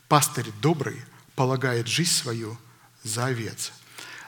Пастырь 0.07 0.51
добрый 0.61 0.97
полагает 1.35 1.87
жизнь 1.87 2.11
свою 2.11 2.57
за 3.03 3.25
овец. 3.25 3.71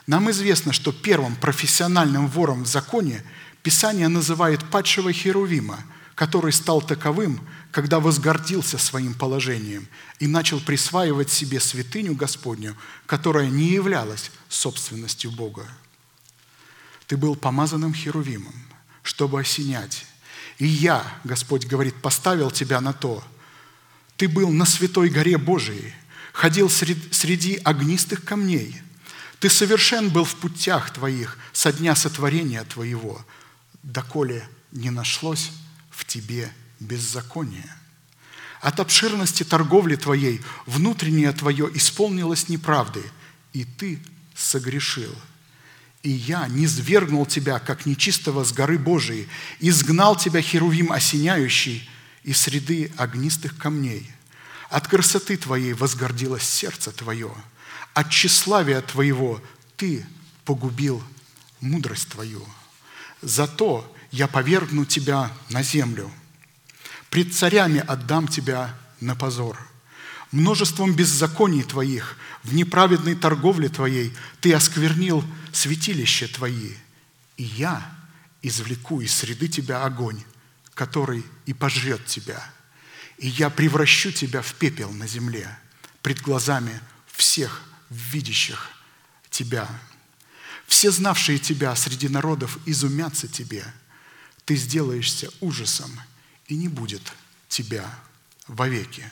Нам 0.06 0.30
известно, 0.30 0.72
что 0.72 0.92
первым 0.92 1.36
профессиональным 1.36 2.28
вором 2.28 2.64
в 2.64 2.66
законе 2.66 3.22
Писание 3.62 4.08
называет 4.08 4.64
падшего 4.70 5.12
Херувима– 5.12 5.78
который 6.16 6.50
стал 6.50 6.80
таковым, 6.80 7.38
когда 7.76 8.00
возгордился 8.00 8.78
своим 8.78 9.12
положением 9.12 9.86
и 10.18 10.26
начал 10.26 10.60
присваивать 10.60 11.30
себе 11.30 11.60
святыню 11.60 12.14
Господню, 12.14 12.74
которая 13.04 13.50
не 13.50 13.68
являлась 13.68 14.30
собственностью 14.48 15.30
Бога. 15.30 15.68
Ты 17.06 17.18
был 17.18 17.36
помазанным 17.36 17.92
Херувимом, 17.92 18.54
чтобы 19.02 19.40
осенять. 19.40 20.06
И 20.56 20.66
я, 20.66 21.04
Господь 21.22 21.66
говорит, 21.66 21.94
поставил 21.96 22.50
тебя 22.50 22.80
на 22.80 22.94
то. 22.94 23.22
Ты 24.16 24.26
был 24.26 24.48
на 24.48 24.64
святой 24.64 25.10
горе 25.10 25.36
Божией, 25.36 25.92
ходил 26.32 26.70
среди 26.70 27.56
огнистых 27.56 28.24
камней. 28.24 28.80
Ты 29.38 29.50
совершен 29.50 30.08
был 30.08 30.24
в 30.24 30.36
путях 30.36 30.94
твоих 30.94 31.36
со 31.52 31.74
дня 31.74 31.94
сотворения 31.94 32.64
твоего, 32.64 33.22
доколе 33.82 34.48
не 34.72 34.88
нашлось 34.88 35.50
в 35.90 36.06
тебе 36.06 36.50
беззаконие. 36.80 37.72
От 38.60 38.80
обширности 38.80 39.42
торговли 39.42 39.96
твоей 39.96 40.40
внутреннее 40.66 41.32
твое 41.32 41.70
исполнилось 41.74 42.48
неправды, 42.48 43.02
и 43.52 43.64
ты 43.64 44.00
согрешил. 44.34 45.14
И 46.02 46.10
я 46.10 46.46
не 46.48 46.66
свергнул 46.66 47.26
тебя, 47.26 47.58
как 47.58 47.86
нечистого 47.86 48.44
с 48.44 48.52
горы 48.52 48.78
Божией, 48.78 49.28
изгнал 49.60 50.16
тебя, 50.16 50.40
Херувим 50.40 50.92
осеняющий, 50.92 51.88
из 52.22 52.40
среды 52.40 52.92
огнистых 52.96 53.56
камней. 53.56 54.10
От 54.68 54.88
красоты 54.88 55.36
твоей 55.36 55.72
возгордилось 55.72 56.42
сердце 56.42 56.90
твое, 56.90 57.32
от 57.94 58.10
тщеславия 58.10 58.80
твоего 58.82 59.40
ты 59.76 60.04
погубил 60.44 61.02
мудрость 61.60 62.08
твою. 62.08 62.44
Зато 63.22 63.90
я 64.10 64.26
повергну 64.26 64.84
тебя 64.84 65.32
на 65.50 65.62
землю. 65.62 66.10
Пред 67.10 67.34
царями 67.34 67.80
отдам 67.86 68.28
тебя 68.28 68.74
на 69.00 69.14
позор. 69.14 69.58
Множеством 70.32 70.94
беззаконий 70.94 71.62
твоих, 71.62 72.16
в 72.42 72.54
неправедной 72.54 73.14
торговле 73.14 73.68
твоей 73.68 74.12
ты 74.40 74.52
осквернил 74.52 75.24
святилище 75.52 76.26
твои. 76.26 76.72
И 77.36 77.44
я 77.44 77.82
извлеку 78.42 79.00
из 79.00 79.14
среды 79.14 79.48
тебя 79.48 79.84
огонь, 79.84 80.22
который 80.74 81.24
и 81.46 81.54
пожрет 81.54 82.04
тебя. 82.06 82.42
и 83.18 83.28
я 83.28 83.50
превращу 83.50 84.12
тебя 84.12 84.42
в 84.42 84.54
пепел 84.54 84.90
на 84.92 85.06
земле 85.06 85.48
пред 86.02 86.20
глазами 86.20 86.80
всех 87.06 87.62
видящих 87.90 88.68
тебя. 89.30 89.68
Все 90.66 90.90
знавшие 90.90 91.38
тебя 91.38 91.74
среди 91.76 92.08
народов 92.08 92.58
изумятся 92.66 93.28
тебе. 93.28 93.64
Ты 94.44 94.56
сделаешься 94.56 95.30
ужасом, 95.40 95.90
и 96.48 96.56
не 96.56 96.68
будет 96.68 97.12
тебя 97.48 97.88
вовеки. 98.46 99.10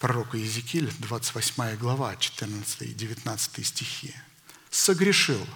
Пророк 0.00 0.34
Иезекииль, 0.34 0.92
28 0.98 1.76
глава, 1.76 2.16
14 2.16 2.82
и 2.82 2.94
19 2.94 3.66
стихи. 3.66 4.14
«Согрешил, 4.70 5.46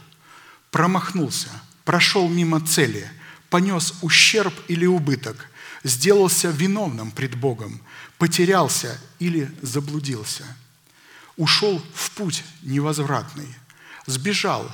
промахнулся, 0.70 1.48
прошел 1.85 2.28
мимо 2.28 2.64
цели, 2.64 3.10
понес 3.51 3.94
ущерб 4.02 4.55
или 4.68 4.86
убыток, 4.86 5.51
сделался 5.82 6.51
виновным 6.51 7.10
пред 7.10 7.35
Богом, 7.35 7.82
потерялся 8.18 9.01
или 9.18 9.51
заблудился, 9.62 10.44
ушел 11.36 11.82
в 11.94 12.10
путь 12.12 12.44
невозвратный, 12.62 13.52
сбежал 14.06 14.70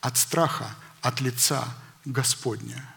от 0.00 0.18
страха, 0.18 0.74
от 1.00 1.20
лица 1.20 1.66
Господня». 2.04 2.93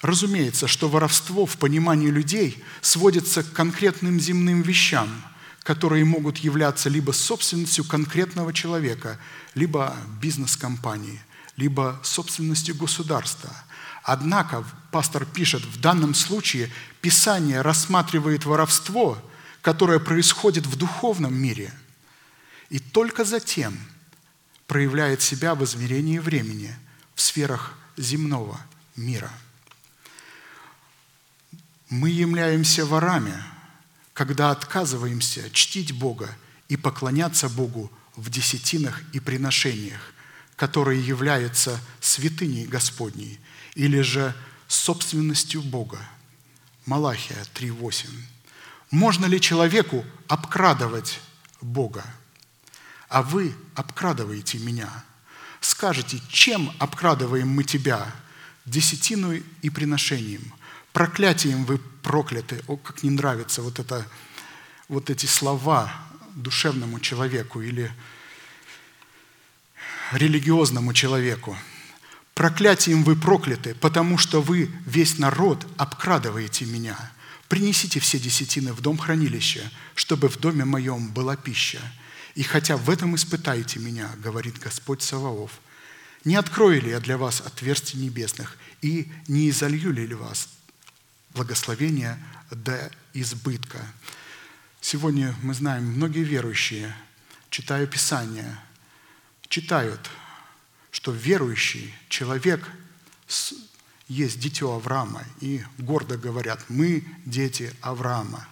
Разумеется, 0.00 0.66
что 0.66 0.88
воровство 0.88 1.44
в 1.44 1.58
понимании 1.58 2.08
людей 2.08 2.62
сводится 2.80 3.42
к 3.42 3.52
конкретным 3.52 4.18
земным 4.18 4.62
вещам, 4.62 5.08
которые 5.62 6.06
могут 6.06 6.38
являться 6.38 6.88
либо 6.88 7.12
собственностью 7.12 7.84
конкретного 7.84 8.54
человека, 8.54 9.18
либо 9.54 9.94
бизнес-компании, 10.22 11.20
либо 11.56 12.00
собственностью 12.02 12.74
государства. 12.74 13.50
Однако, 14.02 14.64
пастор 14.90 15.26
пишет, 15.26 15.62
в 15.62 15.78
данном 15.80 16.14
случае 16.14 16.70
Писание 17.02 17.60
рассматривает 17.60 18.46
воровство, 18.46 19.18
которое 19.60 19.98
происходит 19.98 20.66
в 20.66 20.76
духовном 20.76 21.34
мире, 21.34 21.74
и 22.70 22.78
только 22.78 23.24
затем 23.24 23.78
проявляет 24.66 25.20
себя 25.20 25.54
в 25.54 25.62
измерении 25.64 26.18
времени 26.18 26.74
в 27.14 27.20
сферах 27.20 27.74
земного 27.98 28.58
мира– 28.96 29.30
мы 31.90 32.08
являемся 32.08 32.86
ворами, 32.86 33.34
когда 34.12 34.52
отказываемся 34.52 35.50
чтить 35.50 35.92
Бога 35.92 36.34
и 36.68 36.76
поклоняться 36.76 37.48
Богу 37.48 37.90
в 38.14 38.30
десятинах 38.30 39.02
и 39.12 39.18
приношениях, 39.18 40.00
которые 40.54 41.04
являются 41.04 41.80
святыней 42.00 42.66
Господней 42.66 43.40
или 43.74 44.00
же 44.02 44.34
собственностью 44.68 45.62
Бога. 45.62 45.98
Малахия 46.86 47.44
3.8. 47.54 48.06
Можно 48.92 49.26
ли 49.26 49.40
человеку 49.40 50.04
обкрадывать 50.28 51.20
Бога? 51.60 52.04
А 53.08 53.22
вы 53.22 53.52
обкрадываете 53.74 54.58
меня. 54.58 54.88
Скажете, 55.60 56.20
чем 56.28 56.72
обкрадываем 56.78 57.48
мы 57.48 57.64
тебя? 57.64 58.14
Десятину 58.64 59.32
и 59.32 59.70
приношением– 59.70 60.54
Проклятием 60.92 61.64
вы 61.64 61.78
прокляты. 62.02 62.62
О, 62.66 62.76
как 62.76 63.02
не 63.02 63.10
нравится 63.10 63.62
вот, 63.62 63.78
это, 63.78 64.06
вот 64.88 65.10
эти 65.10 65.26
слова 65.26 65.92
душевному 66.34 67.00
человеку 67.00 67.60
или 67.60 67.92
религиозному 70.12 70.92
человеку. 70.92 71.56
Проклятием 72.34 73.04
вы 73.04 73.16
прокляты, 73.16 73.74
потому 73.74 74.18
что 74.18 74.40
вы, 74.40 74.70
весь 74.86 75.18
народ, 75.18 75.66
обкрадываете 75.76 76.64
меня. 76.64 76.96
Принесите 77.48 78.00
все 78.00 78.18
десятины 78.18 78.72
в 78.72 78.80
дом 78.80 78.96
хранилища, 78.98 79.70
чтобы 79.94 80.28
в 80.28 80.38
доме 80.38 80.64
моем 80.64 81.08
была 81.08 81.36
пища. 81.36 81.80
И 82.34 82.42
хотя 82.42 82.76
в 82.76 82.88
этом 82.88 83.14
испытаете 83.14 83.78
меня, 83.78 84.10
говорит 84.22 84.58
Господь 84.58 85.02
Саваоф, 85.02 85.60
не 86.24 86.36
открою 86.36 86.80
ли 86.82 86.90
я 86.90 87.00
для 87.00 87.18
вас 87.18 87.40
отверстий 87.40 87.98
небесных 87.98 88.56
и 88.82 89.10
не 89.26 89.50
изолью 89.50 89.92
ли 89.92 90.14
вас 90.14 90.48
благословения 91.34 92.18
до 92.50 92.90
избытка. 93.14 93.78
Сегодня 94.80 95.34
мы 95.42 95.54
знаем, 95.54 95.84
многие 95.84 96.24
верующие, 96.24 96.94
читая 97.50 97.86
Писание, 97.86 98.58
читают, 99.48 100.10
что 100.90 101.12
верующий 101.12 101.94
человек 102.08 102.68
есть 104.08 104.40
дитё 104.40 104.72
Авраама, 104.72 105.22
и 105.40 105.62
гордо 105.78 106.16
говорят, 106.16 106.64
мы 106.68 107.04
дети 107.24 107.72
Авраама. 107.80 108.46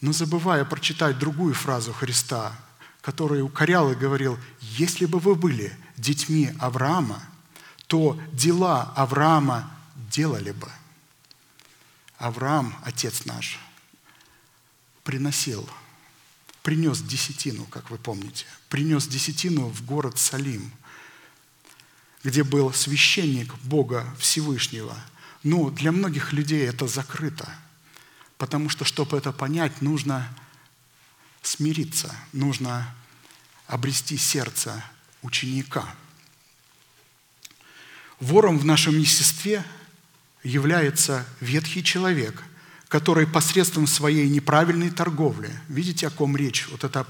Но 0.00 0.12
забывая 0.12 0.64
прочитать 0.64 1.18
другую 1.18 1.54
фразу 1.54 1.92
Христа, 1.92 2.52
который 3.00 3.42
укорял 3.42 3.90
и 3.90 3.94
говорил, 3.94 4.38
если 4.60 5.06
бы 5.06 5.18
вы 5.20 5.34
были 5.34 5.74
детьми 5.96 6.50
Авраама, 6.58 7.22
то 7.86 8.20
дела 8.32 8.92
Авраама 8.96 9.70
делали 10.10 10.50
бы– 10.50 10.68
Авраам, 12.22 12.72
отец 12.84 13.24
наш, 13.24 13.58
приносил, 15.02 15.68
принес 16.62 17.02
десятину, 17.02 17.64
как 17.64 17.90
вы 17.90 17.98
помните, 17.98 18.46
принес 18.68 19.08
десятину 19.08 19.66
в 19.66 19.84
город 19.84 20.20
Салим, 20.20 20.70
где 22.22 22.44
был 22.44 22.72
священник 22.72 23.52
Бога 23.64 24.06
Всевышнего. 24.20 24.96
Но 25.42 25.70
для 25.70 25.90
многих 25.90 26.32
людей 26.32 26.64
это 26.64 26.86
закрыто, 26.86 27.52
потому 28.38 28.68
что, 28.68 28.84
чтобы 28.84 29.16
это 29.18 29.32
понять, 29.32 29.82
нужно 29.82 30.32
смириться, 31.42 32.14
нужно 32.32 32.94
обрести 33.66 34.16
сердце 34.16 34.84
ученика. 35.22 35.92
Вором 38.20 38.60
в 38.60 38.64
нашем 38.64 38.96
естестве– 38.96 39.66
является 40.42 41.26
ветхий 41.40 41.84
человек, 41.84 42.42
который 42.88 43.26
посредством 43.26 43.86
своей 43.86 44.28
неправильной 44.28 44.90
торговли, 44.90 45.50
видите, 45.68 46.06
о 46.06 46.10
ком 46.10 46.36
речь, 46.36 46.68
вот 46.68 46.84
это 46.84 47.06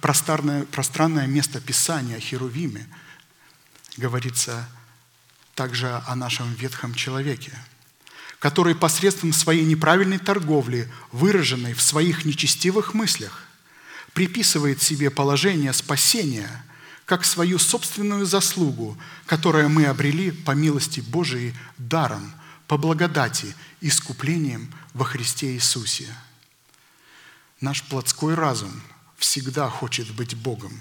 пространное, 0.00 0.64
пространное 0.66 1.26
место 1.26 1.60
Писания 1.60 2.16
о 2.16 2.20
Херувиме, 2.20 2.86
говорится 3.96 4.68
также 5.54 6.00
о 6.06 6.14
нашем 6.14 6.52
ветхом 6.54 6.94
человеке, 6.94 7.52
который 8.38 8.76
посредством 8.76 9.32
своей 9.32 9.64
неправильной 9.64 10.18
торговли, 10.18 10.88
выраженной 11.10 11.74
в 11.74 11.82
своих 11.82 12.24
нечестивых 12.24 12.94
мыслях, 12.94 13.42
приписывает 14.12 14.80
себе 14.82 15.10
положение 15.10 15.72
спасения– 15.72 16.64
как 17.08 17.24
свою 17.24 17.58
собственную 17.58 18.26
заслугу, 18.26 18.94
которую 19.24 19.70
мы 19.70 19.86
обрели 19.86 20.30
по 20.30 20.50
милости 20.50 21.00
Божией 21.00 21.54
даром, 21.78 22.34
по 22.66 22.76
благодати, 22.76 23.54
искуплением 23.80 24.74
во 24.92 25.06
Христе 25.06 25.54
Иисусе. 25.54 26.14
Наш 27.62 27.82
плотской 27.84 28.34
разум 28.34 28.82
всегда 29.16 29.70
хочет 29.70 30.10
быть 30.10 30.36
Богом. 30.36 30.78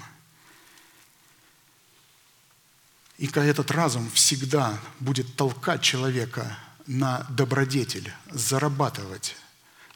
И 3.17 3.27
этот 3.27 3.71
разум 3.71 4.11
всегда 4.11 4.77
будет 4.99 5.33
толкать 5.37 5.81
человека 5.81 6.59
на 6.87 7.25
добродетель, 7.29 8.11
зарабатывать, 8.31 9.37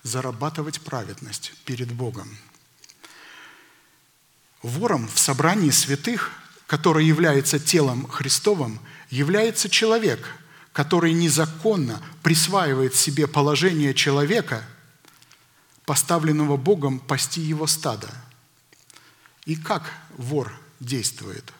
зарабатывать 0.01 0.79
праведность 0.79 1.51
перед 1.65 1.91
Богом– 1.91 2.37
Вором 4.61 5.07
в 5.07 5.17
собрании 5.17 5.71
святых, 5.71 6.31
который 6.67 7.05
является 7.05 7.59
телом 7.59 8.07
Христовым, 8.07 8.79
является 9.09 9.69
человек, 9.69 10.35
который 10.71 11.13
незаконно 11.13 12.01
присваивает 12.21 12.95
себе 12.95 13.27
положение 13.27 13.93
человека, 13.93 14.63
поставленного 15.85 16.57
Богом 16.57 16.99
пасти 16.99 17.41
его 17.41 17.65
стадо. 17.65 18.09
И 19.45 19.55
как 19.55 19.91
вор 20.15 20.53
действует? 20.79 21.51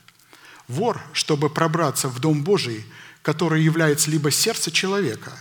Вор, 0.68 1.02
чтобы 1.12 1.50
пробраться 1.50 2.08
в 2.08 2.20
Дом 2.20 2.44
Божий, 2.44 2.86
который 3.24 3.64
является 3.64 4.12
либо 4.12 4.30
сердце 4.30 4.70
человека, 4.72 5.34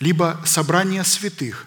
либо 0.00 0.40
собрание 0.46 1.04
святых, 1.04 1.66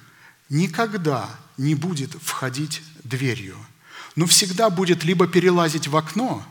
никогда 0.49 1.29
не 1.57 1.75
будет 1.75 2.11
входить 2.21 2.81
дверью– 3.03 3.55
но 4.15 4.25
всегда 4.25 4.69
будет 4.69 5.03
либо 5.03 5.27
перелазить 5.27 5.87
в 5.87 5.95
окно, 5.95 6.45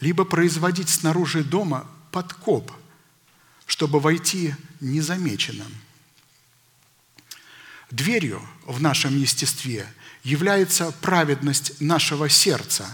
либо 0.00 0.24
производить 0.24 0.88
снаружи 0.88 1.42
дома 1.42 1.86
подкоп, 2.10 2.70
чтобы 3.66 4.00
войти 4.00 4.54
незамеченным. 4.80 5.72
Дверью 7.90 8.42
в 8.66 8.80
нашем 8.82 9.16
естестве 9.16 9.86
является 10.22 10.90
праведность 11.00 11.80
нашего 11.80 12.28
сердца, 12.28 12.86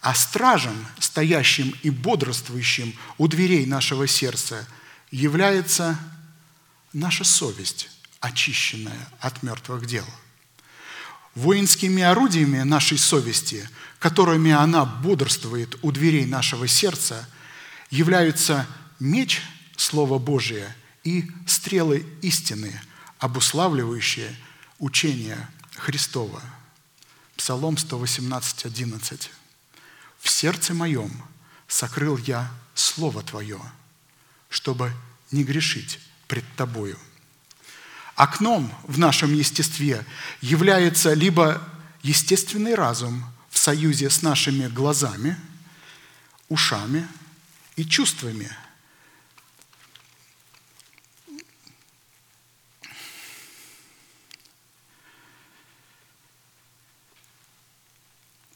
а 0.00 0.14
стражем, 0.14 0.86
стоящим 0.98 1.74
и 1.82 1.90
бодрствующим 1.90 2.94
у 3.16 3.28
дверей 3.28 3.64
нашего 3.64 4.06
сердца, 4.06 4.66
является 5.10 5.98
наша 6.92 7.24
совесть, 7.24 7.90
очищенное 8.20 9.08
от 9.20 9.42
мертвых 9.42 9.86
дел. 9.86 10.04
Воинскими 11.34 12.02
орудиями 12.02 12.62
нашей 12.62 12.96
совести, 12.96 13.68
которыми 13.98 14.52
она 14.52 14.84
бодрствует 14.84 15.76
у 15.82 15.90
дверей 15.90 16.26
нашего 16.26 16.68
сердца, 16.68 17.28
являются 17.90 18.66
меч 19.00 19.42
Слова 19.76 20.18
Божия 20.18 20.76
и 21.02 21.28
стрелы 21.46 22.06
истины, 22.22 22.80
обуславливающие 23.18 24.34
учение 24.78 25.48
Христова. 25.76 26.40
Псалом 27.36 27.76
118, 27.76 28.66
11. 28.66 29.30
«В 30.20 30.30
сердце 30.30 30.72
моем 30.72 31.10
сокрыл 31.66 32.16
я 32.16 32.50
Слово 32.74 33.22
Твое, 33.22 33.60
чтобы 34.48 34.92
не 35.32 35.42
грешить 35.42 35.98
пред 36.28 36.44
Тобою». 36.56 36.96
Окном 38.16 38.72
в 38.84 38.98
нашем 38.98 39.34
естестве 39.34 40.04
является 40.40 41.14
либо 41.14 41.60
естественный 42.02 42.74
разум 42.74 43.24
в 43.50 43.58
союзе 43.58 44.08
с 44.08 44.22
нашими 44.22 44.68
глазами, 44.68 45.36
ушами 46.48 47.08
и 47.76 47.84
чувствами. 47.84 48.50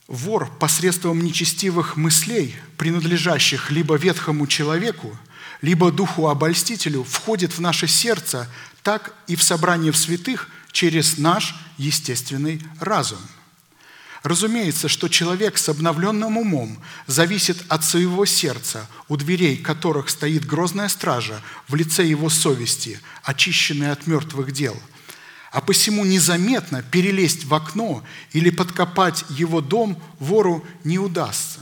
Вор 0.07 0.51
посредством 0.59 1.23
нечестивых 1.23 1.97
мыслей, 1.97 2.57
принадлежащих 2.77 3.71
либо 3.71 3.97
ветхому 3.97 4.47
человеку, 4.47 5.19
либо 5.61 5.91
духу 5.91 6.29
обольстителю, 6.29 7.03
входит 7.03 7.53
в 7.53 7.61
наше 7.61 7.87
сердце, 7.89 8.51
так 8.83 9.15
и 9.27 9.37
в 9.37 9.43
собрание 9.43 9.93
в 9.93 9.97
святых 9.97 10.49
через 10.73 11.19
наш 11.19 11.55
естественный 11.77 12.63
разум. 12.81 13.19
Разумеется, 14.23 14.89
что 14.89 15.09
человек 15.09 15.59
с 15.59 15.69
обновленным 15.69 16.37
умом 16.37 16.79
зависит 17.07 17.65
от 17.69 17.85
своего 17.85 18.27
сердца, 18.27 18.87
у 19.09 19.17
дверей 19.17 19.57
которых 19.57 20.11
стоит 20.11 20.45
грозная 20.45 20.89
стража 20.89 21.41
в 21.69 21.75
лице 21.75 22.05
его 22.05 22.29
совести, 22.29 23.01
очищенная 23.23 23.93
от 23.93 24.07
мертвых 24.07 24.53
дел– 24.53 24.77
а 25.51 25.61
посему 25.61 26.05
незаметно 26.05 26.83
перелезть 26.83 27.45
в 27.45 27.55
окно 27.55 28.05
или 28.33 28.51
подкопать 28.51 29.25
его 29.31 29.61
дом 29.61 30.01
вору 30.19 30.65
не 30.85 30.99
удастся. 30.99 31.61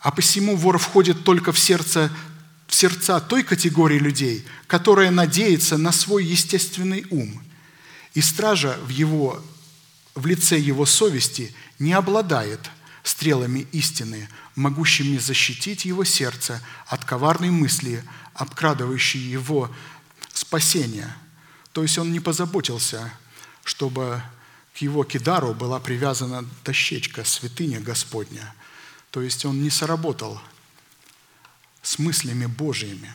А 0.00 0.10
посему 0.10 0.56
вор 0.56 0.78
входит 0.78 1.24
только 1.24 1.52
в 1.52 1.58
сердце 1.58 2.10
в 2.70 2.74
сердца 2.74 3.18
той 3.18 3.42
категории 3.42 3.98
людей, 3.98 4.46
которая 4.68 5.10
надеется 5.10 5.76
на 5.76 5.90
свой 5.90 6.24
естественный 6.24 7.04
ум. 7.10 7.42
И 8.14 8.20
стража 8.20 8.78
в, 8.84 8.90
его, 8.90 9.42
в 10.14 10.24
лице 10.24 10.56
его 10.56 10.86
совести 10.86 11.52
не 11.80 11.92
обладает 11.92 12.70
стрелами 13.02 13.66
истины, 13.72 14.28
могущими 14.54 15.18
защитить 15.18 15.84
его 15.84 16.04
сердце 16.04 16.62
от 16.86 17.04
коварной 17.04 17.50
мысли, 17.50 18.04
обкрадывающей 18.34 19.20
его 19.20 19.68
спасения. 20.32 21.16
То 21.72 21.82
есть 21.82 21.98
он 21.98 22.12
не 22.12 22.20
позаботился, 22.20 23.12
чтобы 23.64 24.22
к 24.74 24.78
его 24.78 25.02
кидару 25.02 25.54
была 25.54 25.80
привязана 25.80 26.44
дощечка 26.64 27.24
святыня 27.24 27.80
Господня. 27.80 28.54
То 29.10 29.22
есть 29.22 29.44
он 29.44 29.60
не 29.60 29.70
соработал 29.70 30.40
с 31.82 31.98
мыслями 31.98 32.46
Божьими. 32.46 33.12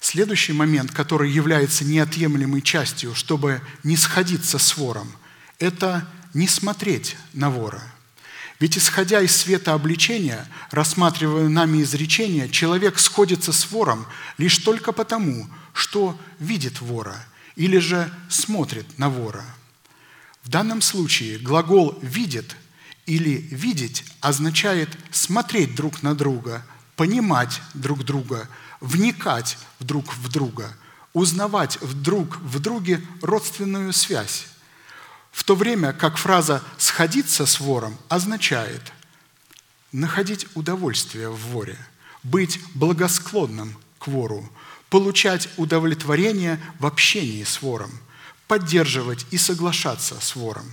Следующий 0.00 0.52
момент, 0.52 0.90
который 0.90 1.30
является 1.30 1.84
неотъемлемой 1.84 2.60
частью, 2.60 3.14
чтобы 3.14 3.62
не 3.82 3.96
сходиться 3.96 4.58
с 4.58 4.76
вором, 4.76 5.10
это 5.58 6.06
не 6.34 6.46
смотреть 6.46 7.16
на 7.32 7.48
вора. 7.48 7.82
Ведь 8.60 8.76
исходя 8.76 9.20
из 9.20 9.34
света 9.34 9.72
обличения, 9.72 10.46
рассматривая 10.70 11.48
нами 11.48 11.82
изречение, 11.82 12.48
человек 12.48 12.98
сходится 12.98 13.52
с 13.52 13.70
вором 13.70 14.06
лишь 14.36 14.58
только 14.58 14.92
потому, 14.92 15.48
что 15.72 16.20
видит 16.38 16.80
вора 16.80 17.16
или 17.56 17.78
же 17.78 18.12
смотрит 18.28 18.98
на 18.98 19.08
вора. 19.08 19.44
В 20.42 20.50
данном 20.50 20.82
случае 20.82 21.38
глагол 21.38 21.98
«видит» 22.02 22.56
или 23.06 23.48
«видеть» 23.50 24.04
означает 24.20 24.90
смотреть 25.10 25.74
друг 25.74 26.02
на 26.02 26.14
друга– 26.14 26.64
понимать 26.96 27.60
друг 27.74 28.04
друга, 28.04 28.48
вникать 28.80 29.58
друг 29.80 30.14
в 30.14 30.28
друга, 30.28 30.72
узнавать 31.12 31.78
друг 32.02 32.36
в 32.38 32.58
друге 32.60 33.00
родственную 33.22 33.92
связь. 33.92 34.46
В 35.32 35.44
то 35.44 35.56
время 35.56 35.92
как 35.92 36.16
фраза 36.16 36.62
«сходиться 36.78 37.46
с 37.46 37.60
вором» 37.60 37.98
означает 38.08 38.92
находить 39.92 40.46
удовольствие 40.54 41.28
в 41.28 41.38
воре, 41.52 41.78
быть 42.22 42.60
благосклонным 42.74 43.76
к 43.98 44.08
вору, 44.08 44.48
получать 44.90 45.48
удовлетворение 45.56 46.60
в 46.78 46.86
общении 46.86 47.44
с 47.44 47.62
вором, 47.62 47.90
поддерживать 48.46 49.26
и 49.30 49.38
соглашаться 49.38 50.20
с 50.20 50.36
вором, 50.36 50.72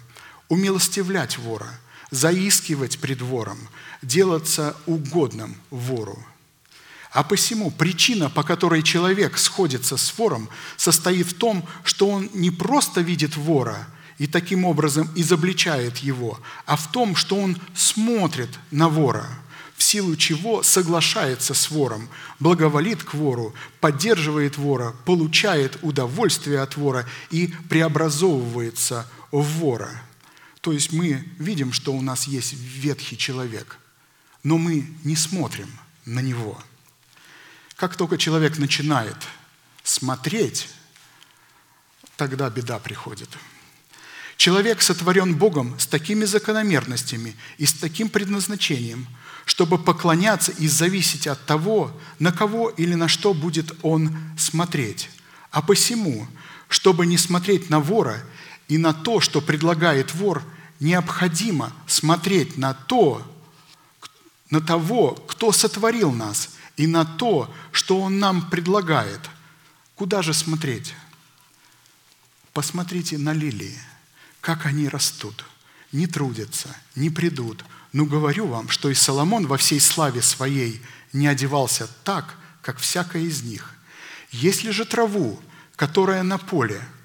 умилостивлять 0.49 1.37
вора– 1.37 1.69
заискивать 2.11 2.99
пред 2.99 3.21
вором, 3.21 3.57
делаться 4.01 4.75
угодным 4.85 5.55
вору. 5.69 6.17
А 7.11 7.23
посему 7.23 7.71
причина, 7.71 8.29
по 8.29 8.43
которой 8.43 8.83
человек 8.83 9.37
сходится 9.37 9.97
с 9.97 10.17
вором, 10.17 10.49
состоит 10.77 11.27
в 11.27 11.33
том, 11.33 11.67
что 11.83 12.09
он 12.09 12.29
не 12.33 12.51
просто 12.51 13.01
видит 13.01 13.35
вора 13.35 13.87
и 14.17 14.27
таким 14.27 14.65
образом 14.65 15.09
изобличает 15.15 15.97
его, 15.97 16.39
а 16.65 16.77
в 16.77 16.89
том, 16.91 17.15
что 17.15 17.35
он 17.35 17.57
смотрит 17.73 18.49
на 18.69 18.87
вора, 18.87 19.27
в 19.75 19.83
силу 19.83 20.15
чего 20.15 20.63
соглашается 20.63 21.53
с 21.53 21.69
вором, 21.69 22.07
благоволит 22.39 23.03
к 23.03 23.13
вору, 23.13 23.53
поддерживает 23.81 24.57
вора, 24.57 24.93
получает 25.05 25.79
удовольствие 25.81 26.61
от 26.61 26.77
вора 26.77 27.05
и 27.29 27.53
преобразовывается 27.67 29.05
в 29.31 29.43
вора– 29.59 30.01
то 30.61 30.71
есть 30.71 30.93
мы 30.93 31.25
видим, 31.39 31.73
что 31.73 31.91
у 31.93 32.01
нас 32.01 32.27
есть 32.27 32.53
ветхий 32.53 33.17
человек, 33.17 33.79
но 34.43 34.57
мы 34.57 34.87
не 35.03 35.15
смотрим 35.15 35.69
на 36.05 36.19
него. 36.19 36.61
Как 37.75 37.95
только 37.95 38.17
человек 38.17 38.57
начинает 38.57 39.17
смотреть, 39.83 40.69
тогда 42.15 42.49
беда 42.49 42.79
приходит. 42.79 43.29
Человек 44.37 44.81
сотворен 44.81 45.35
Богом 45.35 45.79
с 45.79 45.85
такими 45.85 46.25
закономерностями 46.25 47.35
и 47.57 47.65
с 47.65 47.73
таким 47.73 48.09
предназначением, 48.09 49.07
чтобы 49.45 49.77
поклоняться 49.77 50.51
и 50.51 50.67
зависеть 50.67 51.27
от 51.27 51.45
того, 51.45 51.91
на 52.19 52.31
кого 52.31 52.69
или 52.69 52.95
на 52.95 53.07
что 53.07 53.33
будет 53.33 53.71
он 53.83 54.17
смотреть. 54.37 55.09
А 55.51 55.61
посему, 55.61 56.27
чтобы 56.69 57.05
не 57.05 57.17
смотреть 57.17 57.69
на 57.69 57.79
вора 57.79 58.23
и 58.67 58.77
на 58.77 58.93
то, 58.93 59.19
что 59.19 59.41
предлагает 59.41 60.13
вор, 60.15 60.43
необходимо 60.79 61.73
смотреть 61.85 62.57
на 62.57 62.73
то, 62.73 63.27
на 64.51 64.61
того, 64.61 65.15
кто 65.27 65.51
сотворил 65.51 66.11
нас, 66.11 66.51
и 66.77 66.85
на 66.85 67.05
то, 67.05 67.51
что 67.71 68.01
Он 68.01 68.19
нам 68.19 68.49
предлагает. 68.49 69.19
Куда 69.95 70.21
же 70.21 70.33
смотреть? 70.33 70.93
Посмотрите 72.53 73.17
на 73.17 73.33
лилии, 73.33 73.77
как 74.39 74.65
они 74.65 74.87
растут, 74.87 75.43
не 75.91 76.05
трудятся, 76.05 76.69
не 76.95 77.09
придут. 77.09 77.65
Но 77.93 78.05
говорю 78.05 78.45
вам, 78.45 78.69
что 78.69 78.89
и 78.89 78.93
Соломон 78.93 79.47
во 79.47 79.57
всей 79.57 79.79
славе 79.79 80.21
своей 80.21 80.81
не 81.11 81.27
одевался 81.27 81.89
так, 82.03 82.37
как 82.61 82.77
всякая 82.77 83.23
из 83.23 83.41
них. 83.41 83.73
Если 84.31 84.69
же 84.69 84.85
траву, 84.85 85.41
которая 85.75 86.21
на 86.21 86.37
поле– 86.37 86.81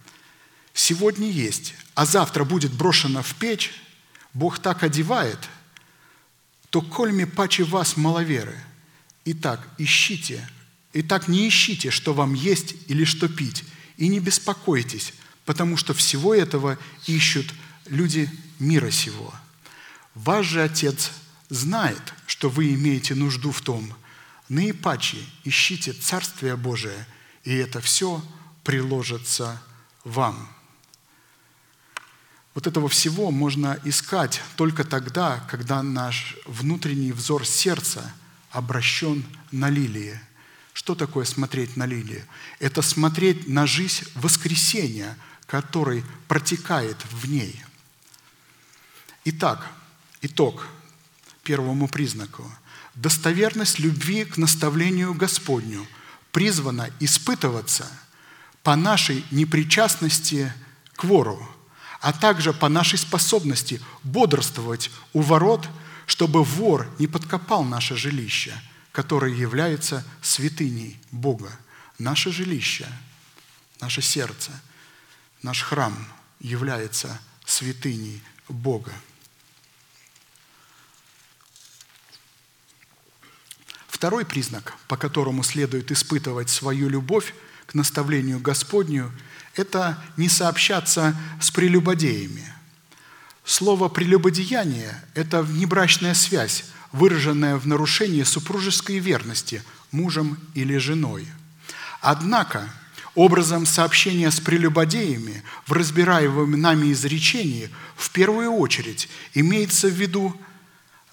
сегодня 0.76 1.28
есть, 1.28 1.74
а 1.94 2.04
завтра 2.06 2.44
будет 2.44 2.72
брошена 2.72 3.22
в 3.22 3.34
печь, 3.34 3.72
Бог 4.34 4.58
так 4.58 4.82
одевает, 4.82 5.38
то 6.76 6.82
кольми 6.82 7.24
паче 7.24 7.64
вас 7.64 7.96
маловеры. 7.96 8.54
Итак, 9.24 9.66
ищите, 9.78 10.46
итак 10.92 11.26
не 11.26 11.48
ищите, 11.48 11.90
что 11.90 12.12
вам 12.12 12.34
есть 12.34 12.74
или 12.86 13.04
что 13.04 13.30
пить, 13.30 13.64
и 13.96 14.08
не 14.08 14.20
беспокойтесь, 14.20 15.14
потому 15.46 15.78
что 15.78 15.94
всего 15.94 16.34
этого 16.34 16.76
ищут 17.06 17.46
люди 17.86 18.28
мира 18.58 18.90
сего. 18.90 19.32
Ваш 20.14 20.48
же 20.48 20.62
Отец 20.62 21.12
знает, 21.48 22.12
что 22.26 22.50
вы 22.50 22.74
имеете 22.74 23.14
нужду 23.14 23.52
в 23.52 23.62
том. 23.62 23.94
Наипаче 24.50 25.16
ищите 25.44 25.94
Царствие 25.94 26.56
Божие, 26.56 27.06
и 27.42 27.54
это 27.54 27.80
все 27.80 28.22
приложится 28.64 29.62
вам. 30.04 30.54
Вот 32.56 32.66
этого 32.66 32.88
всего 32.88 33.30
можно 33.30 33.78
искать 33.84 34.40
только 34.56 34.82
тогда, 34.82 35.40
когда 35.50 35.82
наш 35.82 36.38
внутренний 36.46 37.12
взор 37.12 37.44
сердца 37.46 38.10
обращен 38.50 39.26
на 39.52 39.68
лилии, 39.68 40.18
Что 40.72 40.94
такое 40.94 41.26
смотреть 41.26 41.76
на 41.76 41.84
лилии? 41.84 42.24
Это 42.58 42.80
смотреть 42.80 43.46
на 43.46 43.66
жизнь 43.66 44.06
воскресения, 44.14 45.18
который 45.46 46.02
протекает 46.28 46.96
в 47.10 47.28
ней. 47.28 47.62
Итак, 49.24 49.66
итог 50.22 50.66
первому 51.42 51.88
признаку. 51.88 52.50
Достоверность 52.94 53.78
любви 53.78 54.24
к 54.24 54.38
наставлению 54.38 55.12
Господню 55.12 55.86
призвана 56.32 56.90
испытываться 57.00 57.86
по 58.62 58.76
нашей 58.76 59.24
непричастности 59.30 60.52
к 60.94 61.04
вору, 61.04 61.46
а 62.06 62.12
также 62.12 62.52
по 62.52 62.68
нашей 62.68 63.00
способности 63.00 63.82
бодрствовать 64.04 64.92
у 65.12 65.22
ворот, 65.22 65.68
чтобы 66.06 66.44
вор 66.44 66.88
не 67.00 67.08
подкопал 67.08 67.64
наше 67.64 67.96
жилище, 67.96 68.54
которое 68.92 69.34
является 69.34 70.06
святыней 70.22 71.00
Бога. 71.10 71.50
Наше 71.98 72.30
жилище, 72.30 72.86
наше 73.80 74.02
сердце, 74.02 74.52
наш 75.42 75.62
храм 75.62 75.96
является 76.38 77.20
святыней 77.44 78.22
Бога. 78.48 78.92
Второй 83.88 84.24
признак, 84.24 84.74
по 84.86 84.96
которому 84.96 85.42
следует 85.42 85.90
испытывать 85.90 86.50
свою 86.50 86.88
любовь 86.88 87.34
к 87.66 87.74
наставлению 87.74 88.38
Господню, 88.38 89.10
это 89.56 89.98
не 90.16 90.28
сообщаться 90.28 91.16
с 91.40 91.50
прелюбодеями. 91.50 92.44
Слово 93.44 93.88
«прелюбодеяние»– 93.88 95.00
это 95.14 95.42
внебрачная 95.42 96.14
связь, 96.14 96.64
выраженная 96.92 97.56
в 97.56 97.66
нарушении 97.66 98.22
супружеской 98.22 98.98
верности 98.98 99.62
мужем 99.92 100.38
или 100.54 100.76
женой. 100.78 101.26
Однако, 102.00 102.68
образом 103.14 103.66
сообщения 103.66 104.30
с 104.30 104.40
прелюбодеями 104.40 105.42
в 105.66 105.72
разбираемом 105.72 106.60
нами 106.60 106.92
изречении 106.92 107.70
в 107.96 108.10
первую 108.10 108.50
очередь 108.52 109.08
имеется 109.34 109.88
в 109.88 109.92
виду 109.92 110.38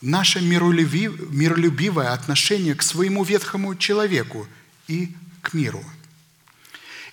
наше 0.01 0.41
миролюбивое 0.41 2.11
отношение 2.11 2.75
к 2.75 2.83
своему 2.83 3.23
ветхому 3.23 3.75
человеку 3.75 4.47
и 4.87 5.15
к 5.41 5.53
миру. 5.53 5.83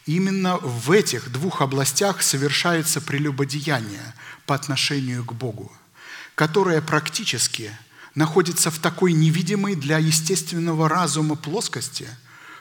Именно 0.06 0.56
в 0.59 0.90
этих 0.90 1.31
двух 1.31 1.60
областях 1.60 2.22
совершается 2.22 3.01
прелюбодеяние 3.01 4.14
по 4.47 4.55
отношению 4.55 5.24
к 5.24 5.32
Богу, 5.32 5.70
которое 6.35 6.81
практически 6.81 7.70
находится 8.14 8.70
в 8.70 8.78
такой 8.78 9.12
невидимой 9.12 9.77
для 9.77 9.98
естественного 9.98 10.89
разума 10.89 11.36
плоскости, 11.36 12.09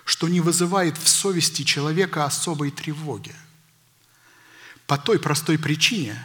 что 0.04 0.28
не 0.28 0.42
вызывает 0.42 0.98
в 0.98 1.08
совести 1.08 1.64
человека 1.64 2.26
особой 2.26 2.72
тревоги. 2.72 3.34
По 4.86 4.98
той 4.98 5.20
простой 5.20 5.58
причине, 5.58 6.22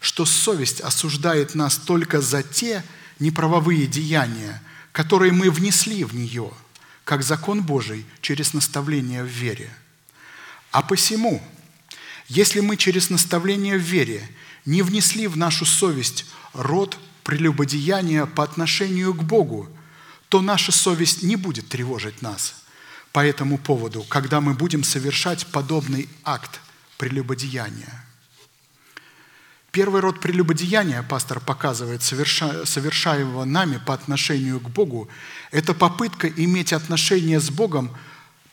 что 0.00 0.24
совесть 0.24 0.80
осуждает 0.80 1.54
нас 1.54 1.76
только 1.76 2.20
за 2.20 2.42
те 2.42 2.84
неправовые 3.18 3.86
деяния, 3.86 4.62
которые 4.92 5.32
мы 5.32 5.50
внесли 5.50 6.04
в 6.04 6.14
нее, 6.14 6.50
как 7.04 7.22
закон 7.22 7.62
Божий 7.62 8.06
через 8.20 8.52
наставление 8.52 9.22
в 9.22 9.28
вере. 9.28 9.70
А 10.76 10.82
посему, 10.82 11.40
если 12.28 12.60
мы 12.60 12.76
через 12.76 13.08
наставление 13.08 13.78
в 13.78 13.80
вере 13.80 14.28
не 14.66 14.82
внесли 14.82 15.26
в 15.26 15.34
нашу 15.34 15.64
совесть 15.64 16.26
род 16.52 16.98
прелюбодеяния 17.24 18.26
по 18.26 18.44
отношению 18.44 19.14
к 19.14 19.22
Богу, 19.22 19.70
то 20.28 20.42
наша 20.42 20.72
совесть 20.72 21.22
не 21.22 21.36
будет 21.36 21.70
тревожить 21.70 22.20
нас 22.20 22.62
по 23.12 23.24
этому 23.24 23.56
поводу, 23.56 24.02
когда 24.02 24.42
мы 24.42 24.52
будем 24.52 24.84
совершать 24.84 25.46
подобный 25.46 26.10
акт 26.24 26.60
прелюбодеяния. 26.98 28.04
Первый 29.72 30.02
род 30.02 30.20
прелюбодеяния, 30.20 31.02
пастор 31.02 31.40
показывает, 31.40 32.02
соверша, 32.02 32.66
совершаемого 32.66 33.46
нами 33.46 33.78
по 33.78 33.94
отношению 33.94 34.60
к 34.60 34.68
Богу, 34.68 35.08
это 35.52 35.72
попытка 35.72 36.28
иметь 36.28 36.74
отношения 36.74 37.40
с 37.40 37.48
Богом 37.48 37.96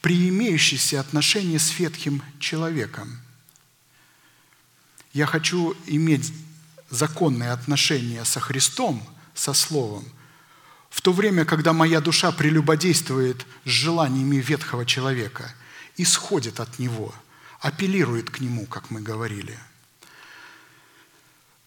при 0.04 0.28
имеющиеся 0.28 1.00
отношения 1.00 1.58
с 1.58 1.80
ветхим 1.80 2.22
человеком. 2.38 3.22
Я 5.14 5.26
хочу 5.26 5.76
иметь 5.88 6.34
законные 6.90 7.52
отношения 7.52 8.26
со 8.26 8.42
Христом, 8.42 9.02
со 9.34 9.54
Словом, 9.54 10.06
в 10.90 11.02
то 11.02 11.14
время, 11.14 11.46
когда 11.46 11.72
моя 11.72 12.02
душа 12.02 12.34
прелюбодействует 12.34 13.48
с 13.64 13.70
желаниями 13.70 14.36
ветхого 14.36 14.86
человека, 14.86 15.56
исходит 15.96 16.60
от 16.60 16.80
него, 16.80 17.16
апеллирует 17.62 18.30
к 18.30 18.42
нему, 18.42 18.66
как 18.66 18.92
мы 18.92 19.02
говорили– 19.02 19.58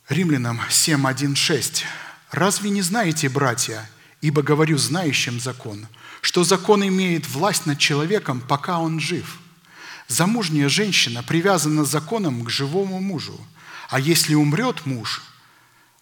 Римлянам 0.09 0.61
7.1.6. 0.69 1.83
«Разве 2.31 2.71
не 2.71 2.81
знаете, 2.81 3.29
братья, 3.29 3.91
ибо 4.21 4.43
говорю 4.43 4.79
знающим 4.79 5.41
закон, 5.41 5.89
что 6.27 6.43
закон 6.43 6.85
имеет 6.85 7.29
власть 7.29 7.67
над 7.67 7.79
человеком, 7.79 8.41
пока 8.41 8.81
он 8.81 8.99
жив? 8.99 9.39
Замужняя 10.09 10.69
женщина 10.69 11.23
привязана 11.23 11.85
законом 11.85 12.45
к 12.45 12.51
живому 12.51 13.01
мужу, 13.01 13.39
а 13.91 14.01
если 14.01 14.35
умрет 14.35 14.87
муж, 14.87 15.23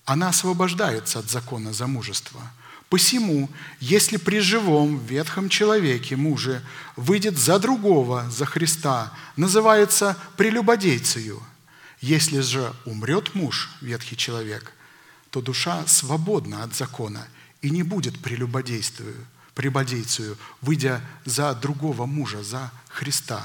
она 0.07 0.31
освобождается 0.31 1.19
от 1.19 1.29
закона 1.29 1.75
замужества. 1.75 2.41
Посему, 2.89 3.51
если 3.81 4.17
при 4.17 4.39
живом 4.39 4.99
ветхом 5.05 5.51
человеке 5.51 6.17
муже 6.17 6.63
выйдет 6.97 7.37
за 7.37 7.59
другого, 7.59 8.31
за 8.31 8.47
Христа, 8.47 9.13
называется 9.37 10.17
прелюбодейцею– 10.39 11.43
если 12.01 12.41
же 12.41 12.73
умрет 12.87 13.35
муж, 13.35 13.71
ветхий 13.83 14.17
человек, 14.17 14.73
то 15.29 15.43
душа 15.43 15.87
свободна 15.87 16.63
от 16.63 16.75
закона 16.75 17.29
и 17.61 17.69
не 17.69 17.83
будет 17.83 18.19
прелюбодействию, 18.23 19.27
прелюбодейцию, 19.55 20.37
выйдя 20.61 21.01
за 21.25 21.55
другого 21.55 22.07
мужа, 22.07 22.43
за 22.43 22.71
Христа. 22.89 23.43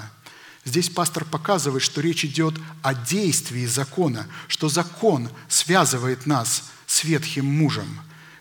Здесь 0.65 0.90
пастор 0.90 1.26
показывает, 1.26 1.84
что 1.84 2.02
речь 2.02 2.26
идет 2.26 2.56
о 2.81 2.94
действии 2.94 3.65
закона, 3.65 4.27
что 4.48 4.69
закон 4.69 5.30
связывает 5.48 6.26
нас 6.26 6.72
с 6.86 7.03
ветхим 7.03 7.45
мужем, 7.45 7.88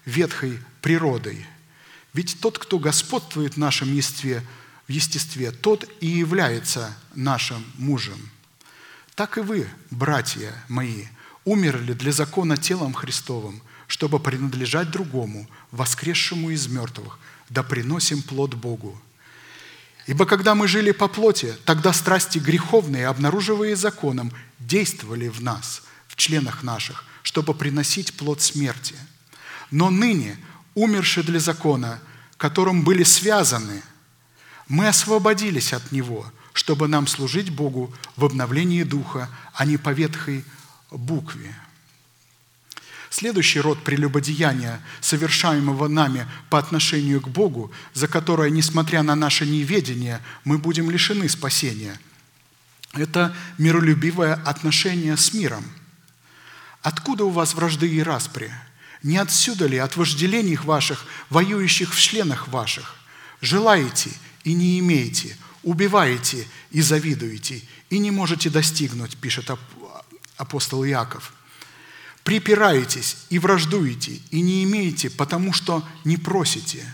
ветхой 0.04 0.58
природой. 0.82 1.46
Ведь 2.12 2.40
тот, 2.40 2.58
кто 2.58 2.78
господствует 2.78 3.54
в 3.54 3.58
нашем 3.58 3.94
естестве, 3.94 4.42
в 4.86 4.92
естестве, 4.92 5.50
тот 5.52 5.88
и 6.00 6.06
является 6.06 6.96
нашим 7.14 7.64
мужем– 7.76 8.18
так 9.18 9.36
и 9.36 9.40
вы, 9.40 9.68
братья 9.90 10.54
мои, 10.68 11.06
умерли 11.44 11.92
для 11.92 12.12
закона 12.12 12.56
телом 12.56 12.94
Христовым, 12.94 13.60
чтобы 13.88 14.20
принадлежать 14.20 14.92
другому, 14.92 15.48
воскресшему 15.72 16.50
из 16.50 16.68
мертвых, 16.68 17.18
да 17.48 17.62
приносим 17.62 18.22
плод 18.22 18.54
Богу. 18.54 19.00
Ибо 20.06 20.26
когда 20.26 20.54
мы 20.54 20.68
жили 20.68 20.92
по 20.92 21.08
плоти, 21.08 21.54
тогда 21.64 21.92
страсти 21.92 22.38
греховные, 22.38 23.06
обнаруживая 23.06 23.76
законом, 23.76 24.32
действовали 24.58 25.28
в 25.28 25.42
нас, 25.42 25.82
в 26.06 26.16
членах 26.16 26.62
наших, 26.62 27.04
чтобы 27.22 27.54
приносить 27.54 28.14
плод 28.14 28.40
смерти. 28.40 28.94
Но 29.70 29.90
ныне, 29.90 30.38
умершие 30.74 31.24
для 31.24 31.40
закона, 31.40 32.00
которым 32.36 32.84
были 32.84 33.02
связаны, 33.02 33.82
мы 34.66 34.88
освободились 34.88 35.72
от 35.72 35.92
него– 35.92 36.30
чтобы 36.58 36.88
нам 36.88 37.06
служить 37.06 37.50
Богу 37.50 37.94
в 38.16 38.24
обновлении 38.24 38.82
духа, 38.82 39.30
а 39.54 39.64
не 39.64 39.76
по 39.76 39.90
ветхой 39.90 40.44
букве. 40.90 41.54
Следующий 43.18 43.58
род 43.58 43.82
прелюбодеяния, 43.82 44.80
совершаемого 45.00 45.88
нами 45.88 46.28
по 46.50 46.58
отношению 46.60 47.20
к 47.20 47.26
Богу, 47.26 47.72
за 47.92 48.06
которое, 48.06 48.48
несмотря 48.48 49.02
на 49.02 49.16
наше 49.16 49.44
неведение, 49.44 50.20
мы 50.44 50.56
будем 50.56 50.88
лишены 50.88 51.28
спасения, 51.28 51.98
это 52.92 53.34
миролюбивое 53.58 54.34
отношение 54.34 55.16
с 55.16 55.34
миром. 55.34 55.64
Откуда 56.82 57.24
у 57.24 57.30
вас 57.30 57.54
вражды 57.54 57.88
и 57.88 58.04
распри? 58.04 58.52
Не 59.02 59.16
отсюда 59.16 59.66
ли, 59.66 59.78
от 59.78 59.96
вожделений 59.96 60.54
ваших, 60.54 61.04
воюющих 61.28 61.92
в 61.92 62.00
членах 62.00 62.46
ваших? 62.46 62.94
Желаете 63.40 64.10
и 64.44 64.54
не 64.54 64.78
имеете– 64.78 65.36
убиваете 65.64 66.46
и 66.70 66.80
завидуете, 66.80 67.62
и 67.90 67.98
не 67.98 68.12
можете 68.12 68.48
достигнуть, 68.48 69.16
пишет 69.16 69.50
апостол 70.36 70.84
Иаков. 70.84 71.32
Припираетесь 72.28 73.16
и 73.30 73.38
враждуете, 73.38 74.20
и 74.30 74.42
не 74.42 74.62
имеете, 74.64 75.08
потому 75.08 75.54
что 75.54 75.82
не 76.04 76.18
просите. 76.18 76.84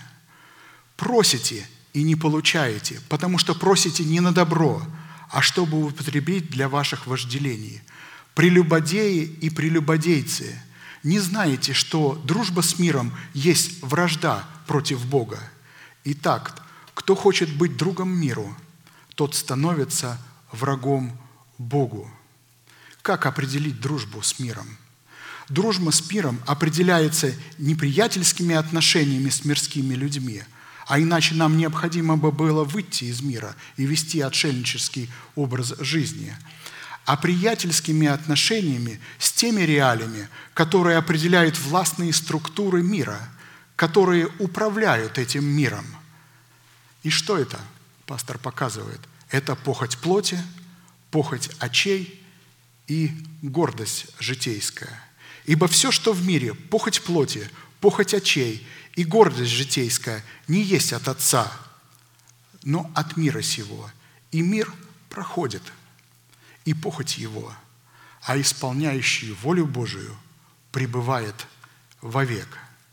Просите 0.97 1.67
и 1.93 2.05
не 2.05 2.15
получаете, 2.15 3.01
потому 3.09 3.39
что 3.39 3.53
просите 3.57 4.05
не 4.05 4.21
на 4.21 4.31
добро, 4.31 4.81
а 5.29 5.43
чтобы 5.43 5.87
употребить 5.87 6.51
для 6.51 6.69
ваших 6.69 7.09
вожделений. 7.09 7.83
Прелюбодеи 8.37 9.25
и 9.25 9.51
прелюбодейцы, 9.51 10.57
не 11.03 11.19
знаете, 11.19 11.73
что 11.73 12.15
дружба 12.25 12.61
с 12.61 12.79
миром 12.79 13.13
есть 13.33 13.83
вражда 13.83 14.49
против 14.69 15.05
Бога. 15.05 15.41
Итак, 16.05 16.63
Кто 16.95 17.17
хочет 17.17 17.53
быть 17.57 17.77
другом 17.77 18.09
миру, 18.09 18.57
тот 19.17 19.35
становится 19.35 20.17
врагом 20.53 21.19
Богу. 21.59 22.09
Как 23.03 23.27
определить 23.27 23.81
дружбу 23.81 24.23
с 24.23 24.39
миром? 24.39 24.79
Дружба 25.49 25.91
с 25.91 26.11
миром 26.11 26.41
определяется 26.47 27.35
неприятельскими 27.59 28.55
отношениями 28.55 29.29
с 29.29 29.45
мирскими 29.45 29.95
людьми, 29.95 30.43
а 30.87 30.99
иначе 30.99 31.35
нам 31.35 31.59
необходимо 31.59 32.17
бы 32.17 32.33
было 32.33 32.65
выйти 32.65 33.05
из 33.05 33.21
мира 33.21 33.55
и 33.77 33.85
вести 33.85 34.21
отшельнический 34.21 35.11
образ 35.35 35.75
жизни, 35.81 36.35
а 37.05 37.17
приятельскими 37.17 38.07
отношениями 38.07 39.01
с 39.19 39.33
теми 39.33 39.63
реалиями, 39.63 40.29
которые 40.55 40.97
определяют 40.97 41.59
властные 41.59 42.13
структуры 42.13 42.83
мира, 42.83 43.21
которые 43.77 44.29
управляют 44.39 45.19
этим 45.19 45.45
миром. 45.45 45.85
И 47.03 47.11
что 47.11 47.37
это? 47.37 47.61
Пастор 48.07 48.39
показывает. 48.39 49.01
Это 49.31 49.57
похоть 49.57 49.99
плоти, 49.99 50.39
похоть 51.11 51.51
очей 51.59 52.23
и 52.87 53.11
гордость 53.43 54.07
житейская. 54.19 55.03
Ибо 55.45 55.69
все, 55.69 55.91
что 55.91 56.13
в 56.13 56.25
мире, 56.25 56.55
похоть 56.55 57.03
плоти, 57.03 57.49
похоть 57.81 58.15
очей 58.15 58.67
и 58.95 59.05
гордость 59.05 59.51
житейская, 59.51 60.25
не 60.49 60.63
есть 60.63 60.93
от 60.93 61.09
Отца, 61.09 61.53
но 62.63 62.91
от 62.95 63.17
мира 63.17 63.43
сего. 63.43 63.91
И 64.31 64.41
мир 64.41 64.73
проходит, 65.11 65.63
и 66.65 66.73
похоть 66.73 67.19
его, 67.19 67.53
а 68.23 68.41
исполняющий 68.41 69.33
волю 69.33 69.67
Божию 69.67 70.17
пребывает 70.73 71.47
вовек. 72.01 72.49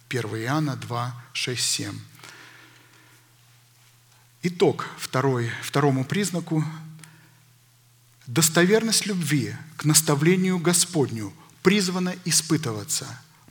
1 0.10 0.22
Иоанна 0.44 0.76
2, 0.76 1.23
6, 1.34 1.64
7. 1.64 1.99
Итог 4.44 4.88
второй, 4.98 5.52
второму 5.64 6.03
признаку– 6.03 6.65
достоверность 8.28 9.06
любви 9.06 9.56
к 9.78 9.86
наставлению 9.86 10.57
Господню 10.57 11.34
призвана 11.62 12.16
испытываться 12.26 13.08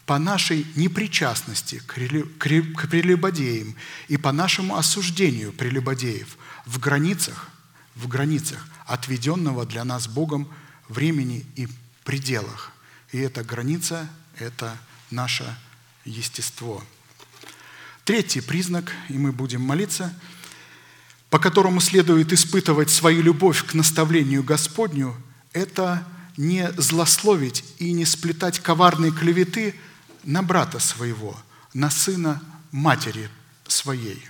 по 0.06 0.18
нашей 0.18 0.66
непричастности 0.74 1.82
к 1.86 1.94
прелюбодеям 2.88 3.76
и 4.08 4.16
по 4.16 4.32
нашему 4.32 4.76
осуждению 4.76 5.52
прелюбодеев 5.52 6.36
в 6.66 6.78
границах, 6.78 7.48
в 7.94 8.08
границах 8.08 8.66
отведенного 8.86 9.66
для 9.66 9.84
нас 9.84 10.08
Богом 10.08 10.48
времени 10.88 11.46
и 11.56 11.68
пределах. 12.04 12.72
И 13.12 13.18
эта 13.18 13.44
граница– 13.44 14.08
это 14.38 14.76
наше 15.10 15.56
естество. 16.04 16.82
Третий 18.04 18.40
признак, 18.40 18.92
и 19.08 19.14
мы 19.14 19.32
будем 19.32 19.62
молиться– 19.62 20.12
по 21.30 21.38
которому 21.38 21.80
следует 21.80 22.32
испытывать 22.32 22.90
свою 22.90 23.22
любовь 23.22 23.64
к 23.64 23.74
наставлению 23.74 24.42
Господню, 24.42 25.16
это 25.52 26.04
не 26.40 26.72
злословить 26.78 27.62
и 27.78 27.92
не 27.92 28.06
сплетать 28.06 28.60
коварные 28.60 29.12
клеветы 29.12 29.74
на 30.24 30.42
брата 30.42 30.78
своего, 30.78 31.38
на 31.74 31.90
сына 31.90 32.42
матери 32.72 33.28
своей. 33.68 34.26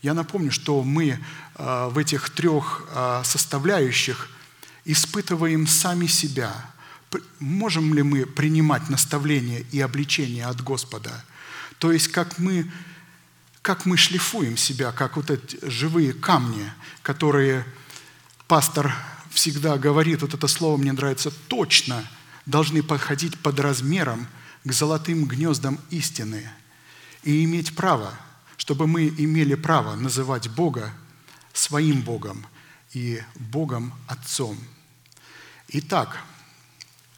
Я 0.00 0.14
напомню, 0.14 0.50
что 0.50 0.82
мы 0.82 1.10
э, 1.10 1.88
в 1.90 1.98
этих 1.98 2.30
трех 2.30 2.86
э, 2.88 3.20
составляющих 3.22 4.30
испытываем 4.86 5.66
сами 5.66 6.06
себя. 6.06 6.54
Можем 7.38 7.92
ли 7.92 8.02
мы 8.02 8.24
принимать 8.24 8.88
наставление 8.88 9.66
и 9.72 9.80
обличение 9.82 10.46
от 10.46 10.62
Господа? 10.62 11.22
То 11.76 11.92
есть, 11.92 12.08
как 12.08 12.38
мы 12.38 12.70
как 13.60 13.84
мы 13.84 13.98
шлифуем 13.98 14.56
себя, 14.56 14.90
как 14.90 15.16
вот 15.16 15.30
эти 15.30 15.58
живые 15.60 16.14
камни, 16.14 16.72
которые 17.02 17.66
пастор 18.48 18.94
всегда 19.30 19.78
говорит, 19.78 20.22
вот 20.22 20.34
это 20.34 20.46
слово 20.46 20.76
мне 20.76 20.92
нравится, 20.92 21.30
точно 21.48 22.04
должны 22.46 22.82
подходить 22.82 23.38
под 23.38 23.58
размером 23.60 24.26
к 24.64 24.72
золотым 24.72 25.24
гнездам 25.24 25.80
истины 25.90 26.50
и 27.22 27.44
иметь 27.44 27.74
право, 27.74 28.12
чтобы 28.56 28.86
мы 28.86 29.08
имели 29.08 29.54
право 29.54 29.94
называть 29.94 30.48
Бога 30.48 30.92
своим 31.52 32.02
Богом 32.02 32.46
и 32.92 33.22
Богом 33.36 33.94
Отцом. 34.06 34.58
Итак, 35.68 36.18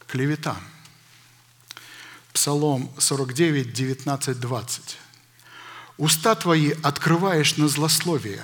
клевета. 0.07 0.57
Псалом 2.33 2.91
49, 2.99 3.73
19, 3.73 4.41
20. 4.41 4.99
Уста 5.99 6.35
твои 6.35 6.73
открываешь 6.83 7.57
на 7.57 7.69
злословие, 7.69 8.43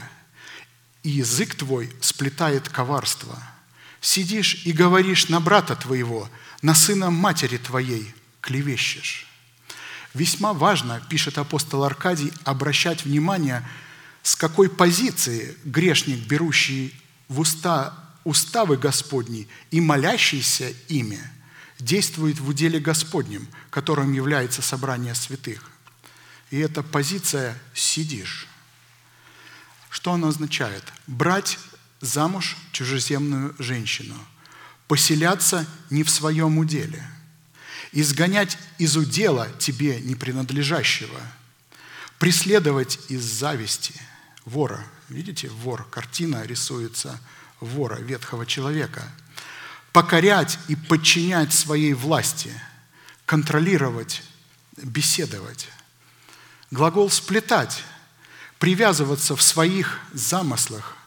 и 1.02 1.10
язык 1.10 1.54
твой 1.54 1.92
сплетает 2.00 2.68
коварство. 2.68 3.38
Сидишь 4.00 4.62
и 4.64 4.72
говоришь 4.72 5.28
на 5.28 5.40
брата 5.40 5.76
твоего, 5.76 6.28
на 6.62 6.74
сына 6.74 7.10
матери 7.10 7.56
твоей 7.56 8.14
клевещешь. 8.40 9.26
Весьма 10.14 10.52
важно, 10.52 11.02
пишет 11.08 11.38
апостол 11.38 11.84
Аркадий, 11.84 12.32
обращать 12.44 13.04
внимание, 13.04 13.66
с 14.22 14.36
какой 14.36 14.70
позиции 14.70 15.56
грешник, 15.64 16.26
берущий 16.26 16.94
в 17.28 17.40
уста 17.40 17.94
уставы 18.24 18.76
Господни 18.76 19.48
и 19.70 19.80
молящийся 19.80 20.72
ими, 20.88 21.20
действует 21.78 22.40
в 22.40 22.48
уделе 22.48 22.80
Господнем, 22.80 23.46
которым 23.70 24.12
является 24.12 24.62
собрание 24.62 25.14
святых– 25.14 25.70
и 26.50 26.58
эта 26.58 26.82
позиция 26.82 27.58
«сидишь». 27.74 28.46
Что 29.90 30.12
она 30.12 30.28
означает? 30.28 30.84
Брать 31.06 31.58
замуж 32.00 32.56
чужеземную 32.72 33.54
женщину, 33.58 34.14
поселяться 34.86 35.66
не 35.90 36.02
в 36.02 36.10
своем 36.10 36.58
уделе, 36.58 37.02
изгонять 37.92 38.58
из 38.78 38.96
удела 38.96 39.48
тебе 39.58 40.00
не 40.00 40.14
принадлежащего, 40.14 41.20
преследовать 42.18 42.98
из 43.08 43.22
зависти 43.22 43.94
вора. 44.44 44.84
Видите, 45.08 45.48
вор, 45.48 45.84
картина 45.90 46.44
рисуется 46.44 47.18
вора, 47.60 47.96
ветхого 47.96 48.46
человека. 48.46 49.02
Покорять 49.92 50.58
и 50.68 50.76
подчинять 50.76 51.52
своей 51.52 51.94
власти, 51.94 52.52
контролировать, 53.24 54.22
беседовать. 54.76 55.68
Глагол 56.70 57.10
«сплетать»– 57.10 57.82
привязываться 58.58 59.34
в 59.34 59.42
своих 59.42 59.98
замыслах, 60.12 60.97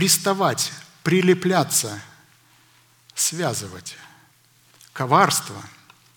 приставать, 0.00 0.72
прилепляться, 1.02 2.00
связывать. 3.14 3.98
Коварство 4.94 5.62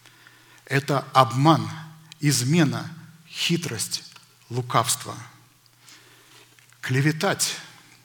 –это 0.66 1.06
обман, 1.12 1.70
измена, 2.22 2.90
хитрость, 3.28 4.06
лукавство. 4.50 5.14
Клеветать 6.80 7.58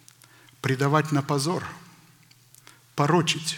–предавать 0.62 1.12
на 1.12 1.22
позор, 1.22 1.64
порочить, 2.96 3.56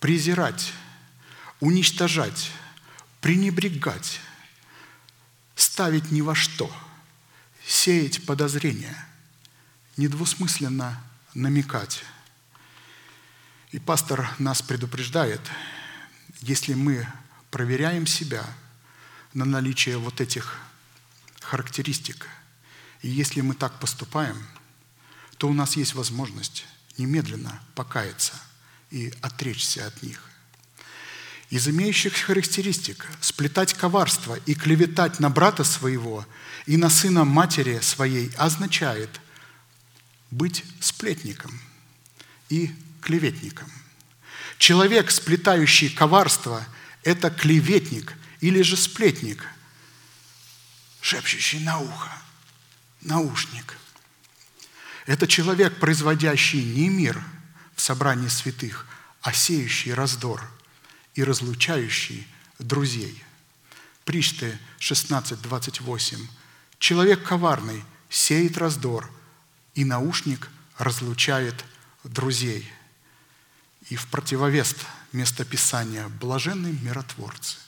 презирать, 0.00 0.72
уничтожать, 1.60 2.50
пренебрегать, 3.20 4.20
ставить 5.54 6.10
ни 6.10 6.20
во 6.20 6.34
что, 6.34 6.68
сеять 7.64 8.26
подозрения, 8.26 9.05
недвусмысленно 9.96 11.02
намекать. 11.34 12.04
И 13.72 13.78
пастор 13.78 14.30
нас 14.38 14.62
предупреждает, 14.62 15.40
если 16.40 16.74
мы 16.74 17.06
проверяем 17.50 18.06
себя 18.06 18.44
на 19.34 19.44
наличие 19.44 19.98
вот 19.98 20.20
этих 20.20 20.58
характеристик, 21.40 22.26
и 23.02 23.08
если 23.08 23.40
мы 23.40 23.54
так 23.54 23.78
поступаем, 23.78 24.36
то 25.38 25.48
у 25.48 25.52
нас 25.52 25.76
есть 25.76 25.94
возможность 25.94 26.66
немедленно 26.96 27.60
покаяться 27.74 28.32
и 28.90 29.12
отречься 29.20 29.86
от 29.86 30.02
них. 30.02 30.22
Из 31.50 31.68
имеющих 31.68 32.14
характеристик 32.14 33.06
сплетать 33.20 33.74
коварство 33.74 34.34
и 34.46 34.54
клеветать 34.54 35.20
на 35.20 35.30
брата 35.30 35.62
своего 35.62 36.26
и 36.66 36.76
на 36.76 36.90
сына 36.90 37.24
матери 37.24 37.78
своей 37.80 38.34
означает 38.36 39.20
быть 40.30 40.64
сплетником 40.80 41.58
и 42.48 42.74
клеветником. 43.00 43.70
Человек, 44.58 45.10
сплетающий 45.10 45.90
коварство, 45.90 46.66
это 47.02 47.30
клеветник 47.30 48.14
или 48.40 48.62
же 48.62 48.76
сплетник, 48.76 49.46
шепчущий 51.00 51.60
на 51.60 51.78
ухо, 51.78 52.10
наушник. 53.02 53.78
Это 55.06 55.26
человек, 55.28 55.78
производящий 55.78 56.62
не 56.62 56.88
мир 56.88 57.22
в 57.74 57.80
собрании 57.80 58.28
святых, 58.28 58.86
а 59.20 59.32
сеющий 59.32 59.94
раздор– 59.94 60.50
и 61.16 61.24
разлучающий 61.24 62.28
друзей. 62.60 63.24
Причты 64.04 64.56
16.28. 64.78 66.18
Человек 66.78 67.24
коварный 67.24 67.82
сеет 68.08 68.56
раздор, 68.58 69.10
и 69.76 69.84
наушник 69.84 70.48
разлучает 70.78 71.64
друзей. 72.02 72.68
И 73.88 73.94
в 73.94 74.06
противовес 74.08 74.74
местописания 75.12 76.08
«блаженны 76.08 76.76
миротворцы, 76.82 77.58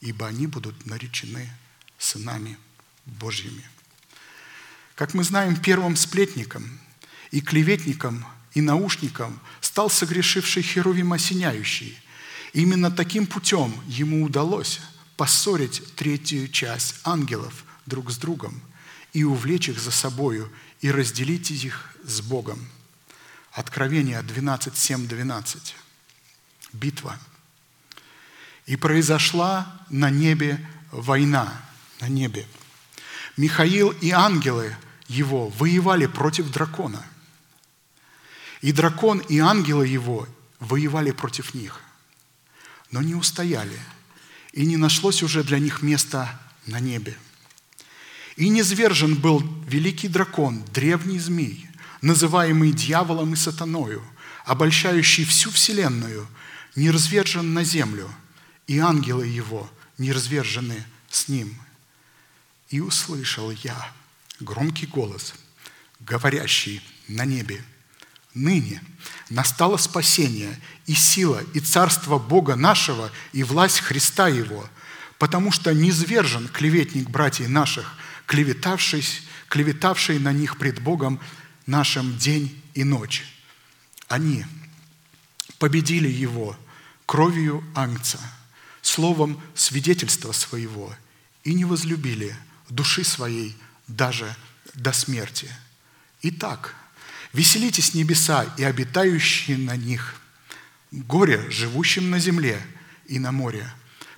ибо 0.00 0.26
они 0.26 0.48
будут 0.48 0.86
наречены 0.86 1.48
сынами 1.98 2.58
Божьими». 3.04 3.64
Как 4.96 5.14
мы 5.14 5.22
знаем, 5.22 5.54
первым 5.54 5.94
сплетником 5.96 6.80
и 7.30 7.40
клеветником 7.40 8.26
и 8.54 8.60
наушником 8.60 9.38
стал 9.60 9.90
согрешивший 9.90 10.62
Херувим 10.62 11.12
осеняющий. 11.12 11.96
Именно 12.52 12.90
таким 12.90 13.26
путем 13.26 13.72
ему 13.86 14.24
удалось 14.24 14.80
поссорить 15.16 15.94
третью 15.94 16.48
часть 16.48 16.96
ангелов 17.04 17.64
друг 17.86 18.10
с 18.10 18.16
другом 18.16 18.60
и 19.12 19.24
увлечь 19.24 19.68
их 19.68 19.78
за 19.78 19.90
собою 19.90 20.50
и 20.80 20.90
разделить 20.90 21.50
их 21.50 21.94
с 22.04 22.20
Богом. 22.20 22.68
Откровение 23.52 24.22
12, 24.22 24.76
7, 24.76 25.08
12. 25.08 25.76
Битва. 26.72 27.18
И 28.66 28.76
произошла 28.76 29.80
на 29.90 30.10
небе 30.10 30.64
война, 30.92 31.60
на 32.00 32.08
небе. 32.08 32.46
Михаил 33.36 33.90
и 33.90 34.10
ангелы 34.10 34.76
его 35.08 35.48
воевали 35.48 36.06
против 36.06 36.50
дракона. 36.50 37.04
И 38.60 38.72
дракон 38.72 39.18
и 39.20 39.38
ангелы 39.38 39.86
его 39.86 40.26
воевали 40.58 41.12
против 41.12 41.54
них, 41.54 41.80
но 42.90 43.00
не 43.02 43.14
устояли, 43.14 43.78
и 44.52 44.66
не 44.66 44.76
нашлось 44.76 45.22
уже 45.22 45.44
для 45.44 45.58
них 45.58 45.82
места 45.82 46.40
на 46.66 46.80
небе. 46.80 47.16
И 48.38 48.50
низвержен 48.50 49.16
был 49.16 49.42
великий 49.66 50.06
дракон, 50.06 50.64
древний 50.72 51.18
змей, 51.18 51.68
называемый 52.02 52.70
дьяволом 52.70 53.32
и 53.32 53.36
сатаною, 53.36 54.00
обольщающий 54.44 55.24
всю 55.24 55.50
вселенную, 55.50 56.24
не 56.76 56.92
развержен 56.92 57.52
на 57.52 57.64
землю, 57.64 58.08
и 58.68 58.78
ангелы 58.78 59.26
его 59.26 59.68
не 59.98 60.12
развержены 60.12 60.84
с 61.10 61.26
ним. 61.26 61.52
И 62.68 62.78
услышал 62.78 63.50
я 63.50 63.90
громкий 64.38 64.86
голос, 64.86 65.34
говорящий 65.98 66.80
на 67.08 67.24
небе, 67.24 67.64
«Ныне 68.34 68.80
настало 69.30 69.78
спасение 69.78 70.56
и 70.86 70.94
сила, 70.94 71.42
и 71.54 71.58
царство 71.58 72.20
Бога 72.20 72.54
нашего, 72.54 73.10
и 73.32 73.42
власть 73.42 73.80
Христа 73.80 74.28
Его, 74.28 74.70
потому 75.18 75.50
что 75.50 75.74
низвержен 75.74 76.46
клеветник 76.46 77.10
братьев 77.10 77.48
наших, 77.48 77.96
клеветавший, 78.28 79.02
клеветавший 79.48 80.18
на 80.18 80.32
них 80.32 80.58
пред 80.58 80.80
Богом 80.80 81.18
нашим 81.66 82.16
день 82.18 82.62
и 82.74 82.84
ночь. 82.84 83.24
Они 84.06 84.44
победили 85.58 86.08
его 86.08 86.56
кровью 87.06 87.64
ангца, 87.74 88.20
словом 88.82 89.40
свидетельства 89.54 90.32
своего, 90.32 90.94
и 91.42 91.54
не 91.54 91.64
возлюбили 91.64 92.36
души 92.68 93.02
своей 93.02 93.56
даже 93.86 94.36
до 94.74 94.92
смерти. 94.92 95.50
Итак, 96.20 96.74
веселитесь 97.32 97.94
небеса 97.94 98.44
и 98.58 98.62
обитающие 98.62 99.56
на 99.56 99.74
них, 99.74 100.16
горе 100.90 101.50
живущим 101.50 102.10
на 102.10 102.18
земле 102.18 102.60
и 103.06 103.18
на 103.18 103.32
море, 103.32 103.72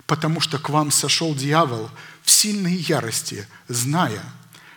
потому 0.05 0.41
что 0.41 0.59
к 0.59 0.69
вам 0.69 0.91
сошел 0.91 1.33
дьявол 1.33 1.89
в 2.23 2.31
сильной 2.31 2.75
ярости, 2.75 3.47
зная, 3.67 4.23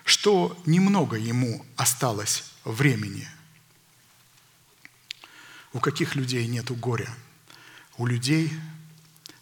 что 0.05 0.61
немного 0.67 1.17
ему 1.17 1.65
осталось 1.77 2.45
времени. 2.65 3.29
У 5.73 5.81
каких 5.81 6.15
людей 6.15 6.47
нет 6.47 6.71
горя? 6.79 7.11
У 7.97 8.07
людей, 8.07 8.53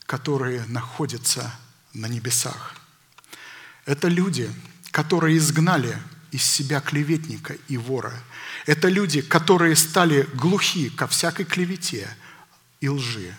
которые 0.07 0.65
находятся 0.67 1.53
на 1.93 2.07
небесах. 2.07 2.77
Это 3.85 4.09
люди, 4.09 4.51
которые 4.91 5.39
изгнали 5.39 5.97
из 6.31 6.45
себя 6.45 6.81
клеветника 6.81 7.55
и 7.69 7.77
вора. 7.77 8.15
Это 8.67 8.89
люди, 8.89 9.21
которые 9.21 9.77
стали 9.77 10.23
глухи 10.35 10.89
ко 10.89 11.07
всякой 11.07 11.45
клевете 11.45 12.09
и 12.81 12.89
лжи. 12.89 13.35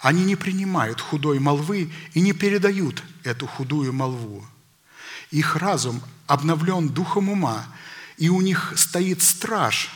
Они 0.00 0.24
не 0.24 0.36
принимают 0.36 1.00
худой 1.00 1.38
молвы 1.38 1.92
и 2.14 2.20
не 2.20 2.32
передают 2.32 3.02
эту 3.24 3.46
худую 3.46 3.92
молву. 3.92 4.46
Их 5.30 5.56
разум 5.56 6.02
обновлен 6.26 6.88
духом 6.88 7.28
ума, 7.28 7.66
и 8.16 8.28
у 8.28 8.40
них 8.40 8.74
стоит 8.76 9.22
страж, 9.22 9.90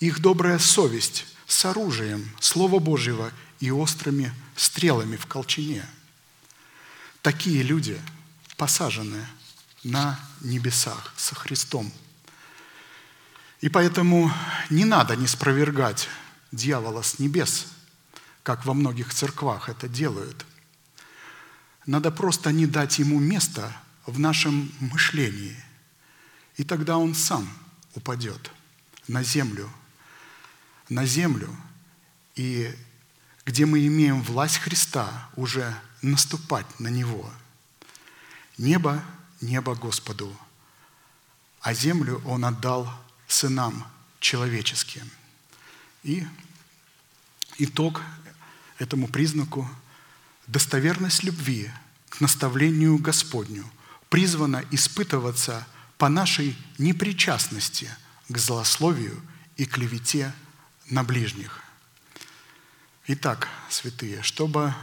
их 0.00 0.20
добрая 0.20 0.58
совесть 0.58 1.26
с 1.46 1.64
оружием 1.64 2.30
Слова 2.40 2.78
Божьего 2.78 3.32
и 3.60 3.70
острыми 3.70 4.34
стрелами 4.56 5.16
в 5.16 5.26
колчине. 5.26 5.84
Такие 7.22 7.62
люди 7.62 7.98
посажены 8.56 9.26
на 9.82 10.18
небесах 10.40 11.14
со 11.16 11.34
Христом. 11.34 11.90
И 13.60 13.68
поэтому 13.68 14.30
не 14.68 14.84
надо 14.84 15.16
не 15.16 15.26
спровергать 15.26 16.08
дьявола 16.52 17.02
с 17.02 17.18
небес, 17.18 17.66
как 18.42 18.66
во 18.66 18.74
многих 18.74 19.14
церквах 19.14 19.68
это 19.68 19.88
делают. 19.88 20.44
Надо 21.86 22.10
просто 22.10 22.50
не 22.50 22.66
дать 22.66 22.98
ему 22.98 23.18
места 23.18 23.76
в 24.06 24.18
нашем 24.18 24.72
мышлении, 24.80 25.56
и 26.56 26.64
тогда 26.64 26.96
он 26.98 27.14
сам 27.14 27.48
упадет 27.94 28.50
на 29.06 29.22
землю, 29.22 29.70
на 30.88 31.04
землю, 31.04 31.54
и 32.36 32.74
где 33.44 33.66
мы 33.66 33.86
имеем 33.86 34.22
власть 34.22 34.58
Христа 34.58 35.28
уже 35.36 35.74
наступать 36.00 36.66
на 36.80 36.88
Него. 36.88 37.30
Небо 38.56 39.02
небо 39.42 39.74
Господу, 39.74 40.34
а 41.60 41.74
землю 41.74 42.22
Он 42.24 42.46
отдал 42.46 42.88
сынам 43.28 43.86
человеческим. 44.20 45.10
И 46.02 46.26
итог 47.58 48.00
этому 48.78 49.06
признаку– 49.06 49.68
достоверность 50.46 51.22
любви 51.22 51.70
к 52.08 52.20
наставлению 52.20 52.98
Господню 52.98 53.64
призвана 54.08 54.64
испытываться 54.70 55.66
по 55.98 56.08
нашей 56.08 56.56
непричастности 56.78 57.90
к 58.28 58.38
злословию 58.38 59.20
и 59.56 59.64
клевете 59.64 60.32
на 60.90 61.02
ближних. 61.02 61.62
Итак, 63.06 63.48
святые, 63.68 64.22
чтобы 64.22 64.74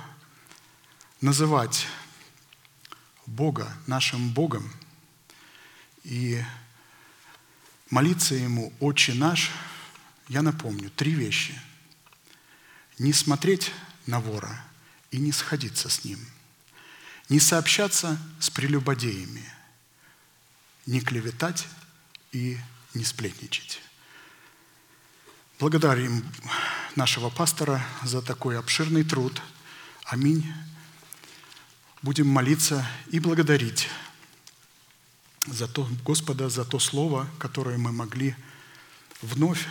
называть 1.22 1.88
Бога 3.26 3.72
нашим 3.88 4.34
Богом 4.34 4.72
и 6.04 6.44
молиться 7.90 8.36
Ему 8.36 8.74
«Отче 8.80 9.14
наш», 9.14 9.52
я 10.28 10.42
напомню 10.42 10.90
три 10.90 11.14
вещи. 11.14 11.60
Не 12.98 13.14
смотреть 13.14 13.72
на 14.06 14.20
вора 14.20 14.64
и 15.12 15.18
не 15.18 15.32
сходиться 15.32 15.90
с 15.90 16.04
ним. 16.04 16.20
Не 17.30 17.40
сообщаться 17.40 18.18
с 18.40 18.50
прелюбодеями. 18.50 19.46
Не 20.86 21.02
клеветать 21.02 21.68
и 22.32 22.58
не 22.94 23.04
сплетничать. 23.04 23.82
Благодарим 25.60 26.26
нашего 26.96 27.30
пастора 27.30 27.86
за 28.04 28.22
такой 28.22 28.58
обширный 28.58 29.04
труд. 29.04 29.42
Аминь 30.06 30.52
будем 32.02 32.28
молиться 32.28 32.86
и 33.10 33.20
благодарить 33.20 33.88
за 35.46 35.68
то, 35.68 35.88
Господа 36.04 36.50
за 36.50 36.66
то 36.66 36.80
слово, 36.80 37.28
которое 37.40 37.78
мы 37.78 37.92
могли 37.92 38.36
вновь 39.22 39.68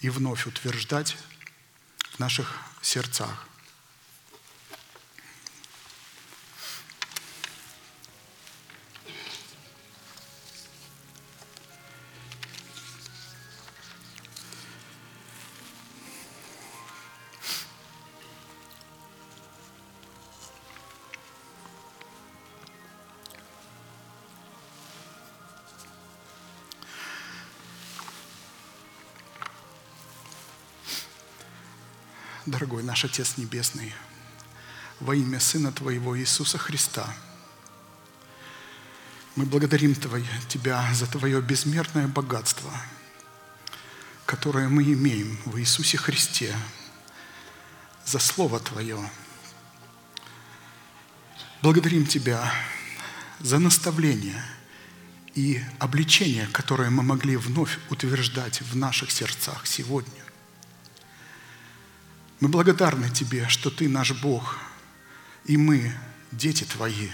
и 0.00 0.08
вновь 0.08 0.46
утверждать 0.46 1.16
в 2.12 2.18
наших 2.18 2.56
сердцах. 2.80 3.49
Наш 32.90 33.04
Отец 33.04 33.36
Небесный, 33.36 33.94
во 34.98 35.14
имя 35.14 35.38
Сына 35.38 35.70
Твоего 35.70 36.18
Иисуса 36.18 36.58
Христа, 36.58 37.06
Мы 39.36 39.46
благодарим 39.46 39.94
Тебя 39.94 40.92
за 40.92 41.06
Твое 41.06 41.40
безмерное 41.40 42.08
богатство, 42.08 42.68
которое 44.26 44.68
мы 44.68 44.82
имеем 44.82 45.38
в 45.44 45.56
Иисусе 45.60 45.98
Христе, 45.98 46.52
за 48.04 48.18
Слово 48.18 48.58
Твое. 48.58 48.98
Благодарим 51.62 52.06
Тебя 52.06 52.52
за 53.38 53.60
наставление 53.60 54.44
и 55.36 55.62
обличение, 55.78 56.48
которое 56.48 56.90
мы 56.90 57.04
могли 57.04 57.36
вновь 57.36 57.78
утверждать 57.88 58.62
в 58.62 58.74
наших 58.74 59.12
сердцах 59.12 59.64
сегодня. 59.64 60.29
Мы 62.40 62.48
благодарны 62.48 63.10
Тебе, 63.10 63.46
что 63.48 63.70
Ты 63.70 63.88
наш 63.88 64.12
Бог, 64.12 64.58
и 65.44 65.58
мы 65.58 65.94
дети 66.32 66.64
Твои. 66.64 67.10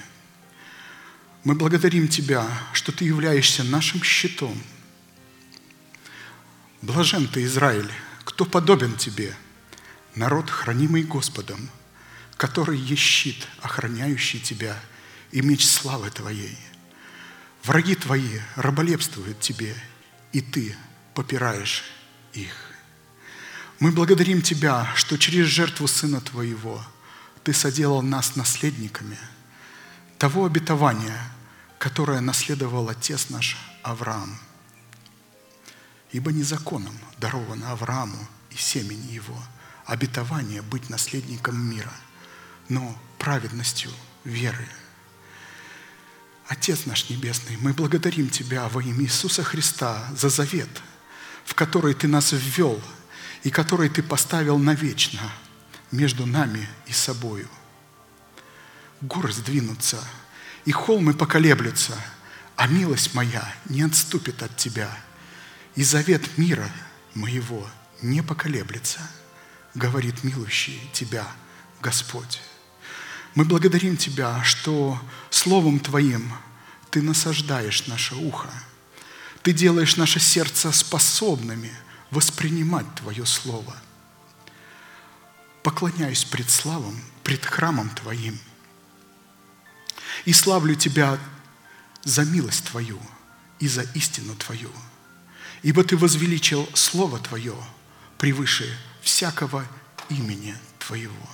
Мы 1.42 1.56
благодарим 1.56 2.06
Тебя, 2.06 2.46
что 2.72 2.92
Ты 2.92 3.06
являешься 3.06 3.64
нашим 3.64 4.02
щитом. 4.04 4.56
Блажен 6.80 7.26
Ты, 7.26 7.44
Израиль, 7.44 7.90
кто 8.24 8.44
подобен 8.44 8.96
Тебе, 8.96 9.34
народ, 10.14 10.48
хранимый 10.48 11.02
Господом, 11.02 11.70
который 12.36 12.78
есть 12.78 13.02
щит, 13.02 13.48
охраняющий 13.62 14.38
Тебя, 14.38 14.78
и 15.32 15.40
меч 15.40 15.66
славы 15.66 16.10
Твоей. 16.10 16.56
Враги 17.64 17.96
Твои 17.96 18.38
раболепствуют 18.54 19.40
Тебе, 19.40 19.74
и 20.32 20.40
Ты 20.40 20.76
попираешь 21.14 21.82
их. 22.32 22.65
Мы 23.78 23.92
благодарим 23.92 24.40
Тебя, 24.40 24.90
что 24.94 25.18
через 25.18 25.46
жертву 25.46 25.86
Сына 25.86 26.22
Твоего 26.22 26.82
Ты 27.44 27.52
соделал 27.52 28.00
нас 28.00 28.34
наследниками 28.34 29.18
того 30.18 30.46
обетования, 30.46 31.20
которое 31.78 32.20
наследовал 32.20 32.88
Отец 32.88 33.28
наш 33.28 33.58
Авраам. 33.82 34.38
Ибо 36.10 36.32
не 36.32 36.42
законом 36.42 36.96
даровано 37.18 37.70
Аврааму 37.72 38.26
и 38.50 38.56
семени 38.56 39.12
его 39.12 39.36
обетование 39.84 40.62
быть 40.62 40.88
наследником 40.88 41.58
мира, 41.58 41.92
но 42.70 42.98
праведностью 43.18 43.90
веры. 44.24 44.66
Отец 46.48 46.86
наш 46.86 47.10
Небесный, 47.10 47.58
мы 47.58 47.74
благодарим 47.74 48.30
Тебя 48.30 48.68
во 48.68 48.82
имя 48.82 49.04
Иисуса 49.04 49.44
Христа 49.44 50.08
за 50.16 50.30
завет, 50.30 50.70
в 51.44 51.54
который 51.54 51.92
Ты 51.92 52.08
нас 52.08 52.32
ввел 52.32 52.80
и 53.46 53.50
который 53.50 53.88
Ты 53.88 54.02
поставил 54.02 54.58
навечно 54.58 55.32
между 55.92 56.26
нами 56.26 56.68
и 56.88 56.92
собою. 56.92 57.48
Горы 59.00 59.32
сдвинутся, 59.32 60.02
и 60.64 60.72
холмы 60.72 61.14
поколеблются, 61.14 61.94
а 62.56 62.66
милость 62.66 63.14
моя 63.14 63.54
не 63.66 63.82
отступит 63.82 64.42
от 64.42 64.56
Тебя, 64.56 64.90
и 65.76 65.84
завет 65.84 66.38
мира 66.38 66.68
моего 67.14 67.64
не 68.02 68.20
поколеблется, 68.20 68.98
говорит 69.76 70.24
милующий 70.24 70.90
Тебя 70.92 71.24
Господь. 71.80 72.40
Мы 73.36 73.44
благодарим 73.44 73.96
Тебя, 73.96 74.42
что 74.42 75.00
Словом 75.30 75.78
Твоим 75.78 76.32
Ты 76.90 77.00
насаждаешь 77.00 77.86
наше 77.86 78.16
ухо. 78.16 78.50
Ты 79.42 79.52
делаешь 79.52 79.96
наше 79.96 80.18
сердце 80.18 80.72
способными 80.72 81.70
воспринимать 82.10 82.86
Твое 82.96 83.26
Слово. 83.26 83.74
Поклоняюсь 85.62 86.24
пред 86.24 86.48
славом, 86.50 87.00
пред 87.24 87.44
храмом 87.44 87.90
Твоим. 87.90 88.38
И 90.24 90.32
славлю 90.32 90.74
Тебя 90.74 91.18
за 92.04 92.24
милость 92.24 92.64
Твою 92.64 93.00
и 93.58 93.68
за 93.68 93.82
истину 93.94 94.34
Твою. 94.36 94.70
Ибо 95.62 95.82
Ты 95.84 95.96
возвеличил 95.96 96.68
Слово 96.74 97.18
Твое 97.18 97.54
превыше 98.18 98.78
всякого 99.02 99.66
имени 100.08 100.54
Твоего. 100.78 101.28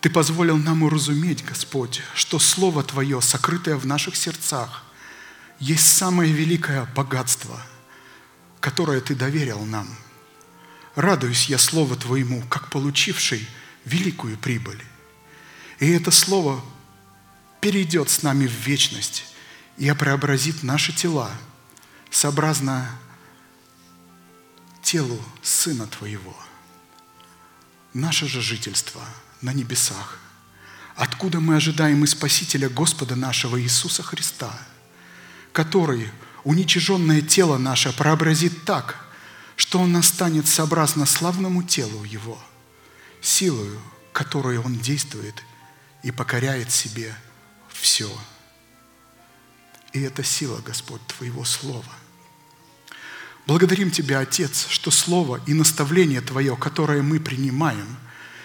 Ты 0.00 0.10
позволил 0.10 0.56
нам 0.56 0.82
уразуметь, 0.82 1.44
Господь, 1.44 2.00
что 2.14 2.38
Слово 2.38 2.84
Твое, 2.84 3.20
сокрытое 3.20 3.76
в 3.76 3.86
наших 3.86 4.14
сердцах, 4.14 4.84
есть 5.58 5.96
самое 5.96 6.32
великое 6.32 6.84
богатство, 6.94 7.60
которое 8.60 9.00
Ты 9.00 9.14
доверил 9.14 9.64
нам. 9.64 9.88
Радуюсь 10.94 11.46
я 11.46 11.58
Слову 11.58 11.96
Твоему, 11.96 12.42
как 12.48 12.70
получивший 12.70 13.46
великую 13.84 14.38
прибыль. 14.38 14.82
И 15.78 15.90
это 15.90 16.10
Слово 16.10 16.62
перейдет 17.60 18.08
с 18.08 18.22
нами 18.22 18.46
в 18.46 18.52
вечность 18.52 19.24
и 19.76 19.92
преобразит 19.92 20.62
наши 20.62 20.92
тела, 20.92 21.30
сообразно 22.10 22.88
телу 24.82 25.20
Сына 25.42 25.86
Твоего. 25.86 26.36
Наше 27.92 28.26
же 28.26 28.40
жительство 28.40 29.02
на 29.42 29.52
небесах, 29.52 30.18
откуда 30.94 31.40
мы 31.40 31.56
ожидаем 31.56 32.04
и 32.04 32.06
Спасителя 32.06 32.68
Господа 32.68 33.16
нашего 33.16 33.60
Иисуса 33.60 34.02
Христа, 34.02 34.58
который 35.52 36.10
уничиженное 36.46 37.22
тело 37.22 37.58
наше 37.58 37.92
прообразит 37.92 38.64
так, 38.64 39.04
что 39.56 39.80
он 39.80 39.90
настанет 39.90 40.46
сообразно 40.46 41.04
славному 41.04 41.64
телу 41.64 42.04
Его, 42.04 42.38
силою, 43.20 43.80
которой 44.12 44.58
Он 44.58 44.76
действует 44.78 45.42
и 46.04 46.12
покоряет 46.12 46.70
себе 46.70 47.12
все. 47.68 48.08
И 49.92 50.00
это 50.00 50.22
сила, 50.22 50.60
Господь, 50.64 51.04
Твоего 51.08 51.44
Слова. 51.44 51.92
Благодарим 53.46 53.90
Тебя, 53.90 54.20
Отец, 54.20 54.68
что 54.68 54.92
Слово 54.92 55.40
и 55.46 55.52
наставление 55.52 56.20
Твое, 56.20 56.56
которое 56.56 57.02
мы 57.02 57.18
принимаем, 57.18 57.96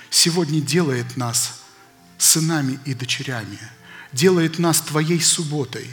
сегодня 0.10 0.60
делает 0.60 1.18
нас 1.18 1.62
сынами 2.18 2.80
и 2.84 2.96
дочерями, 2.96 3.60
делает 4.12 4.58
нас 4.58 4.82
Твоей 4.82 5.22
субботой, 5.22 5.88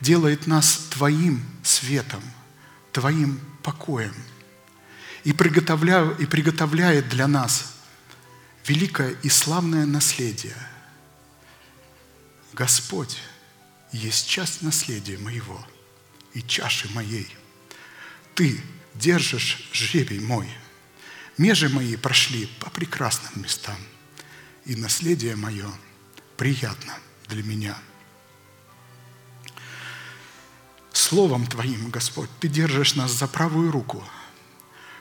делает 0.00 0.46
нас 0.46 0.88
Твоим 0.90 1.44
светом, 1.62 2.22
Твоим 2.92 3.40
покоем 3.62 4.14
и, 5.24 5.32
приготовляя, 5.32 6.10
и 6.12 6.26
приготовляет 6.26 7.08
для 7.08 7.26
нас 7.26 7.74
великое 8.66 9.16
и 9.22 9.28
славное 9.28 9.86
наследие. 9.86 10.56
Господь 12.52 13.18
есть 13.92 14.28
часть 14.28 14.62
наследия 14.62 15.18
моего 15.18 15.64
и 16.34 16.42
чаши 16.42 16.88
моей. 16.92 17.28
Ты 18.34 18.60
держишь 18.94 19.68
жребий 19.72 20.20
мой. 20.20 20.48
Межи 21.36 21.68
мои 21.68 21.96
прошли 21.96 22.46
по 22.58 22.68
прекрасным 22.68 23.42
местам, 23.42 23.76
и 24.64 24.74
наследие 24.74 25.36
мое 25.36 25.70
приятно 26.36 26.94
для 27.28 27.42
меня. 27.42 27.76
Словом 30.98 31.46
Твоим, 31.46 31.90
Господь, 31.90 32.28
Ты 32.40 32.48
держишь 32.48 32.96
нас 32.96 33.12
за 33.12 33.28
правую 33.28 33.70
руку, 33.70 34.02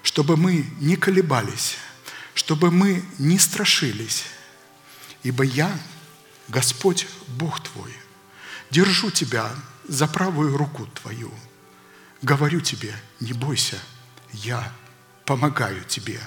чтобы 0.03 0.37
мы 0.37 0.63
не 0.79 0.95
колебались, 0.95 1.77
чтобы 2.35 2.69
мы 2.69 3.03
не 3.17 3.39
страшились, 3.39 4.25
ибо 5.23 5.43
я, 5.43 5.75
Господь 6.49 7.07
Бог 7.29 7.61
Твой, 7.61 7.91
держу 8.69 9.09
Тебя 9.09 9.49
за 9.87 10.07
правую 10.07 10.55
руку 10.55 10.85
Твою. 11.01 11.31
Говорю 12.21 12.61
Тебе, 12.61 12.93
не 13.19 13.33
бойся, 13.33 13.79
я 14.33 14.71
помогаю 15.25 15.83
Тебе. 15.85 16.21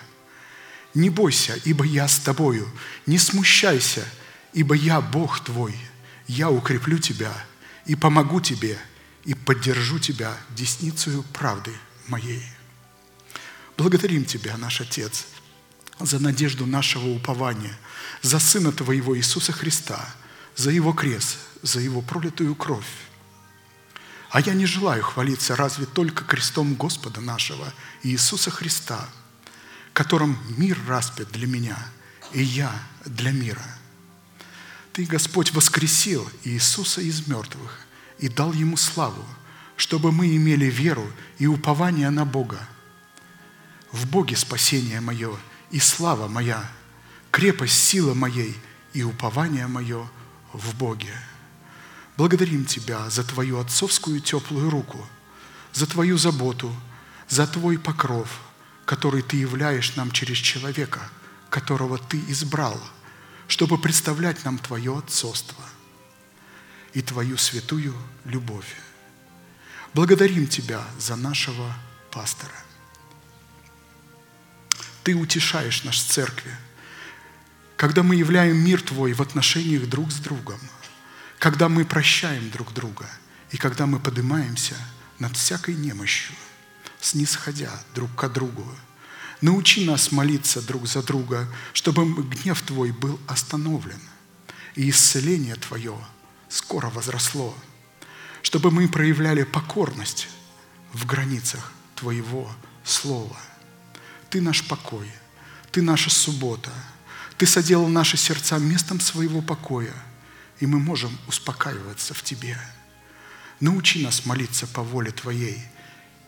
Не 0.95 1.11
бойся, 1.11 1.55
ибо 1.65 1.85
я 1.85 2.09
с 2.09 2.19
Тобою, 2.19 2.69
не 3.07 3.19
смущайся, 3.19 4.05
ибо 4.53 4.75
я 4.75 5.01
Бог 5.01 5.39
Твой, 5.45 5.77
я 6.27 6.51
укреплю 6.51 6.99
Тебя 6.99 7.33
и 7.87 7.95
помогу 7.95 8.41
Тебе, 8.41 8.77
и 9.25 9.35
поддержу 9.35 9.99
Тебя 9.99 10.37
десницею 10.51 11.23
правды 11.33 11.73
моей. 12.09 12.43
Благодарим 13.77 14.25
Тебя, 14.25 14.57
наш 14.57 14.81
Отец, 14.81 15.27
за 15.99 16.19
надежду 16.19 16.67
нашего 16.67 17.09
упования, 17.09 17.77
за 18.23 18.39
Сына 18.39 18.73
Твоего 18.73 19.17
Иисуса 19.17 19.53
Христа, 19.53 20.15
за 20.57 20.71
Его 20.71 20.93
крест, 20.93 21.39
за 21.63 21.81
Его 21.81 22.03
пролитую 22.03 22.55
кровь. 22.55 22.87
А 24.31 24.41
я 24.41 24.55
не 24.55 24.67
желаю 24.67 25.03
хвалиться 25.03 25.57
разве 25.57 25.87
только 25.87 26.25
крестом 26.25 26.75
Господа 26.75 27.21
нашего 27.21 27.73
Иисуса 28.03 28.51
Христа, 28.51 29.09
которым 29.93 30.39
мир 30.57 30.79
распят 30.87 31.31
для 31.33 31.47
меня, 31.47 31.77
и 32.33 32.43
я 32.43 32.73
для 33.05 33.33
мира. 33.33 33.65
Ты, 34.93 35.05
Господь, 35.05 35.53
воскресил 35.53 36.31
Иисуса 36.45 37.01
из 37.01 37.27
мертвых 37.27 37.87
и 38.21 38.29
дал 38.29 38.53
Ему 38.53 38.77
славу, 38.77 39.25
чтобы 39.77 40.13
мы 40.13 40.37
имели 40.37 40.67
веру 40.67 41.11
и 41.39 41.47
упование 41.47 42.11
на 42.11 42.25
Бога. 42.25 42.61
В 43.91 44.07
Боге 44.07 44.37
спасение 44.37 45.01
мое 45.01 45.37
и 45.71 45.81
слава 45.81 46.29
моя, 46.29 46.71
крепость 47.31 47.83
сила 47.83 48.15
моей 48.15 48.57
и 48.93 49.03
упование 49.03 49.67
мое 49.67 50.09
в 50.53 50.77
Боге. 50.77 51.15
Благодарим 52.17 52.67
Тебя 52.67 53.09
за 53.09 53.25
Твою 53.25 53.59
отцовскую 53.59 54.21
теплую 54.21 54.69
руку, 54.69 55.05
за 55.73 55.87
Твою 55.87 56.19
заботу, 56.19 56.75
за 57.29 57.47
Твой 57.47 57.79
покров, 57.79 58.29
который 58.85 59.23
Ты 59.23 59.39
являешь 59.39 59.97
нам 59.97 60.11
через 60.11 60.37
человека, 60.37 61.01
которого 61.49 61.97
Ты 61.97 62.23
избрал, 62.29 62.79
чтобы 63.49 63.79
представлять 63.79 64.45
нам 64.45 64.59
Твое 64.59 64.99
отцовство 64.99 65.65
и 66.95 67.03
Твою 67.03 67.37
святую 67.37 67.95
любовь. 68.25 68.77
Благодарим 69.95 70.47
Тебя 70.47 70.85
за 70.99 71.17
нашего 71.17 71.75
пастора. 72.11 72.55
Ты 75.03 75.15
утешаешь 75.15 75.85
нас 75.85 75.97
в 75.97 76.09
церкви, 76.09 76.55
когда 77.77 78.03
мы 78.03 78.15
являем 78.15 78.59
мир 78.59 78.83
Твой 78.83 79.13
в 79.13 79.23
отношениях 79.23 79.89
друг 79.89 80.13
с 80.13 80.17
другом, 80.17 80.61
когда 81.39 81.69
мы 81.69 81.85
прощаем 81.85 82.51
друг 82.51 82.73
друга 82.75 83.09
и 83.51 83.57
когда 83.57 83.87
мы 83.87 83.99
поднимаемся 83.99 84.77
над 85.19 85.37
всякой 85.37 85.75
немощью, 85.75 86.35
снисходя 87.01 87.71
друг 87.95 88.15
к 88.15 88.29
другу. 88.29 88.67
Научи 89.41 89.87
нас 89.87 90.13
молиться 90.13 90.61
друг 90.61 90.87
за 90.87 91.03
друга, 91.03 91.49
чтобы 91.73 92.05
гнев 92.25 92.61
Твой 92.61 92.93
был 92.93 93.19
остановлен, 93.27 94.01
и 94.75 94.91
исцеление 94.91 95.57
Твое 95.57 95.97
скоро 96.51 96.91
возросло, 96.91 97.57
чтобы 98.43 98.71
мы 98.71 98.89
проявляли 98.89 99.45
покорность 99.45 100.29
в 100.93 101.07
границах 101.07 101.73
Твоего 101.95 102.51
Слова. 102.85 103.37
Ты 104.29 104.41
наш 104.41 104.67
покой, 104.67 105.11
Ты 105.71 105.81
наша 105.81 106.11
суббота, 106.11 106.73
Ты 107.39 107.47
соделал 107.47 107.89
наши 107.89 108.17
сердца 108.17 108.59
местом 108.59 109.01
своего 109.01 109.41
покоя, 109.41 109.95
и 110.59 110.67
мы 110.67 110.79
можем 110.79 111.17
успокаиваться 111.27 112.13
в 112.13 112.23
Тебе. 112.23 112.59
Научи 113.61 114.03
нас 114.03 114.27
молиться 114.27 114.67
по 114.67 114.83
воле 114.83 115.13
Твоей 115.13 115.63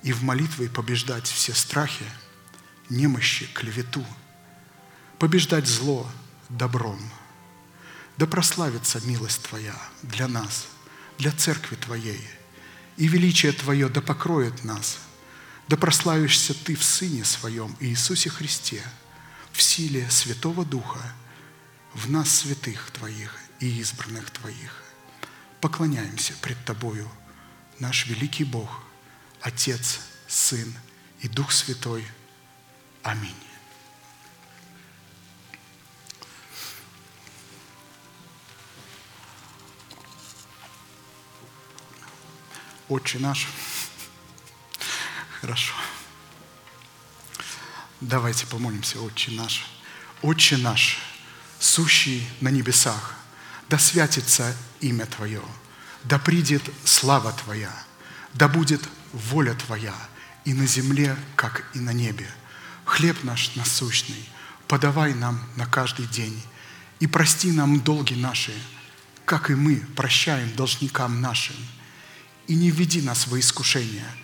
и 0.03 0.13
в 0.13 0.23
молитве 0.23 0.69
побеждать 0.69 1.27
все 1.27 1.55
страхи, 1.55 2.05
немощи, 2.89 3.47
клевету, 3.55 4.05
побеждать 5.19 5.67
зло 5.67 6.09
добром. 6.49 7.01
Да 8.17 8.27
прославится 8.27 9.01
милость 9.07 9.43
Твоя 9.43 9.77
для 10.03 10.29
нас, 10.29 10.67
для 11.19 11.33
церкви 11.33 11.77
Твоей, 11.77 12.21
и 12.97 13.09
величие 13.09 13.53
Твое 13.53 13.89
да 13.89 14.01
покроет 14.01 14.65
нас– 14.65 14.99
да 15.69 15.77
прославишься 15.77 16.55
Ты 16.55 16.77
в 16.77 16.85
Сыне 16.85 17.25
Своем 17.25 17.75
Иисусе 17.81 18.31
Христе, 18.31 18.83
в 19.53 19.63
силе 19.63 20.09
Святого 20.11 20.65
Духа, 20.65 21.01
в 21.95 22.11
нас 22.11 22.29
святых 22.29 22.91
Твоих 22.91 23.35
и 23.61 23.81
избранных 23.81 24.31
Твоих. 24.31 24.83
Поклоняемся 25.61 26.35
пред 26.43 26.63
Тобою, 26.65 27.09
наш 27.79 28.07
великий 28.07 28.45
Бог, 28.45 28.83
Отец, 29.41 30.01
Сын 30.29 30.75
и 31.21 31.29
Дух 31.29 31.53
Святой. 31.53 32.07
Аминь. 33.03 33.42
Отче 42.93 43.19
наш, 43.19 43.49
Хорошо. 45.41 45.73
Давайте 48.03 48.47
помолимся, 48.47 49.01
Отче 49.01 49.31
наш. 49.31 49.65
Отче 50.21 50.59
наш, 50.59 50.99
сущий 51.59 52.29
на 52.43 52.51
небесах, 52.51 53.15
да 53.71 53.79
святится 53.79 54.55
имя 54.81 55.07
Твое, 55.07 55.41
да 56.05 56.19
придет 56.19 56.63
слава 56.85 57.33
Твоя, 57.33 57.73
да 58.35 58.47
будет 58.47 58.87
воля 59.15 59.55
Твоя 59.55 59.95
и 60.45 60.53
на 60.53 60.67
земле, 60.67 61.17
как 61.35 61.65
и 61.73 61.79
на 61.79 61.95
небе. 61.95 62.31
Хлеб 62.85 63.25
наш 63.25 63.57
насущный 63.57 64.29
подавай 64.69 65.15
нам 65.15 65.43
на 65.57 65.65
каждый 65.65 66.07
день, 66.09 66.39
и 67.01 67.07
прости 67.07 67.53
нам 67.53 67.81
долги 67.81 68.17
наши, 68.17 68.53
как 69.25 69.49
и 69.49 69.55
мы 69.55 69.77
прощаем 69.97 70.55
должникам 70.55 71.23
нашим. 71.23 71.57
И 72.53 72.55
не 72.55 72.71
введи 72.71 73.01
нас 73.01 73.27
во 73.27 73.41
искушение– 73.41 74.07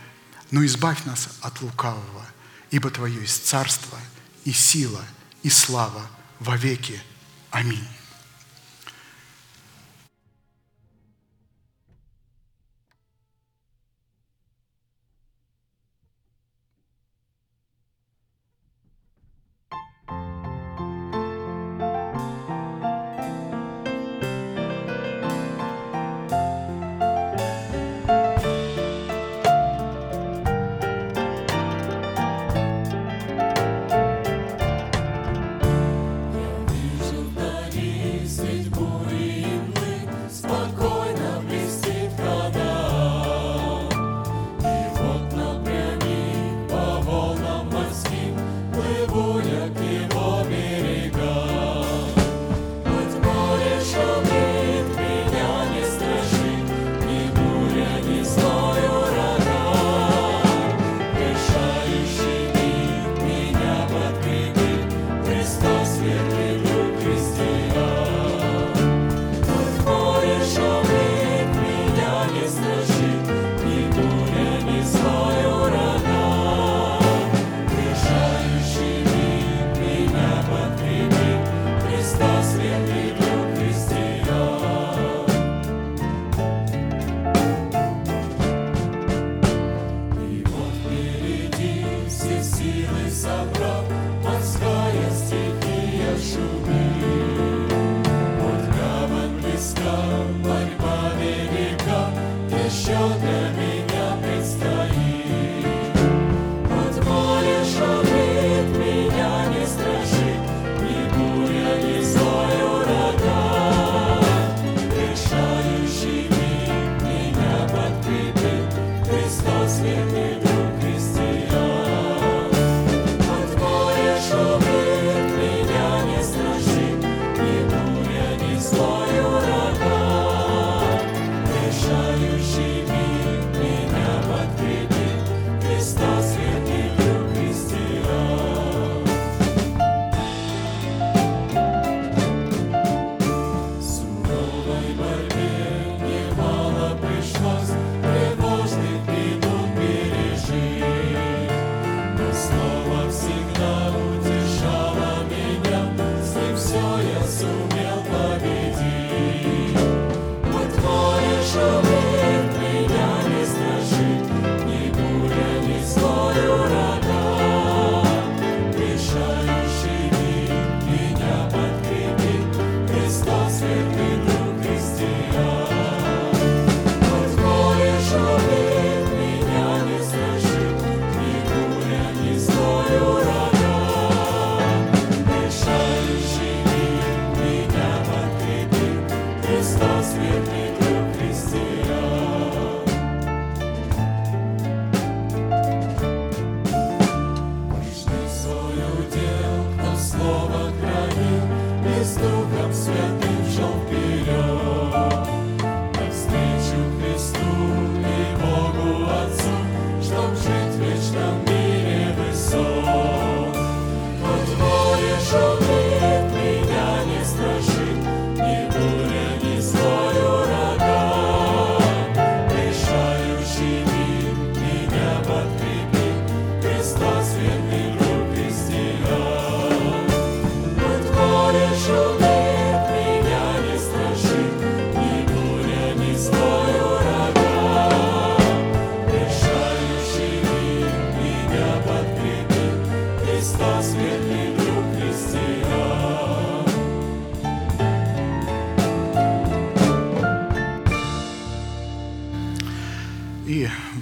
но 0.50 0.64
избавь 0.64 1.04
нас 1.04 1.28
от 1.40 1.60
лукавого, 1.60 2.26
ибо 2.70 2.90
Твое 2.90 3.20
есть 3.20 3.46
царство 3.46 3.98
и 4.44 4.52
сила 4.52 5.04
и 5.42 5.50
слава 5.50 6.10
во 6.38 6.56
веки. 6.56 7.00
Аминь. 7.50 7.86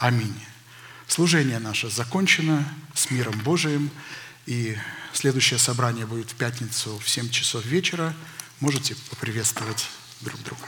Аминь. 0.00 0.34
Служение 1.08 1.58
наше 1.58 1.90
закончено 1.90 2.66
с 2.94 3.10
миром 3.10 3.38
Божиим, 3.40 3.90
и 4.46 4.74
следующее 5.12 5.58
собрание 5.58 6.06
будет 6.06 6.30
в 6.30 6.36
пятницу 6.36 6.96
в 6.96 7.06
7 7.06 7.28
часов 7.28 7.66
вечера. 7.66 8.14
Можете 8.60 8.94
поприветствовать 9.10 9.90
друг 10.22 10.42
друга. 10.42 10.62